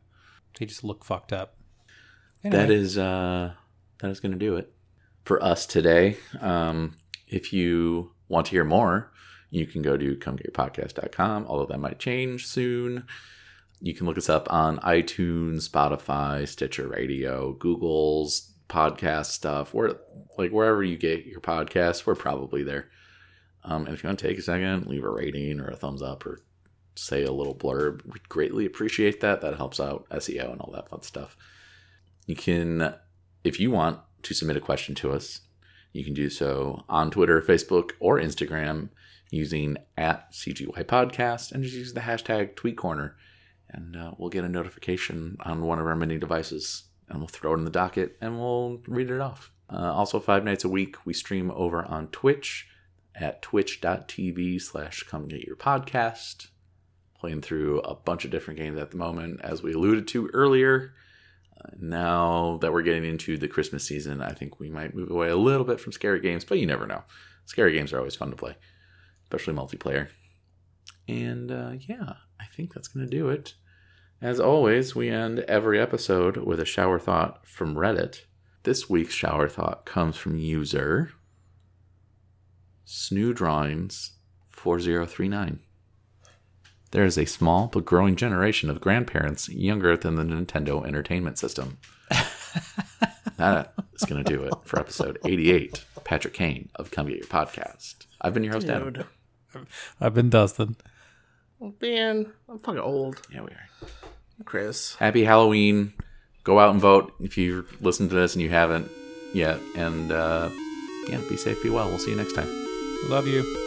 They 0.58 0.66
just 0.66 0.84
look 0.84 1.04
fucked 1.04 1.32
up. 1.32 1.54
That 2.42 2.54
Anyway. 2.54 2.74
is 2.76 2.98
uh 2.98 3.52
that 4.00 4.10
is 4.10 4.20
going 4.20 4.32
to 4.32 4.38
do 4.38 4.56
it 4.56 4.72
for 5.24 5.42
us 5.42 5.66
today. 5.66 6.16
Um, 6.40 6.96
if 7.26 7.52
you 7.52 8.12
want 8.28 8.46
to 8.46 8.50
hear 8.52 8.64
more, 8.64 9.12
you 9.50 9.66
can 9.66 9.82
go 9.82 9.96
to 9.96 10.16
comegetyourpodcast.com, 10.16 11.46
although 11.48 11.66
that 11.66 11.78
might 11.80 11.98
change 11.98 12.46
soon. 12.46 13.06
You 13.80 13.94
can 13.94 14.06
look 14.06 14.16
us 14.18 14.28
up 14.28 14.50
on 14.52 14.78
iTunes, 14.78 15.68
Spotify, 15.68 16.46
Stitcher 16.48 16.88
Radio, 16.88 17.52
Google's 17.52 18.52
podcast 18.68 19.26
stuff, 19.26 19.74
where 19.74 19.92
like 20.38 20.50
wherever 20.50 20.82
you 20.82 20.96
get 20.96 21.26
your 21.26 21.40
podcasts, 21.40 22.06
we're 22.06 22.14
probably 22.14 22.62
there. 22.62 22.88
Um, 23.66 23.84
and 23.84 23.94
if 23.94 24.02
you 24.02 24.08
want 24.08 24.20
to 24.20 24.28
take 24.28 24.38
a 24.38 24.42
second, 24.42 24.86
leave 24.86 25.04
a 25.04 25.10
rating 25.10 25.60
or 25.60 25.66
a 25.66 25.76
thumbs 25.76 26.00
up 26.00 26.24
or 26.24 26.40
say 26.94 27.24
a 27.24 27.32
little 27.32 27.54
blurb, 27.54 28.06
we'd 28.06 28.28
greatly 28.28 28.64
appreciate 28.64 29.20
that. 29.20 29.40
That 29.40 29.56
helps 29.56 29.80
out 29.80 30.08
SEO 30.10 30.52
and 30.52 30.60
all 30.60 30.72
that 30.72 30.88
fun 30.88 31.02
stuff. 31.02 31.36
You 32.26 32.36
can, 32.36 32.94
if 33.44 33.58
you 33.60 33.70
want 33.70 34.00
to 34.22 34.34
submit 34.34 34.56
a 34.56 34.60
question 34.60 34.94
to 34.96 35.12
us, 35.12 35.40
you 35.92 36.04
can 36.04 36.14
do 36.14 36.30
so 36.30 36.84
on 36.88 37.10
Twitter, 37.10 37.42
Facebook, 37.42 37.92
or 37.98 38.20
Instagram 38.20 38.90
using 39.30 39.76
at 39.96 40.32
CGY 40.32 40.84
Podcast 40.84 41.50
and 41.50 41.64
just 41.64 41.74
use 41.74 41.92
the 41.92 42.00
hashtag 42.00 42.54
TweetCorner. 42.54 43.14
And 43.70 43.96
uh, 43.96 44.12
we'll 44.16 44.30
get 44.30 44.44
a 44.44 44.48
notification 44.48 45.36
on 45.40 45.62
one 45.62 45.80
of 45.80 45.86
our 45.86 45.96
many 45.96 46.18
devices 46.18 46.84
and 47.08 47.18
we'll 47.18 47.28
throw 47.28 47.54
it 47.54 47.58
in 47.58 47.64
the 47.64 47.70
docket 47.70 48.16
and 48.20 48.38
we'll 48.38 48.80
read 48.86 49.10
it 49.10 49.20
off. 49.20 49.50
Uh, 49.68 49.92
also, 49.92 50.20
five 50.20 50.44
nights 50.44 50.64
a 50.64 50.68
week, 50.68 51.04
we 51.04 51.12
stream 51.12 51.50
over 51.50 51.84
on 51.84 52.06
Twitch 52.08 52.68
at 53.16 53.42
twitch.tv 53.42 54.60
slash 54.60 55.02
come 55.04 55.28
get 55.28 55.46
your 55.46 55.56
podcast. 55.56 56.48
Playing 57.18 57.40
through 57.40 57.80
a 57.80 57.94
bunch 57.94 58.24
of 58.24 58.30
different 58.30 58.60
games 58.60 58.78
at 58.78 58.90
the 58.90 58.98
moment, 58.98 59.40
as 59.42 59.62
we 59.62 59.72
alluded 59.72 60.06
to 60.08 60.28
earlier 60.34 60.92
now 61.78 62.58
that 62.60 62.72
we're 62.72 62.82
getting 62.82 63.04
into 63.04 63.36
the 63.38 63.48
Christmas 63.48 63.84
season, 63.84 64.20
I 64.20 64.32
think 64.32 64.60
we 64.60 64.70
might 64.70 64.94
move 64.94 65.10
away 65.10 65.28
a 65.28 65.36
little 65.36 65.64
bit 65.64 65.80
from 65.80 65.92
scary 65.92 66.20
games, 66.20 66.44
but 66.44 66.58
you 66.58 66.66
never 66.66 66.86
know. 66.86 67.02
Scary 67.46 67.72
games 67.72 67.92
are 67.92 67.98
always 67.98 68.16
fun 68.16 68.30
to 68.30 68.36
play, 68.36 68.56
especially 69.24 69.54
multiplayer. 69.54 70.08
And 71.08 71.50
uh, 71.50 71.72
yeah, 71.80 72.14
I 72.40 72.44
think 72.54 72.74
that's 72.74 72.88
going 72.88 73.08
to 73.08 73.10
do 73.10 73.28
it. 73.28 73.54
As 74.20 74.40
always, 74.40 74.94
we 74.94 75.08
end 75.08 75.40
every 75.40 75.80
episode 75.80 76.38
with 76.38 76.60
a 76.60 76.64
shower 76.64 76.98
thought 76.98 77.46
from 77.46 77.74
Reddit. 77.74 78.22
This 78.62 78.88
week's 78.90 79.14
shower 79.14 79.48
thought 79.48 79.86
comes 79.86 80.16
from 80.16 80.38
user 80.38 81.12
Snoo 82.86 83.34
Drawings 83.34 84.12
4039. 84.50 85.60
There 86.92 87.04
is 87.04 87.18
a 87.18 87.24
small 87.24 87.66
but 87.66 87.84
growing 87.84 88.16
generation 88.16 88.70
of 88.70 88.80
grandparents 88.80 89.48
younger 89.48 89.96
than 89.96 90.14
the 90.14 90.22
Nintendo 90.22 90.86
Entertainment 90.86 91.36
System. 91.38 91.78
that 93.36 93.74
is 93.94 94.04
going 94.08 94.22
to 94.22 94.30
do 94.32 94.44
it 94.44 94.54
for 94.64 94.78
episode 94.78 95.18
88. 95.24 95.84
Patrick 96.04 96.34
Kane 96.34 96.68
of 96.76 96.90
Come 96.92 97.08
Get 97.08 97.18
Your 97.18 97.26
Podcast. 97.26 98.06
I've 98.20 98.32
been 98.32 98.44
your 98.44 98.54
host, 98.54 98.68
Adam. 98.68 99.04
I've 100.00 100.14
been 100.14 100.30
Dustin. 100.30 100.76
Oh, 101.60 101.74
man, 101.80 102.32
I'm 102.48 102.58
fucking 102.60 102.80
old, 102.80 103.20
Yeah, 103.32 103.40
we 103.40 103.50
are. 103.50 103.68
Chris. 104.44 104.94
Happy 104.96 105.24
Halloween. 105.24 105.94
Go 106.44 106.60
out 106.60 106.70
and 106.70 106.80
vote 106.80 107.12
if 107.20 107.36
you 107.36 107.66
listen 107.80 108.08
to 108.08 108.14
this 108.14 108.34
and 108.34 108.42
you 108.42 108.50
haven't 108.50 108.88
yet. 109.34 109.58
And 109.74 110.12
uh, 110.12 110.50
yeah, 111.08 111.20
be 111.28 111.36
safe, 111.36 111.60
be 111.62 111.70
well. 111.70 111.88
We'll 111.88 111.98
see 111.98 112.10
you 112.10 112.16
next 112.16 112.34
time. 112.34 112.65
Love 113.04 113.26
you. 113.28 113.65